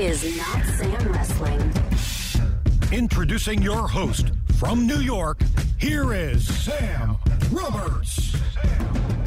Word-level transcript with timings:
Is 0.00 0.24
Notsam 0.24 1.12
Wrestling. 1.12 1.60
Introducing 2.90 3.60
your 3.60 3.86
host 3.86 4.30
from 4.58 4.86
New 4.86 5.00
York, 5.00 5.42
here 5.78 6.14
is 6.14 6.46
Sam 6.64 7.18
Roberts. 7.50 8.34
No 8.64 9.19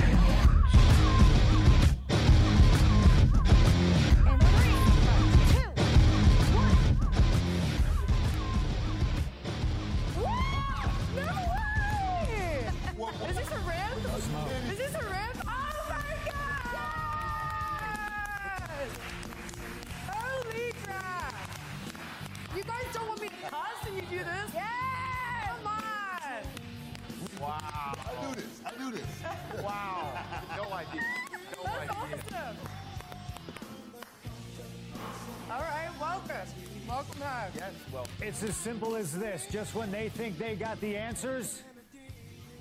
Welcome. 37.24 37.52
Yes, 37.55 37.74
well, 37.93 38.07
It's 38.21 38.43
as 38.43 38.55
simple 38.55 38.96
as 38.98 39.18
this. 39.18 39.48
Just 39.49 39.76
when 39.76 39.90
they 39.91 40.10
think 40.10 40.38
they 40.38 40.55
got 40.55 40.79
the 40.82 40.98
answers, 40.98 41.63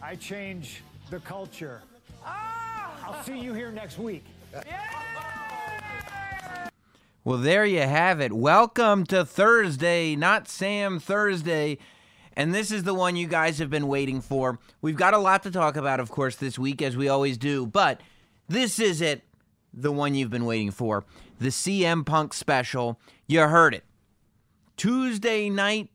I 0.00 0.14
change 0.14 0.82
the 1.10 1.18
culture. 1.18 1.82
Ah! 2.24 2.92
I'll 3.05 3.22
see 3.24 3.38
you 3.38 3.55
here 3.55 3.72
next 3.72 3.98
week. 3.98 4.24
Yeah! 4.52 6.68
Well, 7.24 7.38
there 7.38 7.66
you 7.66 7.80
have 7.80 8.20
it. 8.20 8.33
Welcome 8.33 9.05
to 9.06 9.24
Thursday, 9.24 10.14
not 10.14 10.46
Sam 10.46 11.00
Thursday. 11.00 11.78
And 12.34 12.55
this 12.55 12.70
is 12.70 12.84
the 12.84 12.94
one 12.94 13.16
you 13.16 13.27
guys 13.27 13.58
have 13.58 13.68
been 13.68 13.88
waiting 13.88 14.20
for. 14.20 14.60
We've 14.80 14.96
got 14.96 15.12
a 15.12 15.18
lot 15.18 15.42
to 15.42 15.50
talk 15.50 15.77
about, 15.77 15.98
of 15.98 16.10
course, 16.10 16.36
this 16.36 16.56
week, 16.56 16.83
as 16.83 16.96
we 16.96 17.08
always 17.08 17.36
do. 17.36 17.66
But 17.66 18.00
this 18.48 18.78
is 18.78 19.00
it, 19.00 19.22
the 19.74 19.92
one 19.92 20.14
you've 20.14 20.30
been 20.30 20.46
waiting 20.46 20.70
for 20.70 21.05
the 21.40 21.48
CM 21.48 22.06
Punk 22.06 22.33
special. 22.33 23.00
You 23.27 23.40
heard 23.40 23.74
it. 23.74 23.84
Tuesday 24.83 25.48
night, 25.48 25.88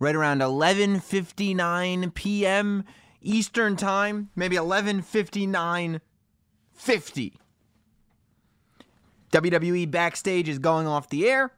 right 0.00 0.16
around 0.16 0.40
11:59 0.40 2.12
p.m. 2.14 2.84
Eastern 3.22 3.76
Time, 3.76 4.30
maybe 4.34 4.56
11:59:50. 4.56 7.32
WWE 9.30 9.88
Backstage 9.88 10.48
is 10.48 10.58
going 10.58 10.88
off 10.88 11.08
the 11.08 11.28
air. 11.28 11.52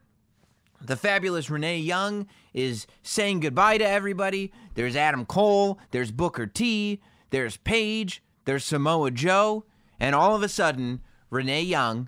The 0.79 0.95
fabulous 0.95 1.49
Renee 1.49 1.79
Young 1.79 2.27
is 2.53 2.85
saying 3.01 3.39
goodbye 3.39 3.79
to 3.79 3.87
everybody. 3.87 4.53
There's 4.75 4.95
Adam 4.95 5.25
Cole, 5.25 5.79
there's 5.89 6.11
Booker 6.11 6.45
T, 6.45 7.01
there's 7.31 7.57
Paige, 7.57 8.21
there's 8.45 8.63
Samoa 8.63 9.09
Joe, 9.09 9.65
and 9.99 10.13
all 10.13 10.35
of 10.35 10.43
a 10.43 10.47
sudden, 10.47 11.01
Renee 11.31 11.63
Young, 11.63 12.07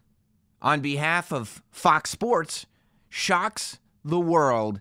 on 0.62 0.82
behalf 0.82 1.34
of 1.34 1.64
Fox 1.72 2.12
Sports, 2.12 2.68
shocks 3.10 3.80
the 4.04 4.20
world 4.20 4.80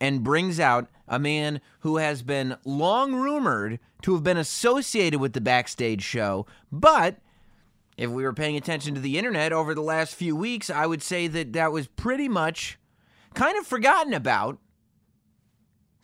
and 0.00 0.24
brings 0.24 0.60
out 0.60 0.88
a 1.06 1.18
man 1.18 1.60
who 1.80 1.96
has 1.96 2.22
been 2.22 2.56
long 2.64 3.14
rumored 3.14 3.80
to 4.02 4.14
have 4.14 4.22
been 4.22 4.36
associated 4.36 5.20
with 5.20 5.32
the 5.32 5.40
backstage 5.40 6.02
show, 6.02 6.46
but 6.70 7.18
if 7.96 8.10
we 8.10 8.22
were 8.22 8.32
paying 8.32 8.56
attention 8.56 8.94
to 8.94 9.00
the 9.00 9.18
internet 9.18 9.52
over 9.52 9.74
the 9.74 9.80
last 9.80 10.14
few 10.14 10.36
weeks, 10.36 10.70
I 10.70 10.86
would 10.86 11.02
say 11.02 11.26
that 11.26 11.52
that 11.54 11.72
was 11.72 11.88
pretty 11.88 12.28
much 12.28 12.78
kind 13.34 13.58
of 13.58 13.66
forgotten 13.66 14.14
about. 14.14 14.58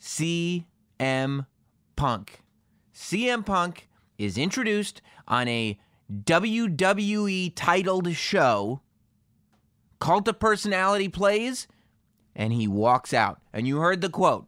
CM 0.00 1.46
Punk. 1.96 2.40
CM 2.92 3.46
Punk 3.46 3.88
is 4.18 4.36
introduced 4.36 5.00
on 5.28 5.46
a 5.46 5.78
WWE 6.12 7.52
titled 7.54 8.14
show. 8.14 8.80
Cult 10.00 10.28
of 10.28 10.38
Personality 10.40 11.08
plays, 11.08 11.68
and 12.34 12.52
he 12.52 12.66
walks 12.68 13.12
out. 13.12 13.40
And 13.52 13.66
you 13.66 13.78
heard 13.78 14.00
the 14.00 14.08
quote 14.08 14.46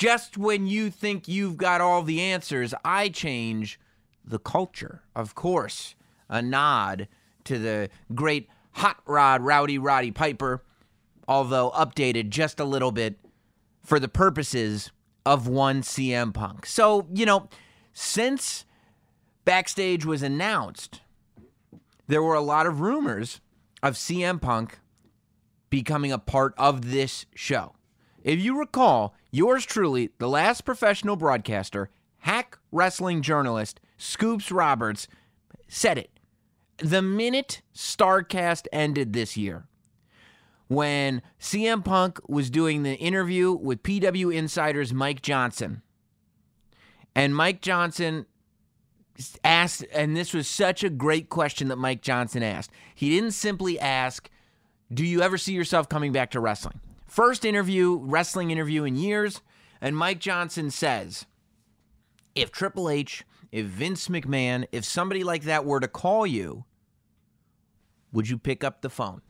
just 0.00 0.38
when 0.38 0.66
you 0.66 0.90
think 0.90 1.28
you've 1.28 1.58
got 1.58 1.82
all 1.82 2.02
the 2.02 2.22
answers, 2.22 2.72
I 2.82 3.10
change 3.10 3.78
the 4.24 4.38
culture. 4.38 5.02
Of 5.14 5.34
course, 5.34 5.94
a 6.26 6.40
nod 6.40 7.06
to 7.44 7.58
the 7.58 7.90
great 8.14 8.48
Hot 8.72 8.96
Rod 9.04 9.42
Rowdy 9.42 9.76
Roddy 9.76 10.10
Piper, 10.10 10.62
although 11.28 11.70
updated 11.72 12.30
just 12.30 12.60
a 12.60 12.64
little 12.64 12.92
bit 12.92 13.18
for 13.84 14.00
the 14.00 14.08
purposes 14.08 14.90
of 15.26 15.46
one 15.46 15.82
CM 15.82 16.32
Punk. 16.32 16.64
So, 16.64 17.06
you 17.12 17.26
know, 17.26 17.50
since 17.92 18.64
Backstage 19.44 20.06
was 20.06 20.22
announced, 20.22 21.02
there 22.06 22.22
were 22.22 22.34
a 22.34 22.40
lot 22.40 22.66
of 22.66 22.80
rumors 22.80 23.42
of 23.82 23.96
CM 23.96 24.40
Punk 24.40 24.78
becoming 25.70 26.12
a 26.12 26.18
part 26.18 26.54
of 26.58 26.90
this 26.90 27.26
show. 27.34 27.74
If 28.22 28.40
you 28.40 28.58
recall, 28.58 29.14
yours 29.30 29.64
truly, 29.64 30.10
the 30.18 30.28
last 30.28 30.64
professional 30.64 31.16
broadcaster, 31.16 31.88
hack 32.18 32.58
wrestling 32.70 33.22
journalist, 33.22 33.80
Scoops 33.96 34.52
Roberts, 34.52 35.08
said 35.68 35.96
it. 35.96 36.10
The 36.78 37.02
minute 37.02 37.62
Starrcast 37.74 38.66
ended 38.72 39.12
this 39.12 39.36
year, 39.36 39.66
when 40.68 41.22
CM 41.40 41.84
Punk 41.84 42.20
was 42.28 42.50
doing 42.50 42.82
the 42.82 42.94
interview 42.94 43.52
with 43.52 43.82
PW 43.82 44.34
Insider's 44.34 44.92
Mike 44.92 45.22
Johnson, 45.22 45.82
and 47.14 47.34
Mike 47.34 47.60
Johnson 47.60 48.26
asked, 49.44 49.84
and 49.92 50.16
this 50.16 50.32
was 50.32 50.48
such 50.48 50.84
a 50.84 50.90
great 50.90 51.28
question 51.28 51.68
that 51.68 51.76
Mike 51.76 52.02
Johnson 52.02 52.42
asked. 52.42 52.70
He 52.94 53.10
didn't 53.10 53.32
simply 53.32 53.78
ask, 53.78 54.30
Do 54.92 55.04
you 55.04 55.22
ever 55.22 55.38
see 55.38 55.52
yourself 55.52 55.88
coming 55.88 56.12
back 56.12 56.32
to 56.32 56.40
wrestling? 56.40 56.80
First 57.06 57.44
interview, 57.44 57.98
wrestling 58.02 58.50
interview 58.50 58.84
in 58.84 58.96
years, 58.96 59.40
and 59.80 59.96
Mike 59.96 60.18
Johnson 60.18 60.70
says, 60.70 61.26
If 62.34 62.50
Triple 62.50 62.88
H, 62.88 63.24
if 63.52 63.66
Vince 63.66 64.08
McMahon, 64.08 64.66
if 64.72 64.84
somebody 64.84 65.24
like 65.24 65.44
that 65.44 65.64
were 65.64 65.80
to 65.80 65.88
call 65.88 66.26
you, 66.26 66.64
would 68.12 68.28
you 68.28 68.38
pick 68.38 68.64
up 68.64 68.80
the 68.80 68.90
phone? 68.90 69.22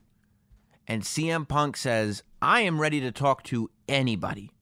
And 0.87 1.03
CM 1.03 1.47
Punk 1.47 1.77
says, 1.77 2.23
I 2.43 2.63
am 2.63 2.81
ready 2.81 3.01
to 3.01 3.13
talk 3.13 3.45
to 3.45 3.71
anybody 3.89 4.53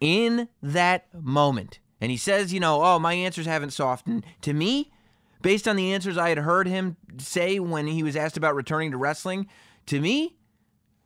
in 0.00 0.48
that 0.62 1.06
moment. 1.14 1.78
And 2.00 2.10
he 2.10 2.16
says, 2.16 2.52
you 2.52 2.58
know, 2.58 2.82
oh, 2.82 2.98
my 2.98 3.12
answers 3.12 3.46
haven't 3.46 3.70
softened. 3.70 4.24
To 4.40 4.52
me, 4.52 4.90
based 5.40 5.68
on 5.68 5.76
the 5.76 5.92
answers 5.92 6.18
I 6.18 6.30
had 6.30 6.38
heard 6.38 6.66
him 6.66 6.96
say 7.18 7.60
when 7.60 7.86
he 7.86 8.02
was 8.02 8.16
asked 8.16 8.36
about 8.36 8.56
returning 8.56 8.90
to 8.90 8.96
wrestling, 8.96 9.46
to 9.86 10.00
me, 10.00 10.36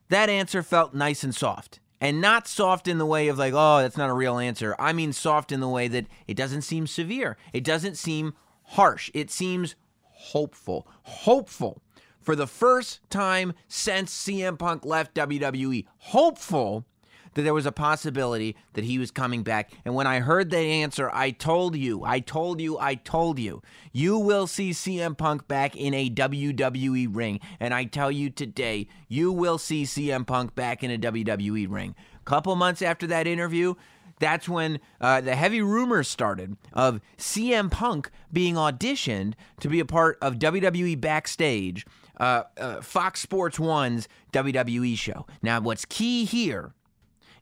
that 0.09 0.29
answer 0.29 0.63
felt 0.63 0.93
nice 0.93 1.23
and 1.23 1.35
soft. 1.35 1.79
And 1.99 2.21
not 2.21 2.47
soft 2.47 2.87
in 2.87 2.99
the 2.99 3.05
way 3.05 3.27
of 3.27 3.39
like, 3.39 3.53
oh, 3.55 3.79
that's 3.79 3.97
not 3.97 4.09
a 4.09 4.13
real 4.13 4.37
answer. 4.37 4.75
I 4.77 4.93
mean 4.93 5.13
soft 5.13 5.51
in 5.51 5.59
the 5.59 5.67
way 5.67 5.87
that 5.87 6.05
it 6.27 6.37
doesn't 6.37 6.61
seem 6.61 6.85
severe. 6.85 7.37
It 7.53 7.63
doesn't 7.63 7.97
seem 7.97 8.35
harsh. 8.63 9.09
It 9.13 9.31
seems 9.31 9.75
hopeful. 10.01 10.87
Hopeful. 11.03 11.81
For 12.21 12.35
the 12.35 12.45
first 12.45 12.99
time 13.09 13.53
since 13.67 14.13
CM 14.13 14.59
Punk 14.59 14.85
left 14.85 15.15
WWE, 15.15 15.85
hopeful 15.97 16.85
that 17.33 17.41
there 17.41 17.53
was 17.53 17.65
a 17.65 17.71
possibility 17.71 18.55
that 18.73 18.83
he 18.83 18.99
was 18.99 19.11
coming 19.11 19.43
back. 19.43 19.71
And 19.85 19.95
when 19.95 20.07
I 20.07 20.19
heard 20.19 20.49
that 20.51 20.57
answer, 20.57 21.09
I 21.13 21.31
told 21.31 21.75
you, 21.75 22.03
I 22.03 22.19
told 22.19 22.61
you, 22.61 22.77
I 22.79 22.95
told 22.95 23.39
you, 23.39 23.61
you 23.91 24.17
will 24.17 24.47
see 24.47 24.71
CM 24.71 25.17
Punk 25.17 25.47
back 25.47 25.75
in 25.75 25.93
a 25.93 26.09
WWE 26.09 27.07
ring. 27.11 27.39
And 27.59 27.73
I 27.73 27.85
tell 27.85 28.11
you 28.11 28.29
today, 28.29 28.87
you 29.07 29.31
will 29.31 29.57
see 29.57 29.83
CM 29.83 30.25
Punk 30.25 30.55
back 30.55 30.83
in 30.83 30.91
a 30.91 30.97
WWE 30.97 31.67
ring. 31.69 31.95
Couple 32.25 32.55
months 32.55 32.81
after 32.81 33.07
that 33.07 33.25
interview, 33.25 33.75
that's 34.19 34.49
when 34.49 34.79
uh, 34.99 35.21
the 35.21 35.35
heavy 35.35 35.61
rumors 35.61 36.07
started 36.07 36.57
of 36.73 36.99
CM 37.17 37.71
Punk 37.71 38.09
being 38.33 38.55
auditioned 38.55 39.33
to 39.59 39.69
be 39.69 39.79
a 39.79 39.85
part 39.85 40.17
of 40.21 40.35
WWE 40.35 40.99
backstage 40.99 41.85
uh, 42.19 42.43
uh, 42.57 42.81
Fox 42.81 43.21
Sports 43.21 43.59
One's 43.59 44.07
WWE 44.33 44.97
show. 44.97 45.25
Now, 45.41 45.59
what's 45.61 45.85
key 45.85 46.25
here 46.25 46.73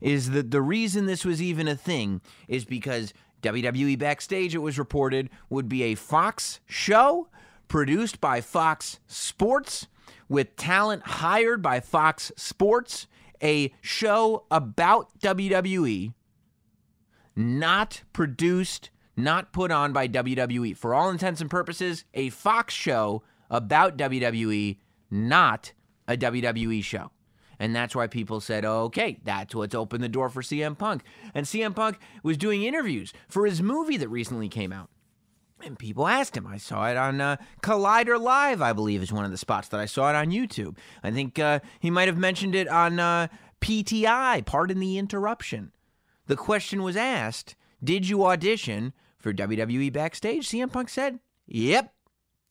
is 0.00 0.30
that 0.30 0.50
the 0.50 0.62
reason 0.62 1.06
this 1.06 1.24
was 1.24 1.40
even 1.40 1.68
a 1.68 1.76
thing 1.76 2.20
is 2.48 2.64
because 2.64 3.12
WWE 3.42 3.98
Backstage, 3.98 4.54
it 4.54 4.58
was 4.58 4.78
reported, 4.78 5.30
would 5.48 5.68
be 5.68 5.82
a 5.84 5.94
Fox 5.94 6.60
show 6.66 7.28
produced 7.68 8.20
by 8.20 8.40
Fox 8.40 8.98
Sports 9.06 9.88
with 10.28 10.56
talent 10.56 11.02
hired 11.06 11.62
by 11.62 11.80
Fox 11.80 12.32
Sports, 12.36 13.06
a 13.42 13.72
show 13.80 14.44
about 14.50 15.18
WWE, 15.20 16.12
not 17.34 18.02
produced, 18.12 18.90
not 19.16 19.52
put 19.52 19.70
on 19.70 19.92
by 19.92 20.08
WWE. 20.08 20.76
For 20.76 20.94
all 20.94 21.10
intents 21.10 21.40
and 21.40 21.50
purposes, 21.50 22.04
a 22.14 22.30
Fox 22.30 22.74
show 22.74 23.22
about 23.50 23.96
WWE, 23.96 24.78
not 25.10 25.72
a 26.08 26.16
WWE 26.16 26.82
show. 26.82 27.10
And 27.58 27.74
that's 27.74 27.94
why 27.94 28.06
people 28.06 28.40
said, 28.40 28.64
okay, 28.64 29.18
that's 29.24 29.54
what's 29.54 29.74
opened 29.74 30.04
the 30.04 30.08
door 30.08 30.28
for 30.28 30.42
CM 30.42 30.76
Punk. 30.76 31.02
And 31.34 31.46
CM 31.46 31.74
Punk 31.74 31.98
was 32.22 32.36
doing 32.36 32.62
interviews 32.62 33.12
for 33.28 33.46
his 33.46 33.62
movie 33.62 33.96
that 33.96 34.08
recently 34.08 34.48
came 34.48 34.72
out. 34.72 34.90
And 35.64 35.78
people 35.78 36.06
asked 36.06 36.36
him. 36.36 36.46
I 36.46 36.58
saw 36.58 36.88
it 36.88 36.96
on 36.96 37.20
uh, 37.20 37.36
Collider 37.62 38.20
Live, 38.20 38.60
I 38.60 38.74
believe, 38.74 39.02
is 39.02 39.12
one 39.12 39.24
of 39.24 39.30
the 39.30 39.38
spots 39.38 39.68
that 39.68 39.80
I 39.80 39.86
saw 39.86 40.10
it 40.10 40.16
on 40.16 40.30
YouTube. 40.30 40.76
I 41.02 41.10
think 41.10 41.38
uh, 41.38 41.60
he 41.80 41.90
might 41.90 42.08
have 42.08 42.18
mentioned 42.18 42.54
it 42.54 42.68
on 42.68 43.00
uh, 43.00 43.28
PTI, 43.60 44.44
Pardon 44.44 44.78
the 44.80 44.98
Interruption. 44.98 45.72
The 46.26 46.36
question 46.36 46.82
was 46.82 46.96
asked 46.96 47.56
Did 47.82 48.08
you 48.08 48.26
audition 48.26 48.92
for 49.18 49.32
WWE 49.32 49.92
Backstage? 49.92 50.48
CM 50.48 50.70
Punk 50.70 50.90
said, 50.90 51.20
Yep. 51.46 51.92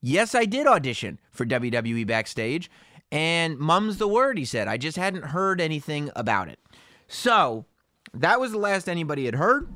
Yes, 0.02 0.36
I 0.36 0.46
did 0.46 0.68
audition 0.68 1.20
for 1.32 1.46
WWE 1.46 2.06
Backstage. 2.08 2.70
And 3.12 3.58
mum's 3.58 3.98
the 3.98 4.08
word, 4.08 4.38
he 4.38 4.46
said. 4.46 4.68
I 4.68 4.78
just 4.78 4.98
hadn't 4.98 5.26
heard 5.26 5.62
anything 5.62 6.12
about 6.16 6.50
it. 6.50 6.60
So 7.08 7.66
that 8.14 8.40
was 8.40 8.52
the 8.52 8.58
last 8.58 8.90
anybody 8.90 9.26
had 9.26 9.36
heard. 9.36 9.74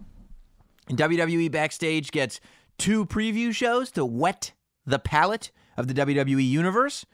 And 0.87 0.97
WWE 0.97 1.51
Backstage 1.51 2.11
gets 2.11 2.39
two 2.77 3.05
preview 3.05 3.53
shows 3.53 3.91
to 3.91 4.05
wet 4.05 4.53
the 4.85 4.99
palate 4.99 5.51
of 5.77 5.87
the 5.87 5.93
WWE 5.93 6.47
Universe. 6.47 7.05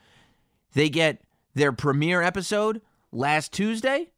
They 0.73 0.89
get 0.89 1.21
their 1.53 1.71
premiere 1.71 2.21
episode 2.21 2.81
last 3.11 3.51
Tuesday. 3.51 4.11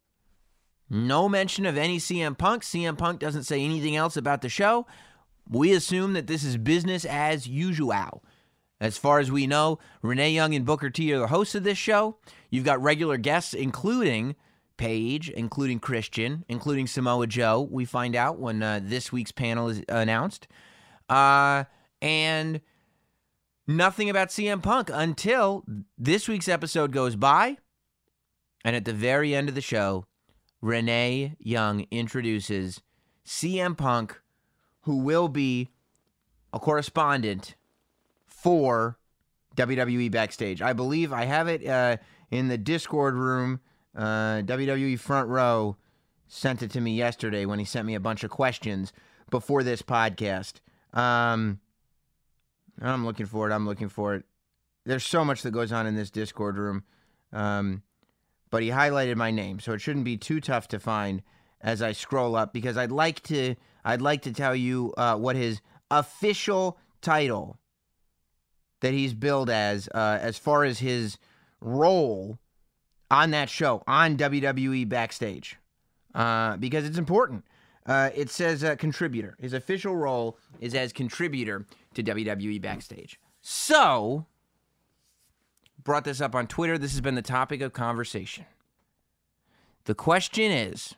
No 0.89 1.27
mention 1.27 1.65
of 1.65 1.77
any 1.77 1.97
CM 1.97 2.37
Punk. 2.37 2.63
CM 2.63 2.97
Punk 2.97 3.19
doesn't 3.19 3.43
say 3.43 3.63
anything 3.63 3.95
else 3.95 4.15
about 4.15 4.41
the 4.41 4.49
show. 4.49 4.85
We 5.49 5.73
assume 5.73 6.13
that 6.13 6.27
this 6.27 6.43
is 6.43 6.57
business 6.57 7.05
as 7.05 7.47
usual. 7.47 8.23
As 8.79 8.97
far 8.97 9.19
as 9.19 9.31
we 9.31 9.47
know, 9.47 9.79
Renee 10.01 10.31
Young 10.31 10.53
and 10.53 10.65
Booker 10.65 10.89
T 10.89 11.11
are 11.13 11.19
the 11.19 11.27
hosts 11.27 11.55
of 11.55 11.63
this 11.63 11.77
show. 11.77 12.17
You've 12.49 12.65
got 12.65 12.81
regular 12.81 13.17
guests, 13.17 13.53
including 13.53 14.35
Paige, 14.77 15.29
including 15.31 15.79
Christian, 15.79 16.45
including 16.47 16.85
Samoa 16.85 17.25
Joe. 17.27 17.67
We 17.69 17.85
find 17.85 18.15
out 18.15 18.39
when 18.39 18.61
uh, 18.61 18.79
this 18.83 19.11
week's 19.11 19.31
panel 19.31 19.69
is 19.69 19.81
announced. 19.89 20.47
Uh, 21.09 21.63
and 22.01 22.61
nothing 23.65 24.09
about 24.09 24.29
CM 24.29 24.61
Punk 24.61 24.91
until 24.93 25.65
this 25.97 26.27
week's 26.27 26.47
episode 26.47 26.91
goes 26.91 27.15
by. 27.15 27.57
And 28.63 28.75
at 28.75 28.85
the 28.85 28.93
very 28.93 29.33
end 29.33 29.49
of 29.49 29.55
the 29.55 29.61
show, 29.61 30.05
Renee 30.61 31.35
Young 31.39 31.85
introduces 31.89 32.81
CM 33.25 33.75
Punk, 33.75 34.19
who 34.81 34.97
will 34.97 35.27
be 35.29 35.69
a 36.53 36.59
correspondent 36.59 37.55
for 38.47 38.97
WWE 39.57 40.09
Backstage. 40.09 40.61
I 40.61 40.71
believe 40.71 41.11
I 41.11 41.25
have 41.25 41.49
it 41.49 41.67
uh, 41.67 41.97
in 42.31 42.47
the 42.47 42.57
Discord 42.57 43.13
room. 43.13 43.59
Uh, 43.93 44.41
WWE 44.43 44.97
Front 44.97 45.27
Row 45.27 45.75
sent 46.29 46.63
it 46.63 46.71
to 46.71 46.79
me 46.79 46.95
yesterday 46.95 47.45
when 47.45 47.59
he 47.59 47.65
sent 47.65 47.85
me 47.85 47.93
a 47.93 47.99
bunch 47.99 48.23
of 48.23 48.31
questions 48.31 48.93
before 49.29 49.63
this 49.63 49.81
podcast. 49.81 50.61
Um, 50.93 51.59
I'm 52.81 53.05
looking 53.05 53.25
for 53.25 53.49
it. 53.49 53.53
I'm 53.53 53.65
looking 53.65 53.89
for 53.89 54.15
it. 54.15 54.23
There's 54.85 55.05
so 55.05 55.25
much 55.25 55.41
that 55.41 55.51
goes 55.51 55.73
on 55.73 55.85
in 55.85 55.97
this 55.97 56.09
Discord 56.09 56.57
room. 56.57 56.85
Um, 57.33 57.83
but 58.49 58.63
he 58.63 58.69
highlighted 58.69 59.17
my 59.17 59.29
name, 59.29 59.59
so 59.59 59.73
it 59.73 59.81
shouldn't 59.81 60.05
be 60.05 60.15
too 60.15 60.39
tough 60.39 60.69
to 60.69 60.79
find 60.79 61.21
as 61.59 61.81
I 61.81 61.91
scroll 61.91 62.37
up 62.37 62.53
because 62.53 62.77
I'd 62.77 62.93
like 62.93 63.21
to 63.23 63.55
I'd 63.83 64.01
like 64.01 64.21
to 64.21 64.31
tell 64.31 64.55
you 64.55 64.93
uh, 64.95 65.17
what 65.17 65.35
his 65.35 65.59
official 65.91 66.77
title 67.01 67.59
that 68.81 68.93
he's 68.93 69.13
billed 69.13 69.49
as 69.49 69.89
uh, 69.93 70.19
as 70.21 70.37
far 70.37 70.63
as 70.63 70.79
his 70.79 71.17
role 71.61 72.39
on 73.09 73.31
that 73.31 73.49
show 73.49 73.83
on 73.87 74.17
WWE 74.17 74.87
backstage 74.87 75.57
uh, 76.13 76.57
because 76.57 76.85
it's 76.85 76.97
important. 76.97 77.45
Uh, 77.85 78.09
it 78.13 78.29
says 78.29 78.63
uh, 78.63 78.75
contributor. 78.75 79.37
His 79.39 79.53
official 79.53 79.95
role 79.95 80.37
is 80.59 80.75
as 80.75 80.91
contributor 80.91 81.65
to 81.93 82.03
WWE 82.03 82.61
backstage. 82.61 83.19
So, 83.39 84.25
brought 85.83 86.03
this 86.03 86.19
up 86.19 86.35
on 86.35 86.47
Twitter. 86.47 86.77
This 86.77 86.91
has 86.91 87.01
been 87.01 87.15
the 87.15 87.21
topic 87.21 87.61
of 87.61 87.71
conversation. 87.71 88.45
The 89.85 89.95
question 89.95 90.51
is 90.51 90.95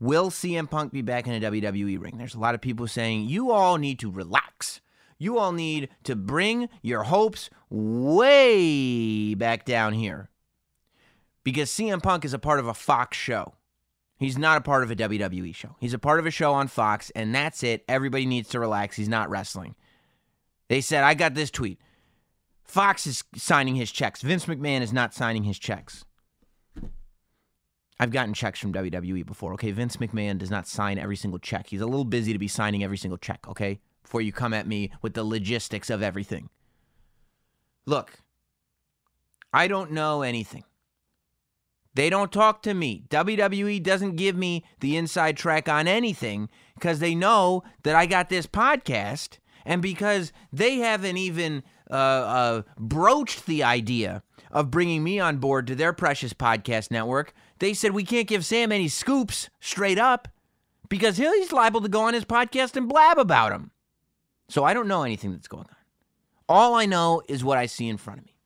Will 0.00 0.30
CM 0.30 0.70
Punk 0.70 0.92
be 0.92 1.02
back 1.02 1.26
in 1.26 1.34
a 1.34 1.50
WWE 1.50 2.00
ring? 2.00 2.16
There's 2.16 2.34
a 2.34 2.40
lot 2.40 2.54
of 2.54 2.62
people 2.62 2.86
saying 2.86 3.28
you 3.28 3.50
all 3.50 3.76
need 3.76 3.98
to 3.98 4.10
relax. 4.10 4.80
You 5.18 5.38
all 5.38 5.52
need 5.52 5.88
to 6.04 6.14
bring 6.14 6.68
your 6.82 7.04
hopes 7.04 7.50
way 7.70 9.34
back 9.34 9.64
down 9.64 9.94
here. 9.94 10.30
Because 11.44 11.70
CM 11.70 12.02
Punk 12.02 12.24
is 12.24 12.34
a 12.34 12.38
part 12.38 12.58
of 12.58 12.66
a 12.66 12.74
Fox 12.74 13.16
show. 13.16 13.54
He's 14.18 14.38
not 14.38 14.58
a 14.58 14.62
part 14.62 14.82
of 14.82 14.90
a 14.90 14.96
WWE 14.96 15.54
show. 15.54 15.76
He's 15.78 15.94
a 15.94 15.98
part 15.98 16.18
of 16.18 16.26
a 16.26 16.30
show 16.30 16.52
on 16.54 16.68
Fox, 16.68 17.10
and 17.10 17.34
that's 17.34 17.62
it. 17.62 17.84
Everybody 17.88 18.26
needs 18.26 18.48
to 18.50 18.60
relax. 18.60 18.96
He's 18.96 19.08
not 19.08 19.30
wrestling. 19.30 19.74
They 20.68 20.80
said, 20.80 21.04
I 21.04 21.14
got 21.14 21.34
this 21.34 21.50
tweet. 21.50 21.78
Fox 22.64 23.06
is 23.06 23.22
signing 23.36 23.76
his 23.76 23.92
checks. 23.92 24.22
Vince 24.22 24.46
McMahon 24.46 24.80
is 24.80 24.92
not 24.92 25.14
signing 25.14 25.44
his 25.44 25.58
checks. 25.58 26.04
I've 28.00 28.10
gotten 28.10 28.34
checks 28.34 28.58
from 28.58 28.72
WWE 28.72 29.24
before, 29.24 29.52
okay? 29.54 29.70
Vince 29.70 29.96
McMahon 29.98 30.38
does 30.38 30.50
not 30.50 30.66
sign 30.66 30.98
every 30.98 31.16
single 31.16 31.38
check. 31.38 31.68
He's 31.68 31.80
a 31.80 31.86
little 31.86 32.04
busy 32.04 32.32
to 32.32 32.38
be 32.38 32.48
signing 32.48 32.82
every 32.84 32.98
single 32.98 33.18
check, 33.18 33.46
okay? 33.48 33.80
Before 34.06 34.20
you 34.20 34.30
come 34.30 34.54
at 34.54 34.68
me 34.68 34.92
with 35.02 35.14
the 35.14 35.24
logistics 35.24 35.90
of 35.90 36.00
everything. 36.00 36.48
Look, 37.86 38.20
I 39.52 39.66
don't 39.66 39.90
know 39.90 40.22
anything. 40.22 40.62
They 41.92 42.08
don't 42.08 42.30
talk 42.30 42.62
to 42.62 42.72
me. 42.72 43.02
WWE 43.08 43.82
doesn't 43.82 44.14
give 44.14 44.36
me 44.36 44.64
the 44.78 44.96
inside 44.96 45.36
track 45.36 45.68
on 45.68 45.88
anything 45.88 46.48
because 46.76 47.00
they 47.00 47.16
know 47.16 47.64
that 47.82 47.96
I 47.96 48.06
got 48.06 48.28
this 48.28 48.46
podcast 48.46 49.38
and 49.64 49.82
because 49.82 50.32
they 50.52 50.76
haven't 50.76 51.16
even 51.16 51.64
uh, 51.90 51.94
uh, 51.94 52.62
broached 52.78 53.46
the 53.46 53.64
idea 53.64 54.22
of 54.52 54.70
bringing 54.70 55.02
me 55.02 55.18
on 55.18 55.38
board 55.38 55.66
to 55.66 55.74
their 55.74 55.92
precious 55.92 56.32
podcast 56.32 56.92
network. 56.92 57.34
They 57.58 57.74
said 57.74 57.90
we 57.90 58.04
can't 58.04 58.28
give 58.28 58.44
Sam 58.44 58.70
any 58.70 58.86
scoops 58.86 59.50
straight 59.58 59.98
up 59.98 60.28
because 60.88 61.16
he's 61.16 61.50
liable 61.50 61.80
to 61.80 61.88
go 61.88 62.02
on 62.02 62.14
his 62.14 62.24
podcast 62.24 62.76
and 62.76 62.88
blab 62.88 63.18
about 63.18 63.50
them. 63.50 63.72
So 64.48 64.64
I 64.64 64.74
don't 64.74 64.88
know 64.88 65.02
anything 65.02 65.32
that's 65.32 65.48
going 65.48 65.66
on. 65.68 65.76
All 66.48 66.74
I 66.74 66.86
know 66.86 67.22
is 67.28 67.42
what 67.42 67.58
I 67.58 67.66
see 67.66 67.88
in 67.88 67.96
front 67.96 68.20
of 68.20 68.26
me. 68.26 68.36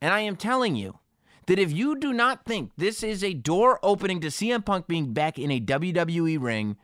And 0.00 0.12
I 0.12 0.20
am 0.20 0.36
telling 0.36 0.76
you 0.76 0.98
that 1.46 1.58
if 1.58 1.72
you 1.72 1.98
do 1.98 2.12
not 2.12 2.44
think 2.44 2.72
this 2.76 3.02
is 3.02 3.22
a 3.24 3.34
door 3.34 3.78
opening 3.82 4.20
to 4.20 4.28
CM 4.28 4.64
Punk 4.64 4.86
being 4.86 5.12
back 5.12 5.38
in 5.38 5.50
a 5.50 5.60
WWE 5.60 6.40
ring, 6.40 6.76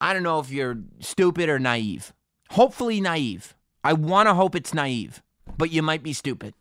I 0.00 0.12
don't 0.12 0.22
know 0.22 0.38
if 0.38 0.50
you're 0.50 0.78
stupid 1.00 1.48
or 1.48 1.58
naive. 1.58 2.12
Hopefully, 2.50 3.00
naive. 3.00 3.54
I 3.82 3.94
want 3.94 4.28
to 4.28 4.34
hope 4.34 4.54
it's 4.54 4.74
naive, 4.74 5.22
but 5.58 5.70
you 5.70 5.82
might 5.82 6.02
be 6.02 6.12
stupid. 6.12 6.54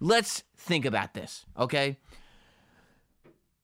Let's 0.00 0.42
think 0.56 0.84
about 0.84 1.14
this, 1.14 1.46
okay? 1.58 1.98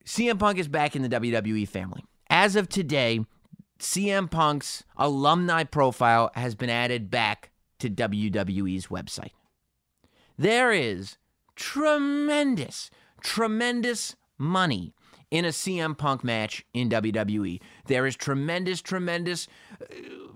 CM 0.05 0.39
Punk 0.39 0.59
is 0.59 0.69
back 0.69 0.97
in 0.97 1.03
the 1.03 1.09
WWE 1.09 1.69
family. 1.69 2.05
As 2.31 2.57
of 2.57 2.69
today, 2.69 3.21
CM 3.83 4.31
Punk's 4.31 4.85
alumni 4.97 5.65
profile 5.65 6.31
has 6.35 6.55
been 6.55 6.71
added 6.71 7.11
back 7.11 7.51
to 7.81 7.91
WWE's 7.91 8.87
website. 8.87 9.33
There 10.39 10.71
is 10.73 11.19
tremendous, 11.57 12.91
tremendous 13.21 14.15
money 14.39 14.95
in 15.33 15.45
a 15.45 15.49
CM 15.49 15.99
Punk 15.99 16.23
match 16.23 16.65
in 16.73 16.91
WWE. 16.91 17.61
There 17.87 18.07
is 18.07 18.15
tremendous, 18.15 18.81
tremendous 18.81 19.49
uh, 19.81 19.85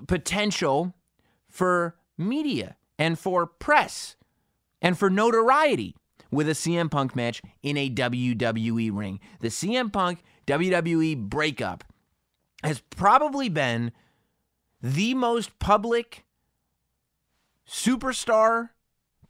potential 0.08 0.92
for 1.48 1.94
media 2.18 2.74
and 2.98 3.16
for 3.16 3.46
press 3.46 4.16
and 4.82 4.98
for 4.98 5.08
notoriety 5.08 5.94
with 6.32 6.48
a 6.48 6.52
CM 6.52 6.90
Punk 6.90 7.14
match 7.14 7.40
in 7.62 7.76
a 7.76 7.88
WWE 7.88 8.90
ring. 8.92 9.20
The 9.38 9.48
CM 9.48 9.92
Punk 9.92 10.24
WWE 10.48 11.16
breakup 11.28 11.84
has 12.66 12.82
probably 12.90 13.48
been 13.48 13.92
the 14.82 15.14
most 15.14 15.58
public 15.58 16.24
superstar 17.68 18.70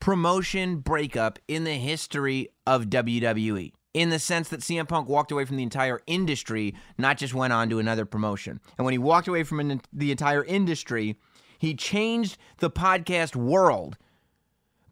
promotion 0.01 0.79
breakup 0.79 1.39
in 1.47 1.65
the 1.65 1.75
history 1.75 2.49
of 2.67 2.87
WWE. 2.87 3.73
In 3.95 4.11
the 4.11 4.19
sense 4.19 4.49
that 4.51 4.61
CM 4.61 4.89
Punk 4.89 5.09
walked 5.09 5.33
away 5.33 5.45
from 5.45 5.57
the 5.57 5.63
entire 5.63 6.01
industry, 6.07 6.75
not 6.99 7.17
just 7.19 7.35
went 7.35 7.53
on 7.53 7.71
to 7.71 7.79
another 7.79 8.05
promotion. 8.05 8.61
And 8.77 8.85
when 8.85 8.93
he 8.93 8.99
walked 8.99 9.29
away 9.29 9.43
from 9.43 9.61
an, 9.61 9.81
the 9.93 10.11
entire 10.11 10.45
industry, 10.45 11.19
he 11.59 11.75
changed 11.75 12.37
the 12.59 12.71
podcast 12.71 13.37
world 13.37 13.97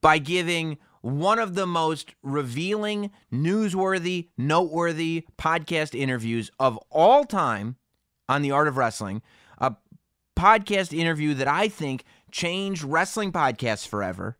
by 0.00 0.18
giving 0.18 0.78
one 1.02 1.38
of 1.38 1.54
the 1.54 1.66
most 1.66 2.14
revealing, 2.22 3.10
newsworthy, 3.32 4.28
noteworthy 4.38 5.26
podcast 5.38 5.98
interviews 5.98 6.50
of 6.58 6.78
all 6.90 7.24
time 7.24 7.76
on 8.28 8.42
the 8.42 8.50
art 8.50 8.68
of 8.68 8.76
wrestling. 8.76 9.22
A 9.58 9.74
podcast 10.36 10.96
interview 10.96 11.34
that 11.34 11.48
I 11.48 11.68
think 11.68 12.04
changed 12.30 12.82
wrestling 12.82 13.32
podcasts 13.32 13.86
forever, 13.86 14.36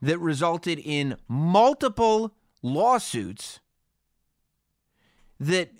that 0.00 0.18
resulted 0.18 0.78
in 0.78 1.16
multiple 1.28 2.34
lawsuits, 2.62 3.60
that 5.38 5.70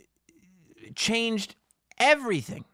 changed 0.95 1.57
everything 1.99 2.65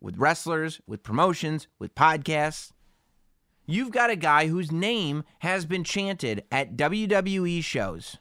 with 0.00 0.18
wrestlers, 0.18 0.80
with 0.86 1.02
promotions, 1.02 1.66
with 1.78 1.94
podcasts. 1.94 2.72
You've 3.66 3.90
got 3.90 4.10
a 4.10 4.16
guy 4.16 4.46
whose 4.46 4.72
name 4.72 5.24
has 5.40 5.66
been 5.66 5.84
chanted 5.84 6.44
at 6.50 6.76
WWE 6.76 7.62
shows 7.62 8.18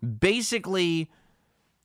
basically 0.00 1.10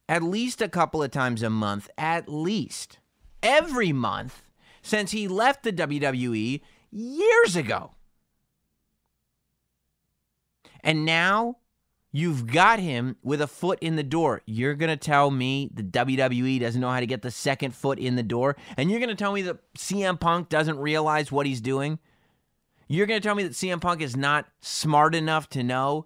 at 0.08 0.24
least 0.24 0.62
a 0.62 0.70
couple 0.70 1.02
of 1.02 1.12
times 1.12 1.42
a 1.42 1.50
month, 1.50 1.90
at 1.98 2.30
least 2.30 3.00
every 3.44 3.94
month 3.94 4.42
since 4.82 5.12
he 5.12 5.28
left 5.28 5.64
the 5.64 5.74
WWE 5.74 6.62
years 6.92 7.56
ago. 7.56 7.92
And 10.84 11.06
now 11.06 11.58
you've 12.12 12.48
got 12.48 12.80
him 12.80 13.16
with 13.24 13.42
a 13.42 13.48
foot 13.48 13.80
in 13.82 13.96
the 13.96 14.04
door. 14.04 14.42
You're 14.46 14.76
going 14.76 14.90
to 14.90 14.98
tell 14.98 15.32
me 15.32 15.70
the 15.74 15.84
WWE 15.84 16.60
doesn't 16.60 16.82
know 16.82 16.90
how 16.90 17.00
to 17.00 17.06
get 17.06 17.22
the 17.22 17.32
second 17.32 17.74
foot 17.74 18.00
in 18.00 18.16
the 18.16 18.24
door? 18.24 18.56
And 18.78 18.90
you're 18.90 19.00
going 19.00 19.10
to 19.10 19.16
tell 19.16 19.34
me 19.34 19.42
that 19.44 19.60
CM 19.78 20.20
Punk 20.20 20.50
doesn't 20.50 20.80
realize 20.80 21.32
what 21.32 21.46
he's 21.46 21.62
doing? 21.62 22.00
You're 22.88 23.08
going 23.08 23.22
to 23.22 23.26
tell 23.26 23.36
me 23.36 23.44
that 23.44 23.54
CM 23.54 23.82
Punk 23.82 24.02
is 24.02 24.16
not 24.16 24.46
smart 24.62 25.16
enough 25.16 25.50
to 25.50 25.64
know 25.64 26.06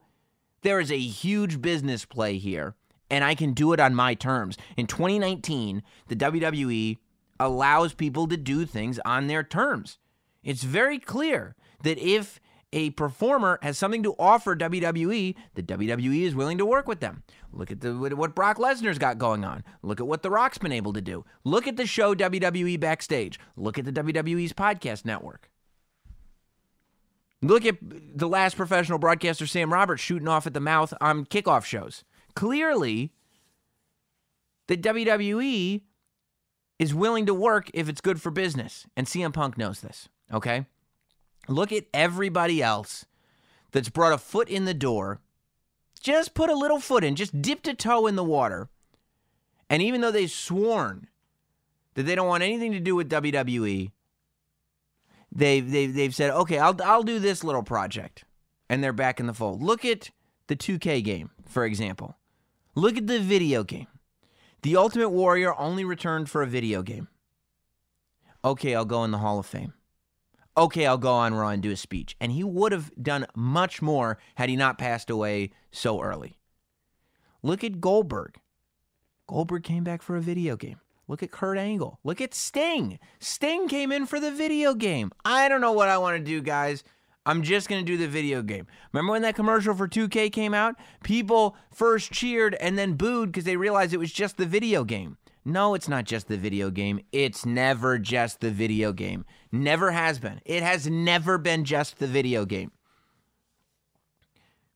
there 0.61 0.79
is 0.79 0.91
a 0.91 0.97
huge 0.97 1.61
business 1.61 2.05
play 2.05 2.37
here, 2.37 2.75
and 3.09 3.23
I 3.23 3.35
can 3.35 3.53
do 3.53 3.73
it 3.73 3.79
on 3.79 3.95
my 3.95 4.13
terms. 4.13 4.57
In 4.75 4.87
2019, 4.87 5.83
the 6.07 6.15
WWE 6.15 6.97
allows 7.39 7.93
people 7.93 8.27
to 8.27 8.37
do 8.37 8.65
things 8.65 8.99
on 9.05 9.27
their 9.27 9.43
terms. 9.43 9.97
It's 10.43 10.63
very 10.63 10.99
clear 10.99 11.55
that 11.83 11.97
if 11.97 12.39
a 12.73 12.89
performer 12.91 13.59
has 13.61 13.77
something 13.77 14.03
to 14.03 14.15
offer 14.19 14.55
WWE, 14.55 15.35
the 15.55 15.63
WWE 15.63 16.21
is 16.23 16.35
willing 16.35 16.57
to 16.57 16.65
work 16.65 16.87
with 16.87 16.99
them. 16.99 17.23
Look 17.51 17.71
at 17.71 17.81
the 17.81 17.93
what 17.93 18.35
Brock 18.35 18.57
Lesnar's 18.57 18.97
got 18.97 19.17
going 19.17 19.45
on. 19.45 19.63
Look 19.81 19.99
at 19.99 20.07
what 20.07 20.21
The 20.21 20.29
Rock's 20.29 20.57
been 20.57 20.71
able 20.71 20.93
to 20.93 21.01
do. 21.01 21.25
Look 21.43 21.67
at 21.67 21.77
the 21.77 21.85
show 21.85 22.13
WWE 22.13 22.79
Backstage. 22.79 23.39
Look 23.55 23.77
at 23.77 23.85
the 23.85 23.93
WWE's 23.93 24.53
podcast 24.53 25.05
network. 25.05 25.49
Look 27.41 27.65
at 27.65 27.77
the 27.81 28.27
last 28.27 28.57
professional 28.57 28.97
broadcaster, 28.97 29.45
Sam 29.45 29.71
Roberts, 29.71 30.01
shooting 30.01 30.27
off 30.27 30.47
at 30.47 30.53
the 30.53 30.59
mouth 30.59 30.93
on 30.99 31.25
kickoff 31.25 31.63
shows. 31.63 32.03
Clearly, 32.35 33.13
the 34.67 34.75
WWE 34.77 35.83
is 36.79 36.93
willing 36.93 37.25
to 37.25 37.33
work 37.33 37.69
if 37.73 37.89
it's 37.89 38.01
good 38.01 38.21
for 38.21 38.31
business. 38.31 38.85
And 38.95 39.07
CM 39.07 39.33
Punk 39.33 39.57
knows 39.57 39.81
this, 39.81 40.09
okay? 40.31 40.65
Look 41.47 41.71
at 41.71 41.85
everybody 41.93 42.61
else 42.61 43.05
that's 43.71 43.89
brought 43.89 44.13
a 44.13 44.17
foot 44.17 44.49
in 44.49 44.65
the 44.65 44.73
door, 44.73 45.19
just 45.99 46.33
put 46.33 46.49
a 46.49 46.55
little 46.55 46.79
foot 46.79 47.03
in, 47.03 47.15
just 47.15 47.41
dipped 47.41 47.67
a 47.67 47.73
toe 47.73 48.07
in 48.07 48.15
the 48.15 48.23
water. 48.23 48.69
And 49.69 49.81
even 49.81 50.01
though 50.01 50.11
they've 50.11 50.31
sworn 50.31 51.07
that 51.95 52.03
they 52.03 52.15
don't 52.15 52.27
want 52.27 52.43
anything 52.43 52.71
to 52.71 52.79
do 52.79 52.95
with 52.95 53.09
WWE, 53.09 53.91
they've 55.31 55.71
they've 55.71 55.93
they've 55.93 56.15
said, 56.15 56.31
okay, 56.31 56.59
I'll 56.59 56.75
I'll 56.83 57.03
do 57.03 57.19
this 57.19 57.43
little 57.43 57.63
project, 57.63 58.23
and 58.69 58.83
they're 58.83 58.93
back 58.93 59.19
in 59.19 59.27
the 59.27 59.33
fold. 59.33 59.61
Look 59.61 59.83
at 59.83 60.11
the 60.47 60.55
2K 60.55 61.03
game, 61.03 61.31
for 61.47 61.65
example. 61.65 62.15
Look 62.75 62.97
at 62.97 63.07
the 63.07 63.19
video 63.19 63.63
game. 63.63 63.87
The 64.67 64.75
Ultimate 64.75 65.11
Warrior 65.11 65.57
only 65.57 65.85
returned 65.85 66.29
for 66.29 66.41
a 66.41 66.45
video 66.45 66.81
game. 66.81 67.07
Okay, 68.43 68.75
I'll 68.75 68.83
go 68.83 69.05
in 69.05 69.11
the 69.11 69.19
Hall 69.19 69.39
of 69.39 69.45
Fame. 69.45 69.73
Okay, 70.57 70.85
I'll 70.85 70.97
go 70.97 71.13
on 71.13 71.33
Raw 71.33 71.51
and 71.51 71.63
do 71.63 71.71
a 71.71 71.77
speech. 71.77 72.17
And 72.19 72.33
he 72.33 72.43
would 72.43 72.73
have 72.73 72.91
done 73.01 73.27
much 73.33 73.81
more 73.81 74.17
had 74.35 74.49
he 74.49 74.57
not 74.57 74.77
passed 74.77 75.09
away 75.09 75.51
so 75.71 76.01
early. 76.01 76.37
Look 77.41 77.63
at 77.63 77.79
Goldberg. 77.79 78.41
Goldberg 79.25 79.63
came 79.63 79.85
back 79.85 80.01
for 80.01 80.17
a 80.17 80.21
video 80.21 80.57
game. 80.57 80.81
Look 81.07 81.23
at 81.23 81.31
Kurt 81.31 81.57
Angle. 81.57 82.01
Look 82.03 82.19
at 82.19 82.33
Sting. 82.33 82.99
Sting 83.19 83.69
came 83.69 83.93
in 83.93 84.05
for 84.05 84.19
the 84.19 84.31
video 84.31 84.73
game. 84.73 85.13
I 85.23 85.47
don't 85.47 85.61
know 85.61 85.71
what 85.71 85.87
I 85.87 85.97
want 85.97 86.17
to 86.17 86.21
do, 86.21 86.41
guys. 86.41 86.83
I'm 87.27 87.43
just 87.43 87.67
going 87.67 87.85
to 87.85 87.91
do 87.91 87.97
the 87.97 88.07
video 88.07 88.41
game. 88.41 88.67
Remember 88.93 89.11
when 89.11 89.21
that 89.23 89.35
commercial 89.35 89.75
for 89.75 89.85
2K 89.85 90.31
came 90.31 90.53
out? 90.53 90.75
People 91.03 91.57
first 91.73 92.09
cheered 92.09 92.55
and 92.55 92.77
then 92.77 92.93
booed 92.93 93.33
because 93.33 93.43
they 93.43 93.57
realized 93.57 93.93
it 93.93 93.97
was 93.97 94.13
just 94.13 94.37
the 94.37 94.45
video 94.45 94.85
game. 94.85 95.17
No, 95.43 95.73
it's 95.73 95.89
not 95.89 96.05
just 96.05 96.29
the 96.29 96.37
video 96.37 96.69
game. 96.69 97.01
It's 97.11 97.45
never 97.45 97.97
just 97.99 98.39
the 98.39 98.49
video 98.49 98.93
game. 98.93 99.25
Never 99.51 99.91
has 99.91 100.19
been. 100.19 100.39
It 100.45 100.63
has 100.63 100.87
never 100.87 101.37
been 101.37 101.65
just 101.65 101.99
the 101.99 102.07
video 102.07 102.45
game. 102.45 102.71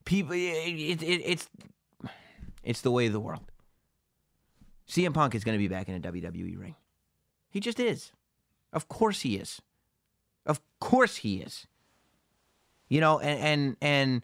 People, 0.03 0.34
it, 0.34 1.01
it, 1.01 1.03
it's 1.03 1.50
it's 2.63 2.81
the 2.81 2.91
way 2.91 3.08
of 3.08 3.13
the 3.13 3.20
world. 3.22 3.50
CM 4.89 5.13
Punk 5.13 5.36
is 5.36 5.46
going 5.46 5.58
to 5.58 5.60
be 5.60 5.70
back 5.70 5.88
in 5.88 5.96
a 5.96 6.00
WWE 6.01 6.60
ring. 6.60 6.75
He 7.50 7.62
just 7.62 7.79
is. 7.79 8.12
Of 8.74 8.89
course 8.89 9.22
he 9.22 9.38
is. 9.38 9.62
Of 10.46 10.60
course 10.81 11.17
he 11.17 11.38
is. 11.38 11.67
You 12.92 13.00
know, 13.00 13.20
and 13.20 13.40
and, 13.40 13.78
and 13.82 14.24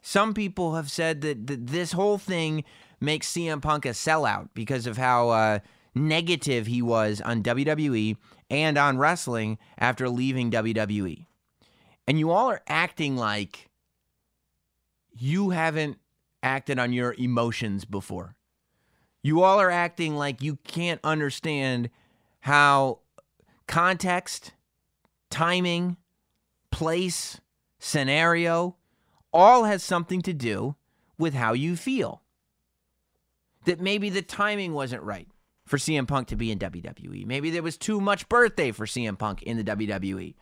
some 0.00 0.32
people 0.32 0.76
have 0.76 0.90
said 0.90 1.20
that, 1.20 1.46
that 1.46 1.66
this 1.66 1.92
whole 1.92 2.16
thing 2.16 2.64
makes 3.00 3.30
CM 3.30 3.60
Punk 3.60 3.84
a 3.84 3.90
sellout 3.90 4.48
because 4.54 4.86
of 4.86 4.96
how 4.96 5.28
uh, 5.28 5.58
negative 5.94 6.66
he 6.66 6.80
was 6.80 7.20
on 7.20 7.42
WWE 7.42 8.16
and 8.48 8.78
on 8.78 8.96
wrestling 8.96 9.58
after 9.76 10.08
leaving 10.08 10.50
WWE. 10.50 11.26
And 12.06 12.18
you 12.18 12.30
all 12.30 12.50
are 12.50 12.62
acting 12.66 13.14
like 13.14 13.68
you 15.14 15.50
haven't 15.50 15.98
acted 16.42 16.78
on 16.78 16.94
your 16.94 17.14
emotions 17.18 17.84
before. 17.84 18.36
You 19.22 19.42
all 19.42 19.60
are 19.60 19.70
acting 19.70 20.16
like 20.16 20.40
you 20.40 20.56
can't 20.64 21.00
understand 21.04 21.90
how 22.40 23.00
context, 23.66 24.54
timing, 25.28 25.98
place, 26.70 27.38
scenario 27.78 28.76
all 29.32 29.64
has 29.64 29.82
something 29.82 30.22
to 30.22 30.32
do 30.32 30.76
with 31.18 31.34
how 31.34 31.52
you 31.52 31.76
feel. 31.76 32.22
That 33.64 33.80
maybe 33.80 34.08
the 34.08 34.22
timing 34.22 34.72
wasn't 34.72 35.02
right 35.02 35.28
for 35.66 35.76
CM 35.76 36.08
Punk 36.08 36.28
to 36.28 36.36
be 36.36 36.50
in 36.50 36.58
WWE. 36.58 37.26
Maybe 37.26 37.50
there 37.50 37.62
was 37.62 37.76
too 37.76 38.00
much 38.00 38.28
birthday 38.28 38.72
for 38.72 38.86
CM 38.86 39.18
Punk 39.18 39.42
in 39.42 39.56
the 39.56 39.64
WWE. 39.64 40.34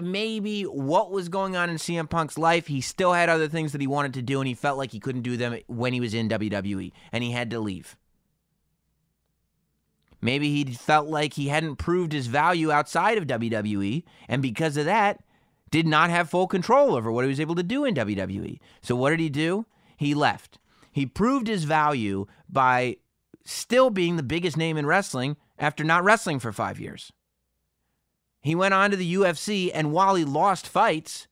Maybe 0.00 0.62
what 0.62 1.10
was 1.10 1.28
going 1.28 1.56
on 1.56 1.68
in 1.68 1.76
CM 1.76 2.08
Punk's 2.08 2.38
life, 2.38 2.68
he 2.68 2.80
still 2.80 3.12
had 3.12 3.28
other 3.28 3.48
things 3.48 3.72
that 3.72 3.80
he 3.80 3.86
wanted 3.86 4.14
to 4.14 4.22
do 4.22 4.40
and 4.40 4.48
he 4.48 4.54
felt 4.54 4.78
like 4.78 4.92
he 4.92 5.00
couldn't 5.00 5.22
do 5.22 5.36
them 5.36 5.58
when 5.66 5.92
he 5.92 6.00
was 6.00 6.14
in 6.14 6.28
WWE 6.28 6.92
and 7.12 7.24
he 7.24 7.32
had 7.32 7.50
to 7.50 7.60
leave. 7.60 7.96
Maybe 10.22 10.50
he 10.50 10.74
felt 10.74 11.08
like 11.08 11.34
he 11.34 11.48
hadn't 11.48 11.76
proved 11.76 12.12
his 12.12 12.26
value 12.26 12.70
outside 12.70 13.18
of 13.18 13.26
WWE 13.26 14.04
and 14.28 14.42
because 14.42 14.76
of 14.76 14.84
that, 14.84 15.22
did 15.70 15.86
not 15.86 16.10
have 16.10 16.30
full 16.30 16.46
control 16.46 16.94
over 16.94 17.10
what 17.10 17.24
he 17.24 17.28
was 17.28 17.40
able 17.40 17.54
to 17.54 17.62
do 17.62 17.84
in 17.84 17.94
WWE. 17.94 18.58
So 18.82 18.96
what 18.96 19.10
did 19.10 19.20
he 19.20 19.28
do? 19.28 19.66
He 19.96 20.14
left. 20.14 20.58
He 20.92 21.06
proved 21.06 21.46
his 21.46 21.64
value 21.64 22.26
by 22.48 22.96
still 23.44 23.90
being 23.90 24.16
the 24.16 24.22
biggest 24.22 24.56
name 24.56 24.76
in 24.76 24.86
wrestling 24.86 25.36
after 25.58 25.84
not 25.84 26.04
wrestling 26.04 26.38
for 26.38 26.52
five 26.52 26.80
years. 26.80 27.12
He 28.42 28.54
went 28.54 28.74
on 28.74 28.90
to 28.90 28.96
the 28.96 29.14
UFC, 29.14 29.70
and 29.72 29.92
while 29.92 30.14
he 30.14 30.24
lost 30.24 30.66
fights, 30.66 31.28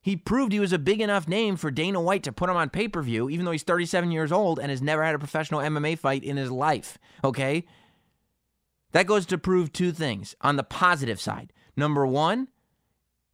he 0.00 0.16
proved 0.16 0.52
he 0.52 0.60
was 0.60 0.72
a 0.72 0.78
big 0.78 1.00
enough 1.00 1.28
name 1.28 1.56
for 1.56 1.70
Dana 1.70 2.00
White 2.00 2.22
to 2.22 2.32
put 2.32 2.48
him 2.48 2.56
on 2.56 2.70
pay 2.70 2.88
per 2.88 3.02
view, 3.02 3.28
even 3.28 3.44
though 3.44 3.52
he's 3.52 3.64
37 3.64 4.10
years 4.10 4.32
old 4.32 4.58
and 4.58 4.70
has 4.70 4.80
never 4.80 5.04
had 5.04 5.14
a 5.14 5.18
professional 5.18 5.60
MMA 5.60 5.98
fight 5.98 6.24
in 6.24 6.36
his 6.36 6.50
life. 6.50 6.96
Okay? 7.22 7.64
That 8.92 9.06
goes 9.06 9.26
to 9.26 9.38
prove 9.38 9.72
two 9.72 9.92
things 9.92 10.34
on 10.40 10.56
the 10.56 10.62
positive 10.62 11.20
side. 11.20 11.52
Number 11.76 12.06
one, 12.06 12.48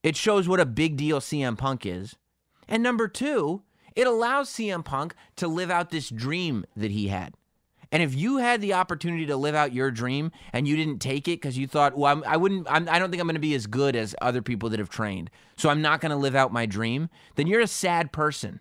it 0.07 0.15
shows 0.15 0.47
what 0.49 0.61
a 0.61 0.67
big 0.67 0.97
deal 0.97 1.19
CM 1.19 1.59
Punk 1.59 1.85
is. 1.85 2.15
And 2.69 2.81
number 2.81 3.09
two, 3.09 3.63
it 3.97 4.07
allows 4.07 4.49
CM 4.49 4.85
Punk 4.85 5.17
to 5.35 5.49
live 5.49 5.69
out 5.69 5.91
this 5.91 6.11
dream 6.11 6.65
that 6.77 6.93
he 6.93 7.09
had. 7.09 7.35
And 7.91 8.05
if 8.05 8.15
you 8.15 8.37
had 8.37 8.61
the 8.61 8.75
opportunity 8.75 9.27
to 9.27 9.37
live 9.37 9.57
out 9.57 9.73
your 9.73 9.91
dream 9.91 10.31
and 10.53 10.69
you 10.69 10.77
didn't 10.77 11.01
take 11.01 11.27
it 11.27 11.41
because 11.41 11.59
you 11.59 11.67
thought, 11.67 11.99
well, 11.99 12.13
I'm, 12.13 12.23
I 12.25 12.37
wouldn't, 12.37 12.69
I'm, 12.71 12.89
I 12.89 13.01
don't 13.01 13.11
think 13.11 13.21
I'm 13.21 13.27
going 13.27 13.35
to 13.35 13.41
be 13.41 13.57
as 13.57 13.67
good 13.67 13.97
as 13.97 14.15
other 14.23 14.43
people 14.43 14.71
that 14.71 14.79
have 14.79 14.91
trained, 14.91 15.29
so 15.57 15.71
I'm 15.71 15.83
not 15.83 16.01
going 16.01 16.11
to 16.11 16.17
live 16.17 16.37
out 16.37 16.53
my 16.53 16.67
dream, 16.67 17.09
then 17.35 17.49
you're 17.49 17.61
a 17.61 17.67
sad 17.67 18.13
person 18.13 18.61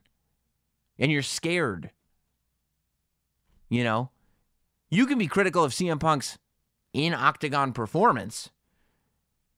and 0.97 1.11
you're 1.11 1.21
scared. 1.21 1.91
You 3.69 3.83
know, 3.83 4.09
you 4.89 5.05
can 5.05 5.19
be 5.19 5.27
critical 5.27 5.63
of 5.63 5.73
CM 5.73 5.99
Punk's 5.99 6.39
in 6.91 7.13
octagon 7.13 7.71
performance, 7.71 8.49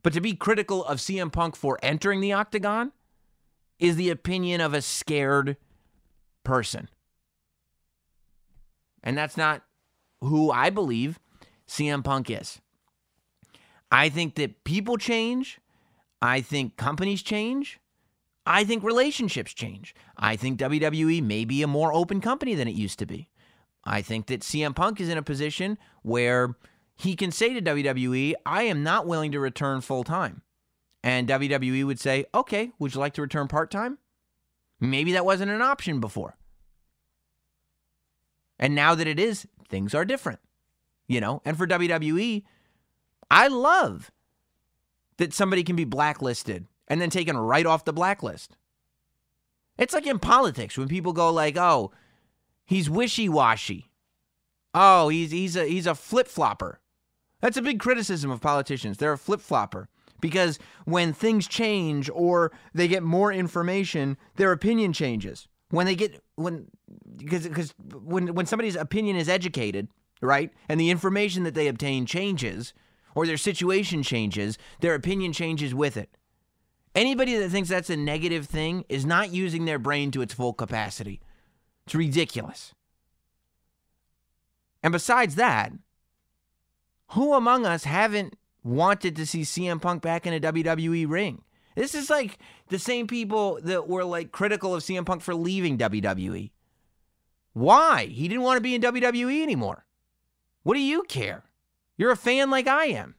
but 0.04 0.14
to 0.14 0.22
be 0.22 0.34
critical 0.34 0.86
of 0.86 1.00
CM 1.00 1.32
Punk 1.32 1.56
for 1.56 1.80
entering 1.82 2.22
the 2.22 2.34
octagon 2.34 2.92
is 3.80 3.96
the 3.96 4.10
opinion 4.10 4.62
of 4.62 4.74
a 4.74 4.82
scared 4.82 5.58
person. 6.44 6.90
And 9.04 9.18
that's 9.18 9.38
not 9.38 9.64
who 10.22 10.52
I 10.52 10.70
believe 10.70 11.20
CM 11.68 12.04
Punk 12.04 12.30
is. 12.30 12.60
I 13.92 14.10
think 14.10 14.36
that 14.36 14.64
people 14.64 14.98
change. 14.98 15.60
I 16.22 16.42
think 16.42 16.78
companies 16.78 17.22
change. 17.22 17.80
I 18.46 18.64
think 18.64 18.84
relationships 18.84 19.54
change. 19.54 19.94
I 20.18 20.36
think 20.36 20.60
WWE 20.60 21.22
may 21.22 21.46
be 21.46 21.62
a 21.62 21.68
more 21.68 21.94
open 21.94 22.22
company 22.22 22.56
than 22.56 22.68
it 22.68 22.76
used 22.76 23.00
to 23.00 23.06
be. 23.06 23.30
I 23.84 24.02
think 24.02 24.28
that 24.28 24.42
CM 24.42 24.76
Punk 24.76 25.00
is 25.00 25.10
in 25.10 25.18
a 25.18 25.24
position 25.24 25.78
where 26.02 26.56
he 26.98 27.16
can 27.16 27.32
say 27.32 27.54
to 27.54 27.62
WWE, 27.62 28.34
I 28.46 28.64
am 28.64 28.84
not 28.84 29.08
willing 29.08 29.32
to 29.32 29.40
return 29.40 29.82
full 29.82 30.04
time. 30.04 30.42
And 31.04 31.30
WWE 31.30 31.86
would 31.86 32.00
say, 32.00 32.26
okay, 32.34 32.72
would 32.80 32.94
you 32.94 33.00
like 33.00 33.14
to 33.14 33.22
return 33.22 33.48
part 33.48 33.72
time? 33.72 34.00
Maybe 34.80 35.14
that 35.14 35.26
wasn't 35.26 35.52
an 35.52 35.62
option 35.62 36.00
before. 36.00 36.36
And 38.60 38.74
now 38.74 38.96
that 38.96 39.08
it 39.08 39.20
is, 39.20 39.48
things 39.70 39.94
are 39.94 40.06
different. 40.06 40.40
You 41.08 41.22
know, 41.22 41.42
and 41.46 41.58
for 41.58 41.66
WWE, 41.66 42.44
I 43.32 43.48
love 43.48 44.12
that 45.18 45.34
somebody 45.34 45.64
can 45.64 45.76
be 45.76 45.86
blacklisted 45.86 46.68
and 46.88 47.00
then 47.00 47.10
taken 47.10 47.38
right 47.38 47.66
off 47.66 47.86
the 47.86 47.94
blacklist. 47.94 48.58
It's 49.78 49.94
like 49.94 50.08
in 50.08 50.20
politics 50.20 50.78
when 50.78 50.88
people 50.88 51.14
go 51.14 51.32
like, 51.32 51.56
"Oh, 51.56 51.92
he's 52.66 52.90
wishy-washy. 52.90 53.90
Oh, 54.74 55.08
he's 55.10 55.32
he's 55.32 55.56
a 55.56 55.66
he's 55.66 55.88
a 55.88 55.96
flip-flopper." 55.96 56.82
That's 57.42 57.58
a 57.58 57.62
big 57.62 57.80
criticism 57.80 58.32
of 58.32 58.42
politicians. 58.42 58.98
They're 58.98 59.14
a 59.14 59.18
flip-flopper 59.18 59.90
because 60.22 60.60
when 60.86 61.14
things 61.14 61.48
change 61.48 62.10
or 62.12 62.52
they 62.74 62.88
get 62.88 63.04
more 63.04 63.32
information, 63.32 64.18
their 64.36 64.52
opinion 64.52 64.94
changes. 64.94 65.48
When 65.70 65.86
they 65.86 65.96
get 65.96 66.24
when 66.36 66.68
because 67.18 67.46
because 67.48 67.74
when 67.94 68.34
when 68.34 68.46
somebody's 68.46 68.78
opinion 68.78 69.18
is 69.18 69.28
educated, 69.28 69.90
right, 70.22 70.52
and 70.70 70.80
the 70.80 70.90
information 70.90 71.44
that 71.44 71.56
they 71.56 71.68
obtain 71.68 72.06
changes 72.06 72.74
or 73.16 73.28
their 73.28 73.38
situation 73.38 74.02
changes, 74.02 74.58
their 74.80 74.96
opinion 74.96 75.34
changes 75.34 75.76
with 75.76 75.98
it. 75.98 76.10
Anybody 76.96 77.36
that 77.38 77.50
thinks 77.50 77.70
that's 77.70 77.90
a 77.90 77.98
negative 77.98 78.46
thing 78.46 78.86
is 78.90 79.06
not 79.06 79.32
using 79.34 79.66
their 79.66 79.78
brain 79.78 80.10
to 80.12 80.22
its 80.22 80.34
full 80.34 80.54
capacity. 80.54 81.20
It's 81.86 81.94
ridiculous. 81.94 82.74
And 84.82 84.92
besides 84.92 85.36
that, 85.36 85.74
who 87.10 87.34
among 87.34 87.66
us 87.66 87.84
haven't 87.84 88.36
wanted 88.64 89.16
to 89.16 89.26
see 89.26 89.42
CM 89.42 89.82
Punk 89.82 90.02
back 90.02 90.26
in 90.26 90.34
a 90.34 90.40
WWE 90.40 91.10
ring? 91.10 91.44
This 91.76 91.94
is 91.94 92.10
like 92.10 92.40
the 92.70 92.80
same 92.80 93.08
people 93.08 93.60
that 93.64 93.88
were 93.88 94.04
like 94.04 94.32
critical 94.32 94.74
of 94.74 94.84
CM 94.84 95.06
Punk 95.06 95.22
for 95.22 95.36
leaving 95.36 95.78
WWE. 95.78 96.52
Why? 97.54 98.06
He 98.06 98.28
didn't 98.28 98.44
want 98.44 98.58
to 98.58 98.62
be 98.62 98.76
in 98.76 98.82
WWE 98.82 99.42
anymore. 99.44 99.86
What 100.64 100.74
do 100.74 100.80
you 100.80 101.04
care? 101.04 101.44
You're 101.98 102.12
a 102.12 102.18
fan 102.18 102.50
like 102.50 102.68
I 102.68 102.86
am. 102.86 103.16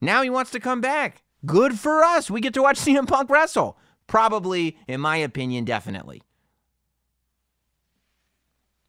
Now 0.00 0.22
he 0.22 0.30
wants 0.30 0.50
to 0.52 0.60
come 0.60 0.80
back. 0.80 1.22
Good 1.44 1.78
for 1.78 2.04
us. 2.04 2.30
We 2.30 2.40
get 2.40 2.54
to 2.54 2.62
watch 2.62 2.78
CM 2.80 3.06
Punk 3.06 3.30
wrestle. 3.30 3.78
Probably, 4.06 4.76
in 4.86 5.00
my 5.00 5.16
opinion, 5.16 5.64
definitely. 5.64 6.22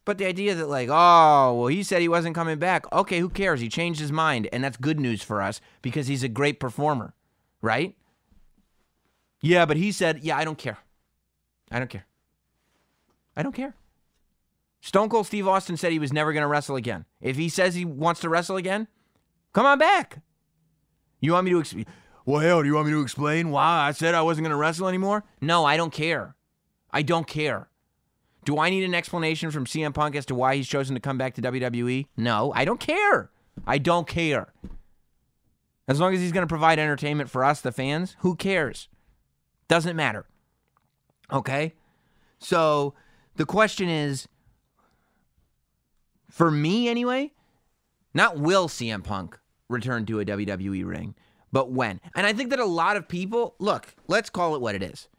But 0.08 0.20
the 0.20 0.26
idea 0.26 0.56
that, 0.56 0.70
like, 0.70 0.88
oh, 0.90 1.54
well, 1.54 1.68
he 1.68 1.84
said 1.84 2.00
he 2.00 2.08
wasn't 2.08 2.34
coming 2.34 2.58
back. 2.60 2.90
Okay, 2.94 3.20
who 3.20 3.28
cares? 3.28 3.60
He 3.60 3.68
changed 3.68 4.00
his 4.00 4.10
mind, 4.10 4.48
and 4.54 4.64
that's 4.64 4.78
good 4.78 5.02
news 5.02 5.22
for 5.22 5.42
us 5.42 5.60
because 5.82 6.08
he's 6.08 6.24
a 6.24 6.30
great 6.30 6.62
performer, 6.62 7.14
right? 7.62 7.94
Yeah, 9.42 9.66
but 9.66 9.76
he 9.76 9.92
said, 9.92 10.24
yeah, 10.24 10.38
I 10.38 10.46
don't 10.46 10.58
care. 10.58 10.78
I 11.70 11.80
don't 11.80 11.90
care. 11.90 12.06
I 13.36 13.44
don't 13.44 13.52
care. 13.52 13.76
Stone 14.80 15.10
Cold 15.10 15.28
Steve 15.28 15.46
Austin 15.46 15.76
said 15.76 15.92
he 15.92 16.00
was 16.00 16.14
never 16.14 16.32
going 16.32 16.44
to 16.44 16.48
wrestle 16.48 16.78
again. 16.78 17.04
If 17.20 17.36
he 17.36 17.50
says 17.50 17.76
he 17.76 17.84
wants 17.84 18.22
to 18.22 18.30
wrestle 18.30 18.56
again, 18.56 18.88
come 19.52 19.66
on 19.66 19.78
back. 19.78 20.22
You 21.20 21.34
want 21.34 21.44
me 21.44 21.52
to 21.52 21.60
explain? 21.60 21.86
Well, 22.26 22.40
hell, 22.40 22.62
do 22.62 22.68
you 22.70 22.76
want 22.76 22.88
me 22.88 22.94
to 22.94 23.02
explain 23.02 23.52
why 23.52 23.90
I 23.90 23.92
said 23.92 24.16
I 24.16 24.22
wasn't 24.22 24.46
going 24.46 24.52
to 24.52 24.58
wrestle 24.58 24.88
anymore? 24.88 25.26
No, 25.42 25.66
I 25.66 25.76
don't 25.76 25.92
care. 25.92 26.38
I 26.92 27.02
don't 27.02 27.28
care. 27.28 27.68
Do 28.48 28.60
I 28.60 28.70
need 28.70 28.86
an 28.86 28.96
explanation 28.96 29.52
from 29.52 29.66
CM 29.66 29.94
Punk 29.94 30.16
as 30.16 30.26
to 30.28 30.34
why 30.34 30.56
he's 30.56 30.70
chosen 30.70 30.96
to 30.96 31.02
come 31.02 31.18
back 31.18 31.34
to 31.34 31.42
WWE? 31.42 32.08
No, 32.16 32.54
I 32.56 32.64
don't 32.64 32.80
care. 32.80 33.30
I 33.68 33.78
don't 33.78 34.08
care. 34.08 34.54
As 35.86 36.00
long 36.00 36.14
as 36.14 36.22
he's 36.22 36.32
going 36.32 36.48
to 36.48 36.50
provide 36.50 36.80
entertainment 36.80 37.30
for 37.30 37.44
us, 37.44 37.60
the 37.60 37.74
fans, 37.74 38.16
who 38.20 38.38
cares? 38.38 38.88
Doesn't 39.68 39.98
matter. 39.98 40.28
Okay? 41.30 41.74
So 42.40 42.94
the 43.36 43.46
question 43.46 43.90
is 43.90 44.30
for 46.32 46.50
me 46.50 46.88
anyway, 46.88 47.34
not 48.14 48.40
will 48.40 48.70
CM 48.70 49.04
Punk 49.04 49.38
return 49.68 50.06
to 50.06 50.22
a 50.22 50.26
WWE 50.26 50.86
ring, 50.86 51.16
but 51.52 51.70
when. 51.70 52.00
And 52.16 52.26
I 52.26 52.32
think 52.32 52.52
that 52.52 52.60
a 52.60 52.66
lot 52.66 52.96
of 52.96 53.10
people, 53.10 53.56
look, 53.60 53.94
let's 54.08 54.30
call 54.30 54.56
it 54.56 54.62
what 54.62 54.74
it 54.74 54.84
is. 54.84 55.10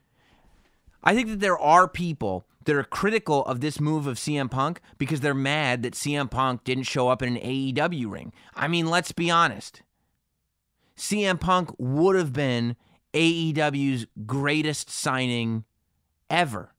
I 1.03 1.13
think 1.13 1.27
that 1.27 1.39
there 1.39 1.59
are 1.59 1.87
people 1.87 2.47
that 2.69 2.75
are 2.75 2.83
critical 2.83 3.43
of 3.45 3.61
this 3.61 3.79
move 3.79 4.05
of 4.05 4.17
CM 4.17 4.49
Punk 4.49 4.79
because 4.99 5.21
they're 5.21 5.33
mad 5.33 5.81
that 5.81 5.95
CM 5.95 6.29
Punk 6.29 6.63
didn't 6.63 6.83
show 6.83 7.07
up 7.07 7.23
in 7.23 7.35
an 7.35 7.41
AEW 7.41 8.11
ring. 8.11 8.31
I 8.53 8.67
mean, 8.67 8.91
let's 8.91 9.11
be 9.11 9.31
honest. 9.31 9.81
CM 10.95 11.39
Punk 11.39 11.71
would 11.79 12.15
have 12.15 12.31
been 12.31 12.75
AEW's 13.15 14.05
greatest 14.27 14.91
signing 14.91 15.63
ever. 16.29 16.75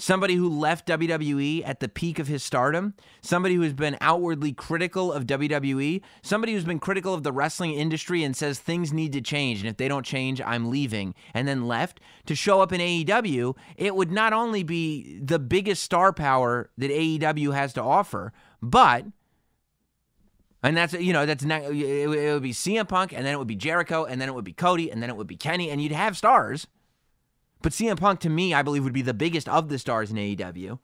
Somebody 0.00 0.34
who 0.36 0.48
left 0.48 0.88
WWE 0.88 1.62
at 1.62 1.80
the 1.80 1.88
peak 1.88 2.18
of 2.18 2.26
his 2.26 2.42
stardom, 2.42 2.94
somebody 3.20 3.54
who 3.54 3.60
has 3.60 3.74
been 3.74 3.98
outwardly 4.00 4.50
critical 4.50 5.12
of 5.12 5.26
WWE, 5.26 6.00
somebody 6.22 6.54
who's 6.54 6.64
been 6.64 6.78
critical 6.78 7.12
of 7.12 7.22
the 7.22 7.32
wrestling 7.32 7.72
industry 7.72 8.24
and 8.24 8.34
says 8.34 8.58
things 8.58 8.94
need 8.94 9.12
to 9.12 9.20
change, 9.20 9.60
and 9.60 9.68
if 9.68 9.76
they 9.76 9.88
don't 9.88 10.06
change, 10.06 10.40
I'm 10.40 10.70
leaving, 10.70 11.14
and 11.34 11.46
then 11.46 11.68
left 11.68 12.00
to 12.24 12.34
show 12.34 12.62
up 12.62 12.72
in 12.72 12.80
AEW, 12.80 13.54
it 13.76 13.94
would 13.94 14.10
not 14.10 14.32
only 14.32 14.62
be 14.62 15.20
the 15.22 15.38
biggest 15.38 15.82
star 15.82 16.14
power 16.14 16.70
that 16.78 16.90
AEW 16.90 17.52
has 17.52 17.74
to 17.74 17.82
offer, 17.82 18.32
but 18.62 19.04
and 20.62 20.78
that's 20.78 20.94
you 20.94 21.12
know 21.12 21.26
that's 21.26 21.44
not, 21.44 21.60
it 21.64 22.32
would 22.32 22.42
be 22.42 22.54
CM 22.54 22.88
Punk, 22.88 23.12
and 23.12 23.26
then 23.26 23.34
it 23.34 23.38
would 23.38 23.46
be 23.46 23.54
Jericho, 23.54 24.06
and 24.06 24.18
then 24.18 24.30
it 24.30 24.34
would 24.34 24.46
be 24.46 24.54
Cody, 24.54 24.90
and 24.90 25.02
then 25.02 25.10
it 25.10 25.16
would 25.16 25.26
be 25.26 25.36
Kenny, 25.36 25.68
and 25.68 25.82
you'd 25.82 25.92
have 25.92 26.16
stars. 26.16 26.66
But 27.62 27.72
CM 27.72 27.98
Punk, 27.98 28.20
to 28.20 28.30
me, 28.30 28.54
I 28.54 28.62
believe 28.62 28.84
would 28.84 28.92
be 28.92 29.02
the 29.02 29.14
biggest 29.14 29.48
of 29.48 29.68
the 29.68 29.78
stars 29.78 30.10
in 30.10 30.16
AEW. 30.16 30.78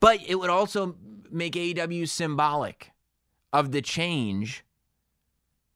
But 0.00 0.20
it 0.26 0.36
would 0.36 0.50
also 0.50 0.96
make 1.30 1.54
AEW 1.54 2.08
symbolic 2.08 2.92
of 3.52 3.72
the 3.72 3.82
change 3.82 4.64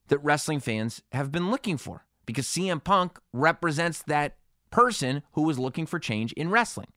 that 0.09 0.19
wrestling 0.19 0.61
fans 0.61 1.03
have 1.13 1.33
been 1.33 1.51
looking 1.51 1.77
for, 1.77 2.05
because 2.25 2.47
CM 2.47 2.83
Punk 2.83 3.19
represents 3.33 4.03
that 4.03 4.37
person 4.71 5.23
who 5.33 5.43
was 5.43 5.59
looking 5.59 5.87
for 5.87 5.99
change 5.99 6.33
in 6.33 6.51
wrestling. 6.51 6.89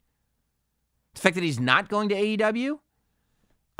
The 1.16 1.22
fact 1.22 1.36
that 1.36 1.44
he's 1.44 1.60
not 1.60 1.90
going 1.90 2.10
to 2.10 2.16
AEW, 2.16 2.80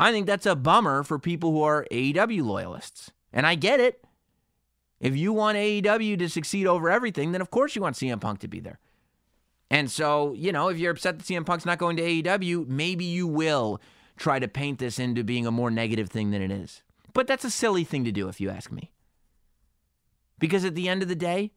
I 0.00 0.10
think 0.10 0.26
that's 0.26 0.46
a 0.46 0.56
bummer 0.56 1.02
for 1.02 1.18
people 1.18 1.52
who 1.52 1.62
are 1.62 1.86
AEW 1.92 2.42
loyalists. 2.42 3.12
And 3.32 3.46
I 3.46 3.54
get 3.54 3.78
it. 3.78 4.04
If 4.98 5.16
you 5.16 5.32
want 5.32 5.56
AEW 5.56 6.18
to 6.18 6.28
succeed 6.28 6.66
over 6.66 6.90
everything, 6.90 7.32
then 7.32 7.40
of 7.40 7.50
course 7.50 7.76
you 7.76 7.82
want 7.82 7.96
CM 7.96 8.20
Punk 8.20 8.40
to 8.40 8.48
be 8.48 8.60
there. 8.60 8.78
And 9.70 9.90
so, 9.90 10.32
you 10.32 10.50
know, 10.50 10.68
if 10.68 10.78
you're 10.78 10.90
upset 10.90 11.18
that 11.18 11.26
CM 11.26 11.46
Punk's 11.46 11.64
not 11.64 11.78
going 11.78 11.96
to 11.96 12.02
AEW, 12.02 12.66
maybe 12.66 13.04
you 13.04 13.26
will 13.26 13.80
try 14.16 14.38
to 14.38 14.48
paint 14.48 14.78
this 14.78 14.98
into 14.98 15.22
being 15.22 15.46
a 15.46 15.52
more 15.52 15.70
negative 15.70 16.08
thing 16.10 16.32
than 16.32 16.42
it 16.42 16.50
is. 16.50 16.82
But 17.12 17.26
that's 17.26 17.44
a 17.44 17.50
silly 17.50 17.84
thing 17.84 18.04
to 18.04 18.12
do, 18.12 18.28
if 18.28 18.40
you 18.40 18.50
ask 18.50 18.72
me. 18.72 18.90
Because 20.38 20.64
at 20.64 20.74
the 20.74 20.88
end 20.88 21.02
of 21.02 21.08
the 21.08 21.14
day, 21.14 21.52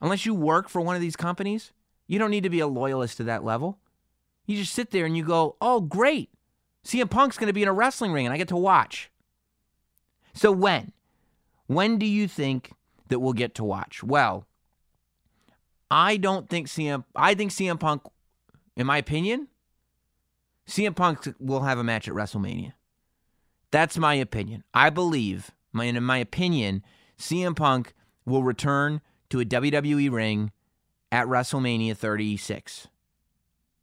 unless 0.00 0.24
you 0.24 0.34
work 0.34 0.68
for 0.68 0.80
one 0.80 0.94
of 0.94 1.02
these 1.02 1.16
companies, 1.16 1.72
you 2.06 2.18
don't 2.18 2.30
need 2.30 2.42
to 2.44 2.50
be 2.50 2.60
a 2.60 2.66
loyalist 2.66 3.16
to 3.16 3.24
that 3.24 3.44
level. 3.44 3.78
You 4.46 4.56
just 4.56 4.74
sit 4.74 4.90
there 4.90 5.06
and 5.06 5.16
you 5.16 5.24
go, 5.24 5.56
oh, 5.60 5.80
great. 5.80 6.30
CM 6.84 7.10
Punk's 7.10 7.38
going 7.38 7.46
to 7.48 7.54
be 7.54 7.62
in 7.62 7.68
a 7.68 7.72
wrestling 7.72 8.12
ring 8.12 8.26
and 8.26 8.32
I 8.32 8.36
get 8.36 8.48
to 8.48 8.56
watch. 8.56 9.10
So 10.34 10.52
when? 10.52 10.92
When 11.66 11.98
do 11.98 12.06
you 12.06 12.28
think 12.28 12.72
that 13.08 13.20
we'll 13.20 13.32
get 13.32 13.54
to 13.56 13.64
watch? 13.64 14.02
Well, 14.02 14.46
I 15.94 16.16
don't 16.16 16.48
think 16.48 16.66
CM 16.66 17.04
I 17.14 17.34
think 17.34 17.52
CM 17.52 17.78
Punk 17.78 18.02
in 18.76 18.86
my 18.86 18.98
opinion 18.98 19.46
CM 20.66 20.96
Punk 20.96 21.32
will 21.38 21.60
have 21.60 21.78
a 21.78 21.84
match 21.84 22.08
at 22.08 22.14
WrestleMania. 22.14 22.72
That's 23.70 23.98
my 23.98 24.14
opinion. 24.14 24.64
I 24.72 24.90
believe, 24.90 25.50
my, 25.72 25.84
in 25.84 26.02
my 26.02 26.18
opinion, 26.18 26.82
CM 27.18 27.54
Punk 27.56 27.92
will 28.24 28.42
return 28.42 29.00
to 29.30 29.40
a 29.40 29.44
WWE 29.44 30.10
ring 30.10 30.52
at 31.12 31.26
WrestleMania 31.26 31.96
36 31.96 32.88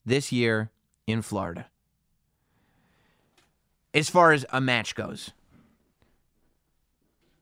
this 0.05 0.31
year 0.31 0.71
in 1.05 1.21
Florida. 1.21 1.67
As 3.93 4.09
far 4.09 4.31
as 4.31 4.45
a 4.51 4.61
match 4.61 4.95
goes, 4.95 5.31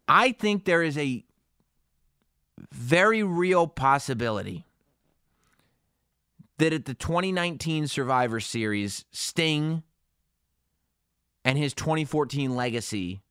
I 0.08 0.32
think 0.32 0.66
there 0.66 0.82
is 0.82 0.98
a 0.98 1.24
very 2.72 3.24
real 3.24 3.68
possibility 3.68 4.66
that 6.58 6.74
at 6.74 6.86
the 6.86 6.94
2019 6.94 7.88
Survivor 7.88 8.40
Series, 8.40 9.06
Sting 9.12 9.84
and 11.46 11.58
his 11.58 11.74
2014 11.74 12.56
legacy 12.56 13.22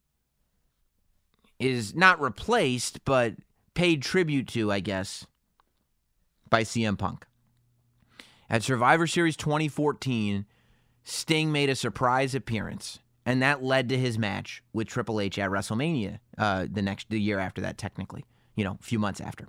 is 1.59 1.95
not 1.95 2.21
replaced, 2.21 3.05
but 3.05 3.35
paid 3.75 4.03
tribute 4.03 4.49
to, 4.49 4.73
I 4.73 4.81
guess, 4.81 5.27
by 6.49 6.63
CM 6.63 6.99
Punk. 6.99 7.27
At 8.51 8.63
Survivor 8.63 9.07
Series 9.07 9.37
2014, 9.37 10.47
Sting 11.05 11.53
made 11.53 11.69
a 11.69 11.75
surprise 11.75 12.35
appearance, 12.35 13.01
and 13.27 13.43
that 13.43 13.63
led 13.63 13.89
to 13.91 13.99
his 13.99 14.19
match 14.19 14.63
with 14.73 14.89
Triple 14.89 15.21
H 15.21 15.39
at 15.39 15.51
WrestleMania 15.51 16.19
uh, 16.39 16.67
the 16.71 16.83
next 16.83 17.11
the 17.11 17.21
year 17.21 17.39
after 17.39 17.61
that, 17.61 17.77
technically, 17.77 18.25
you 18.59 18.65
know, 18.65 18.77
a 18.81 18.83
few 18.83 18.99
months 18.99 19.21
after. 19.21 19.47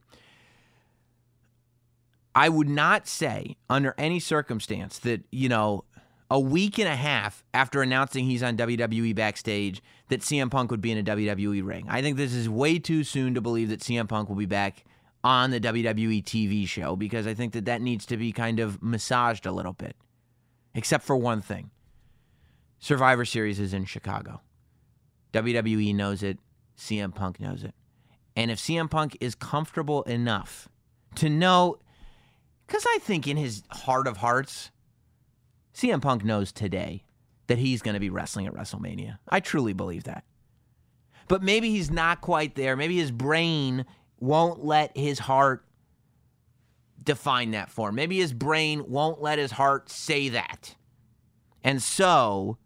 I 2.35 2.47
would 2.47 2.69
not 2.69 3.07
say 3.07 3.57
under 3.69 3.95
any 3.97 4.19
circumstance 4.19 4.99
that, 4.99 5.23
you 5.31 5.49
know, 5.49 5.83
a 6.29 6.39
week 6.39 6.77
and 6.77 6.87
a 6.87 6.95
half 6.95 7.43
after 7.51 7.81
announcing 7.81 8.25
he's 8.25 8.43
on 8.43 8.55
WWE 8.55 9.15
backstage 9.15 9.81
that 10.09 10.21
CM 10.21 10.51
Punk 10.51 10.69
would 10.69 10.79
be 10.79 10.91
in 10.91 10.99
a 10.99 11.03
WWE 11.03 11.65
ring. 11.65 11.87
I 11.89 12.03
think 12.03 12.17
this 12.17 12.33
is 12.33 12.47
way 12.47 12.77
too 12.77 13.03
soon 13.03 13.33
to 13.33 13.41
believe 13.41 13.69
that 13.69 13.79
CM 13.79 14.07
Punk 14.07 14.29
will 14.29 14.35
be 14.35 14.45
back 14.45 14.85
on 15.23 15.49
the 15.49 15.59
WWE 15.59 16.23
TV 16.23 16.67
show 16.67 16.95
because 16.95 17.25
I 17.25 17.33
think 17.33 17.53
that 17.53 17.65
that 17.65 17.81
needs 17.81 18.05
to 18.05 18.15
be 18.15 18.31
kind 18.31 18.59
of 18.59 18.81
massaged 18.83 19.47
a 19.47 19.51
little 19.51 19.73
bit. 19.73 19.95
Except 20.75 21.03
for 21.03 21.17
one 21.17 21.41
thing. 21.41 21.71
Survivor 22.77 23.25
Series 23.25 23.59
is 23.59 23.73
in 23.73 23.85
Chicago. 23.85 24.41
WWE 25.33 25.95
knows 25.95 26.21
it, 26.21 26.37
CM 26.77 27.13
Punk 27.13 27.39
knows 27.39 27.63
it. 27.63 27.73
And 28.39 28.49
if 28.49 28.57
CM 28.57 28.89
Punk 28.89 29.17
is 29.19 29.35
comfortable 29.35 30.03
enough 30.03 30.69
to 31.15 31.29
know 31.29 31.77
cuz 32.67 32.85
I 32.87 32.99
think 33.01 33.27
in 33.27 33.35
his 33.35 33.63
heart 33.69 34.07
of 34.07 34.15
hearts 34.15 34.71
CM 35.73 36.01
Punk 36.01 36.23
knows 36.23 36.53
today 36.53 37.03
that 37.47 37.57
he's 37.57 37.81
going 37.81 37.95
to 37.95 37.99
be 37.99 38.09
wrestling 38.09 38.47
at 38.47 38.53
WrestleMania. 38.53 39.17
I 39.27 39.41
truly 39.41 39.73
believe 39.73 40.05
that. 40.05 40.23
But 41.27 41.43
maybe 41.43 41.69
he's 41.69 41.91
not 41.91 42.21
quite 42.21 42.55
there. 42.55 42.77
Maybe 42.77 42.95
his 42.95 43.11
brain 43.11 43.85
won't 44.21 44.63
let 44.63 44.95
his 44.95 45.19
heart 45.19 45.65
define 47.03 47.51
that 47.51 47.69
for 47.69 47.89
him. 47.89 47.95
Maybe 47.95 48.19
his 48.19 48.31
brain 48.31 48.85
won't 48.87 49.21
let 49.21 49.37
his 49.37 49.51
heart 49.51 49.89
say 49.89 50.29
that. 50.29 50.75
And 51.61 51.83
so 51.83 52.57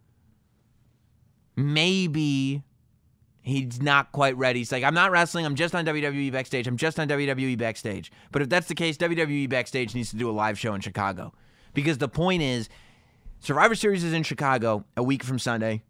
maybe 1.56 2.62
he's 3.44 3.82
not 3.82 4.12
quite 4.12 4.36
ready. 4.38 4.62
He's 4.62 4.72
like, 4.72 4.84
I'm 4.84 4.94
not 4.94 5.12
wrestling. 5.12 5.46
I'm 5.46 5.56
just 5.56 5.76
on 5.76 5.86
WWE 5.86 6.32
backstage. 6.32 6.66
I'm 6.66 6.78
just 6.78 7.00
on 7.00 7.08
WWE 7.08 7.58
backstage. 7.58 8.12
But 8.32 8.42
if 8.42 8.50
that's 8.50 8.68
the 8.68 8.76
case, 8.76 8.98
WWE 8.98 9.48
backstage 9.50 9.94
needs 9.94 10.10
to 10.10 10.16
do 10.16 10.30
a 10.30 10.32
live 10.32 10.58
show 10.58 10.74
in 10.74 10.82
Chicago. 10.82 11.34
Because 11.74 11.98
the 11.98 12.08
point 12.08 12.42
is, 12.42 12.70
Survivor 13.40 13.76
Series 13.76 14.04
is 14.04 14.14
in 14.14 14.24
Chicago 14.24 14.86
a 14.96 15.04
week 15.04 15.24
from 15.24 15.38
Sunday. 15.38 15.84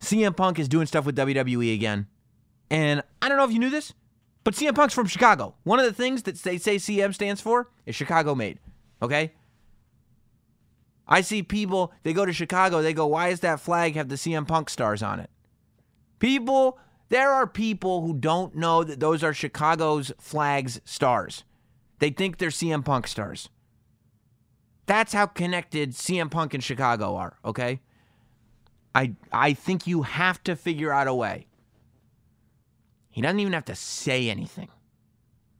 CM 0.00 0.34
Punk 0.34 0.58
is 0.58 0.68
doing 0.68 0.86
stuff 0.86 1.04
with 1.04 1.16
WWE 1.16 1.74
again. 1.74 2.06
And 2.70 3.02
I 3.20 3.28
don't 3.28 3.36
know 3.36 3.44
if 3.44 3.52
you 3.52 3.58
knew 3.58 3.70
this, 3.70 3.92
but 4.42 4.54
CM 4.54 4.74
Punk's 4.74 4.94
from 4.94 5.06
Chicago. 5.06 5.54
One 5.64 5.78
of 5.78 5.84
the 5.84 5.92
things 5.92 6.22
that 6.22 6.36
they 6.36 6.56
say 6.56 6.76
CM 6.76 7.12
stands 7.14 7.40
for 7.40 7.68
is 7.84 7.94
Chicago 7.94 8.34
made. 8.34 8.58
Okay? 9.02 9.32
I 11.06 11.20
see 11.20 11.42
people, 11.42 11.92
they 12.04 12.12
go 12.12 12.24
to 12.24 12.32
Chicago, 12.32 12.80
they 12.80 12.94
go, 12.94 13.08
why 13.08 13.30
does 13.30 13.40
that 13.40 13.60
flag 13.60 13.96
have 13.96 14.08
the 14.08 14.14
CM 14.14 14.46
Punk 14.46 14.70
stars 14.70 15.02
on 15.02 15.20
it? 15.20 15.28
People, 16.20 16.78
there 17.08 17.30
are 17.32 17.46
people 17.46 18.02
who 18.02 18.14
don't 18.14 18.54
know 18.54 18.84
that 18.84 19.00
those 19.00 19.24
are 19.24 19.34
Chicago's 19.34 20.12
flags 20.20 20.80
stars. 20.84 21.42
They 21.98 22.10
think 22.10 22.38
they're 22.38 22.50
CM 22.50 22.84
Punk 22.84 23.08
stars. 23.08 23.48
That's 24.86 25.12
how 25.12 25.26
connected 25.26 25.92
CM 25.92 26.30
Punk 26.30 26.54
and 26.54 26.62
Chicago 26.62 27.16
are, 27.16 27.38
okay? 27.44 27.80
I 28.94 29.14
I 29.32 29.52
think 29.52 29.86
you 29.86 30.02
have 30.02 30.42
to 30.44 30.56
figure 30.56 30.92
out 30.92 31.08
a 31.08 31.14
way. 31.14 31.46
He 33.10 33.22
doesn't 33.22 33.40
even 33.40 33.52
have 33.52 33.64
to 33.66 33.74
say 33.74 34.28
anything. 34.28 34.68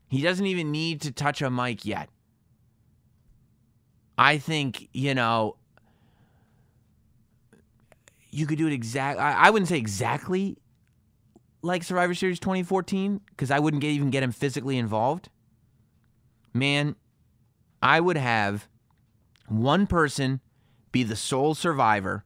He 0.08 0.22
doesn't 0.22 0.46
even 0.46 0.70
need 0.70 1.00
to 1.02 1.12
touch 1.12 1.42
a 1.42 1.50
mic 1.50 1.84
yet. 1.84 2.08
I 4.18 4.38
think, 4.38 4.88
you 4.92 5.14
know, 5.14 5.56
you 8.30 8.46
could 8.46 8.58
do 8.58 8.66
it 8.66 8.72
exactly. 8.72 9.22
I 9.22 9.50
wouldn't 9.50 9.68
say 9.68 9.78
exactly 9.78 10.58
like 11.62 11.82
Survivor 11.82 12.14
Series 12.14 12.40
2014 12.40 13.20
because 13.30 13.50
I 13.50 13.58
wouldn't 13.58 13.82
get, 13.82 13.88
even 13.88 14.10
get 14.10 14.22
him 14.22 14.32
physically 14.32 14.78
involved. 14.78 15.28
Man, 16.52 16.96
I 17.82 18.00
would 18.00 18.16
have 18.16 18.68
one 19.48 19.86
person 19.86 20.40
be 20.92 21.02
the 21.02 21.16
sole 21.16 21.54
survivor 21.54 22.24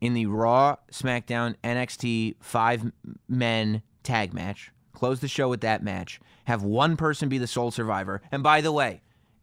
in 0.00 0.14
the 0.14 0.26
Raw, 0.26 0.76
SmackDown, 0.90 1.54
NXT 1.62 2.36
five 2.40 2.90
men 3.28 3.82
tag 4.02 4.32
match. 4.32 4.72
Close 4.92 5.20
the 5.20 5.28
show 5.28 5.48
with 5.48 5.60
that 5.60 5.82
match. 5.82 6.20
Have 6.44 6.62
one 6.62 6.96
person 6.96 7.28
be 7.28 7.38
the 7.38 7.46
sole 7.46 7.70
survivor. 7.70 8.20
And 8.32 8.42
by 8.42 8.60
the 8.60 8.72
way, 8.72 9.02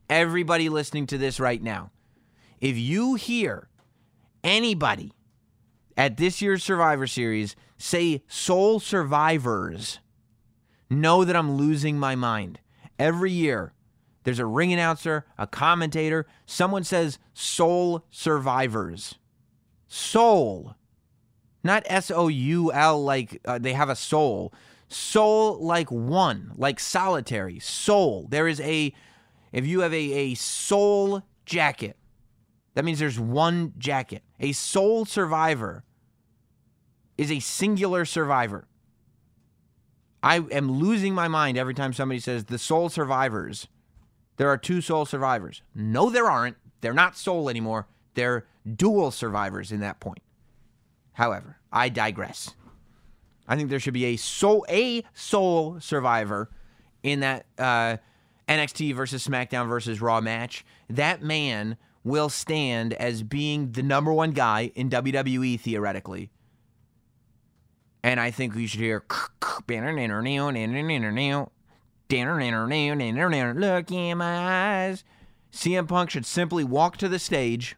everybody 0.09 0.69
listening 0.69 1.07
to 1.07 1.17
this 1.17 1.39
right 1.39 1.61
now, 1.61 1.91
if 2.59 2.77
you 2.77 3.15
hear 3.15 3.69
anybody 4.43 5.13
at 5.97 6.17
this 6.17 6.41
year's 6.41 6.63
Survivor 6.63 7.07
Series 7.07 7.55
say 7.77 8.23
sole 8.27 8.79
survivors, 8.79 9.99
know 10.89 11.25
that 11.25 11.35
I'm 11.35 11.57
losing 11.57 11.99
my 11.99 12.15
mind. 12.15 12.59
Every 12.99 13.31
year, 13.31 13.73
there's 14.23 14.39
a 14.39 14.45
ring 14.45 14.71
announcer, 14.71 15.25
a 15.37 15.47
commentator, 15.47 16.27
someone 16.45 16.83
says 16.83 17.17
sole 17.33 18.05
survivors. 18.09 19.15
Soul. 19.87 20.75
Not 21.63 21.83
S 21.87 22.11
O 22.11 22.27
U 22.27 22.71
L 22.71 23.03
like 23.03 23.41
uh, 23.45 23.57
they 23.57 23.73
have 23.73 23.89
a 23.89 23.95
soul. 23.95 24.53
Soul 24.89 25.59
like 25.59 25.91
one, 25.91 26.51
like 26.55 26.79
solitary. 26.79 27.59
Soul. 27.59 28.27
There 28.29 28.47
is 28.47 28.61
a, 28.61 28.93
if 29.51 29.65
you 29.65 29.81
have 29.81 29.93
a, 29.93 30.13
a 30.13 30.33
soul 30.35 31.23
jacket, 31.45 31.97
that 32.73 32.85
means 32.85 32.99
there's 32.99 33.19
one 33.19 33.73
jacket. 33.77 34.23
A 34.39 34.51
soul 34.51 35.03
survivor 35.05 35.83
is 37.17 37.31
a 37.31 37.39
singular 37.39 38.05
survivor. 38.05 38.67
I 40.23 40.37
am 40.37 40.71
losing 40.71 41.13
my 41.13 41.27
mind 41.27 41.57
every 41.57 41.73
time 41.73 41.93
somebody 41.93 42.19
says 42.19 42.45
the 42.45 42.57
soul 42.57 42.89
survivors. 42.89 43.67
There 44.37 44.49
are 44.49 44.57
two 44.57 44.81
soul 44.81 45.05
survivors. 45.05 45.61
No, 45.73 46.09
there 46.09 46.29
aren't. 46.29 46.57
They're 46.81 46.93
not 46.93 47.17
soul 47.17 47.49
anymore. 47.49 47.87
They're 48.13 48.45
dual 48.75 49.11
survivors 49.11 49.71
in 49.71 49.79
that 49.79 49.99
point. 49.99 50.21
However, 51.13 51.57
I 51.71 51.89
digress. 51.89 52.55
I 53.47 53.55
think 53.55 53.69
there 53.69 53.79
should 53.79 53.93
be 53.93 54.05
a 54.05 54.17
soul 54.17 54.65
a 54.69 55.03
soul 55.13 55.79
survivor 55.79 56.49
in 57.01 57.21
that 57.21 57.45
uh, 57.57 57.97
NXT 58.47 58.95
versus 58.95 59.25
SmackDown 59.25 59.67
versus 59.67 60.01
Raw 60.01 60.21
match. 60.21 60.65
That 60.89 61.21
man 61.21 61.77
will 62.03 62.29
stand 62.29 62.93
as 62.93 63.23
being 63.23 63.71
the 63.71 63.83
number 63.83 64.13
one 64.13 64.31
guy 64.31 64.71
in 64.75 64.89
WWE 64.89 65.59
theoretically. 65.59 66.29
And 68.03 68.19
I 68.19 68.31
think 68.31 68.55
we 68.55 68.67
should 68.67 68.79
hear 68.79 69.03
look 73.53 73.91
in 73.91 74.17
my 74.17 74.85
eyes. 74.85 75.03
CM 75.51 75.87
Punk 75.87 76.09
should 76.09 76.25
simply 76.25 76.63
walk 76.63 76.97
to 76.97 77.09
the 77.09 77.19
stage, 77.19 77.75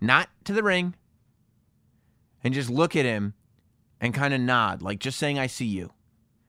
not 0.00 0.28
to 0.44 0.52
the 0.52 0.62
ring, 0.62 0.94
and 2.44 2.54
just 2.54 2.70
look 2.70 2.94
at 2.94 3.04
him 3.04 3.34
and 4.00 4.14
kind 4.14 4.32
of 4.32 4.40
nod, 4.40 4.82
like 4.82 5.00
just 5.00 5.18
saying, 5.18 5.38
I 5.38 5.46
see 5.46 5.66
you. 5.66 5.92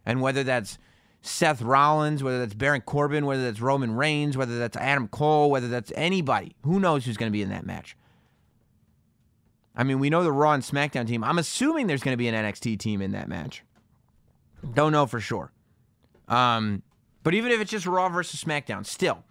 And 0.06 0.22
whether 0.22 0.44
that's 0.44 0.78
Seth 1.22 1.62
Rollins, 1.62 2.24
whether 2.24 2.40
that's 2.40 2.54
Baron 2.54 2.82
Corbin, 2.82 3.26
whether 3.26 3.44
that's 3.44 3.62
Roman 3.62 3.96
Reigns, 3.96 4.38
whether 4.38 4.58
that's 4.58 4.78
Adam 4.78 5.08
Cole, 5.08 5.50
whether 5.50 5.68
that's 5.68 5.92
anybody, 5.96 6.56
who 6.64 6.80
knows 6.80 7.06
who's 7.06 7.18
going 7.18 7.32
to 7.32 7.36
be 7.36 7.42
in 7.42 7.50
that 7.50 7.66
match? 7.66 7.98
I 9.80 9.84
mean, 9.84 10.00
we 10.00 10.10
know 10.10 10.26
the 10.26 10.32
Raw 10.34 10.52
and 10.52 10.62
SmackDown 10.62 11.08
team. 11.08 11.24
I'm 11.24 11.40
assuming 11.40 11.88
there's 11.88 12.04
going 12.04 12.12
to 12.12 12.18
be 12.18 12.28
an 12.28 12.36
NXT 12.36 12.80
team 12.80 13.02
in 13.02 13.14
that 13.14 13.30
match. 13.30 13.64
Don't 14.74 14.92
know 14.92 15.06
for 15.06 15.22
sure. 15.22 15.54
Um, 16.28 16.84
but 17.24 17.34
even 17.34 17.54
if 17.54 17.62
it's 17.62 17.72
just 17.72 17.86
Raw 17.86 18.10
versus 18.10 18.44
SmackDown, 18.44 18.86
still, 18.86 19.24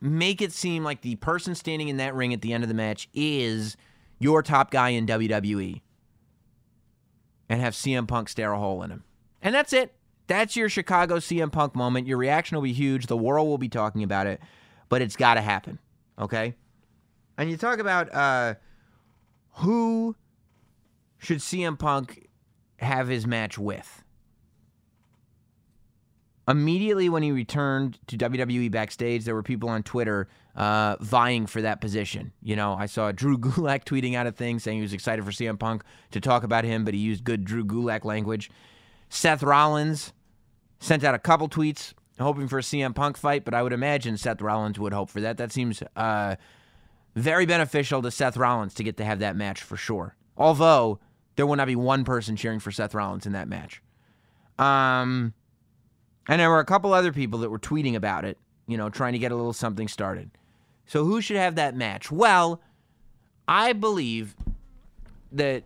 make 0.00 0.42
it 0.42 0.50
seem 0.50 0.82
like 0.82 1.02
the 1.02 1.14
person 1.14 1.54
standing 1.54 1.86
in 1.86 1.98
that 1.98 2.12
ring 2.12 2.34
at 2.34 2.42
the 2.42 2.52
end 2.52 2.64
of 2.64 2.68
the 2.68 2.74
match 2.74 3.08
is 3.14 3.76
your 4.18 4.42
top 4.42 4.72
guy 4.72 4.88
in 4.88 5.06
WWE 5.06 5.80
and 7.48 7.60
have 7.60 7.74
CM 7.74 8.08
Punk 8.08 8.28
stare 8.28 8.50
a 8.50 8.58
hole 8.58 8.82
in 8.82 8.90
him. 8.90 9.04
And 9.40 9.54
that's 9.54 9.72
it. 9.72 9.94
That's 10.26 10.56
your 10.56 10.68
Chicago 10.68 11.18
CM 11.18 11.52
Punk 11.52 11.76
moment. 11.76 12.08
Your 12.08 12.18
reaction 12.18 12.56
will 12.56 12.62
be 12.62 12.72
huge. 12.72 13.06
The 13.06 13.16
world 13.16 13.46
will 13.46 13.58
be 13.58 13.68
talking 13.68 14.02
about 14.02 14.26
it, 14.26 14.40
but 14.88 15.02
it's 15.02 15.14
got 15.14 15.34
to 15.34 15.40
happen. 15.40 15.78
Okay? 16.18 16.56
And 17.38 17.48
you 17.48 17.56
talk 17.56 17.78
about 17.78 18.12
uh, 18.12 18.54
who 19.54 20.16
should 21.18 21.38
CM 21.38 21.78
Punk 21.78 22.28
have 22.78 23.08
his 23.08 23.26
match 23.26 23.58
with? 23.58 24.02
Immediately 26.46 27.08
when 27.08 27.22
he 27.22 27.32
returned 27.32 27.98
to 28.08 28.18
WWE 28.18 28.70
backstage, 28.70 29.24
there 29.24 29.34
were 29.34 29.42
people 29.42 29.70
on 29.70 29.82
Twitter 29.82 30.28
uh, 30.54 30.96
vying 31.00 31.46
for 31.46 31.62
that 31.62 31.80
position. 31.80 32.32
You 32.42 32.54
know, 32.54 32.74
I 32.74 32.86
saw 32.86 33.12
Drew 33.12 33.38
Gulak 33.38 33.84
tweeting 33.84 34.14
out 34.14 34.26
a 34.26 34.32
thing 34.32 34.58
saying 34.58 34.78
he 34.78 34.82
was 34.82 34.92
excited 34.92 35.24
for 35.24 35.30
CM 35.30 35.58
Punk 35.58 35.82
to 36.10 36.20
talk 36.20 36.42
about 36.42 36.64
him, 36.64 36.84
but 36.84 36.92
he 36.92 37.00
used 37.00 37.24
good 37.24 37.44
Drew 37.44 37.64
Gulak 37.64 38.04
language. 38.04 38.50
Seth 39.08 39.42
Rollins 39.42 40.12
sent 40.80 41.02
out 41.02 41.14
a 41.14 41.18
couple 41.18 41.48
tweets 41.48 41.94
hoping 42.20 42.48
for 42.48 42.58
a 42.58 42.62
CM 42.62 42.94
Punk 42.94 43.16
fight, 43.16 43.44
but 43.44 43.54
I 43.54 43.62
would 43.62 43.72
imagine 43.72 44.16
Seth 44.16 44.40
Rollins 44.40 44.78
would 44.78 44.92
hope 44.92 45.10
for 45.10 45.20
that. 45.20 45.36
That 45.36 45.52
seems 45.52 45.82
uh, 45.96 46.36
very 47.14 47.46
beneficial 47.46 48.02
to 48.02 48.10
Seth 48.10 48.36
Rollins 48.36 48.74
to 48.74 48.84
get 48.84 48.96
to 48.98 49.04
have 49.04 49.20
that 49.20 49.36
match 49.36 49.62
for 49.62 49.76
sure. 49.76 50.16
Although 50.36 50.98
there 51.36 51.46
will 51.46 51.56
not 51.56 51.66
be 51.66 51.76
one 51.76 52.04
person 52.04 52.36
cheering 52.36 52.60
for 52.60 52.70
Seth 52.70 52.94
Rollins 52.94 53.26
in 53.26 53.32
that 53.32 53.48
match. 53.48 53.82
Um, 54.58 55.34
and 56.28 56.40
there 56.40 56.50
were 56.50 56.60
a 56.60 56.64
couple 56.64 56.92
other 56.92 57.12
people 57.12 57.40
that 57.40 57.50
were 57.50 57.58
tweeting 57.58 57.94
about 57.94 58.24
it, 58.24 58.38
you 58.66 58.76
know, 58.76 58.88
trying 58.88 59.12
to 59.12 59.18
get 59.18 59.32
a 59.32 59.36
little 59.36 59.52
something 59.52 59.88
started. 59.88 60.30
So 60.86 61.04
who 61.04 61.20
should 61.20 61.36
have 61.36 61.54
that 61.56 61.74
match? 61.76 62.10
Well, 62.10 62.60
I 63.48 63.72
believe 63.72 64.34
that 65.32 65.64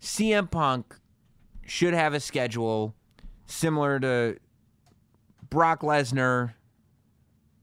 CM 0.00 0.50
Punk 0.50 0.96
should 1.66 1.94
have 1.94 2.14
a 2.14 2.20
schedule 2.20 2.94
similar 3.46 4.00
to 4.00 4.38
Brock 5.50 5.82
Lesnar. 5.82 6.54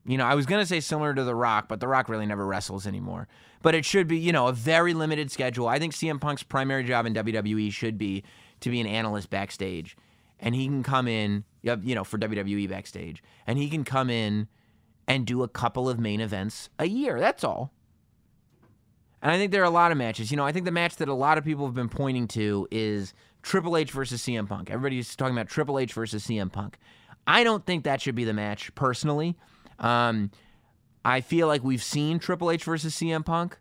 You 0.06 0.18
know, 0.18 0.26
I 0.26 0.36
was 0.36 0.46
going 0.46 0.62
to 0.62 0.68
say 0.68 0.80
similar 0.80 1.14
to 1.14 1.24
The 1.24 1.34
Rock, 1.34 1.68
but 1.68 1.80
The 1.80 1.88
Rock 1.88 2.10
really 2.10 2.26
never 2.26 2.46
wrestles 2.46 2.86
anymore. 2.86 3.28
But 3.64 3.74
it 3.74 3.86
should 3.86 4.08
be, 4.08 4.18
you 4.18 4.32
know, 4.32 4.48
a 4.48 4.54
very 4.54 4.94
limited 4.94 5.32
schedule. 5.32 5.68
I 5.68 5.80
think 5.80 5.94
CM 5.94 6.22
Punk's 6.22 6.44
primary 6.44 6.84
job 6.84 7.06
in 7.08 7.14
WWE 7.16 7.72
should 7.72 7.98
be 7.98 8.24
to 8.60 8.70
be 8.70 8.80
an 8.80 8.88
analyst 8.88 9.32
backstage. 9.32 9.98
And 10.40 10.54
he 10.54 10.68
can 10.68 10.84
come 10.84 11.08
in, 11.08 11.44
you 11.64 11.96
know, 11.96 12.04
for 12.04 12.20
WWE 12.20 12.70
backstage. 12.70 13.24
And 13.48 13.58
he 13.58 13.70
can 13.70 13.84
come 13.84 14.10
in 14.10 14.48
and 15.08 15.26
do 15.26 15.42
a 15.42 15.48
couple 15.48 15.90
of 15.90 16.00
main 16.00 16.22
events 16.22 16.70
a 16.78 16.86
year. 16.86 17.20
That's 17.20 17.44
all. 17.44 17.72
And 19.22 19.32
I 19.32 19.38
think 19.38 19.52
there 19.52 19.62
are 19.62 19.66
a 19.66 19.72
lot 19.72 19.92
of 19.92 19.98
matches. 19.98 20.30
You 20.30 20.38
know, 20.38 20.46
I 20.46 20.52
think 20.52 20.66
the 20.66 20.72
match 20.72 20.98
that 20.98 21.08
a 21.08 21.14
lot 21.14 21.40
of 21.40 21.44
people 21.44 21.66
have 21.66 21.74
been 21.74 21.90
pointing 21.90 22.28
to 22.30 22.68
is 22.70 23.16
Triple 23.42 23.76
H 23.76 23.90
versus 23.90 24.22
CM 24.22 24.48
Punk. 24.48 24.70
Everybody's 24.70 25.16
talking 25.16 25.36
about 25.36 25.48
Triple 25.48 25.80
H 25.80 25.94
versus 25.94 26.28
CM 26.28 26.52
Punk. 26.52 26.78
I 27.26 27.44
don't 27.44 27.66
think 27.66 27.86
that 27.86 28.02
should 28.02 28.14
be 28.14 28.24
the 28.24 28.34
match, 28.34 28.74
personally. 28.76 29.36
Um, 29.80 30.32
I 31.04 31.22
feel 31.22 31.48
like 31.48 31.64
we've 31.64 31.84
seen 31.84 32.20
Triple 32.20 32.52
H 32.52 32.64
versus 32.64 32.96
CM 32.96 33.26
Punk. 33.26 33.58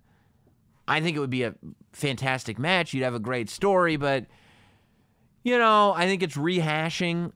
I 0.87 1.01
think 1.01 1.17
it 1.17 1.21
would 1.21 1.31
be 1.31 1.45
a 1.45 1.55
fantastic 1.93 2.59
match. 2.59 2.93
You'd 2.93 3.05
have 3.05 3.15
a 3.15 3.21
great 3.21 3.49
story, 3.49 3.97
but, 3.97 4.27
you 5.43 5.59
know, 5.59 5.93
I 5.95 6.07
think 6.07 6.23
it's 6.23 6.37
rehashing 6.37 7.33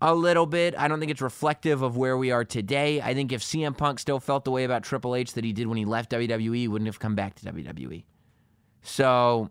a 0.00 0.14
little 0.14 0.46
bit. 0.46 0.74
I 0.76 0.88
don't 0.88 1.00
think 1.00 1.10
it's 1.10 1.22
reflective 1.22 1.82
of 1.82 1.96
where 1.96 2.16
we 2.16 2.30
are 2.30 2.44
today. 2.44 3.00
I 3.00 3.14
think 3.14 3.32
if 3.32 3.42
CM 3.42 3.76
Punk 3.76 3.98
still 3.98 4.20
felt 4.20 4.44
the 4.44 4.50
way 4.50 4.64
about 4.64 4.82
Triple 4.82 5.14
H 5.14 5.32
that 5.32 5.44
he 5.44 5.52
did 5.52 5.66
when 5.66 5.78
he 5.78 5.84
left 5.84 6.10
WWE, 6.10 6.56
he 6.56 6.68
wouldn't 6.68 6.86
have 6.86 6.98
come 7.00 7.14
back 7.14 7.34
to 7.36 7.52
WWE. 7.52 8.04
So, 8.82 9.50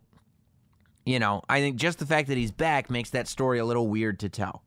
you 1.06 1.20
know, 1.20 1.42
I 1.50 1.60
think 1.60 1.78
just 1.78 2.00
the 2.00 2.06
fact 2.06 2.28
that 2.28 2.38
he's 2.38 2.52
back 2.52 2.90
makes 2.90 3.10
that 3.12 3.28
story 3.28 3.60
a 3.60 3.66
little 3.66 3.88
weird 3.88 4.20
to 4.20 4.30
tell. 4.30 4.64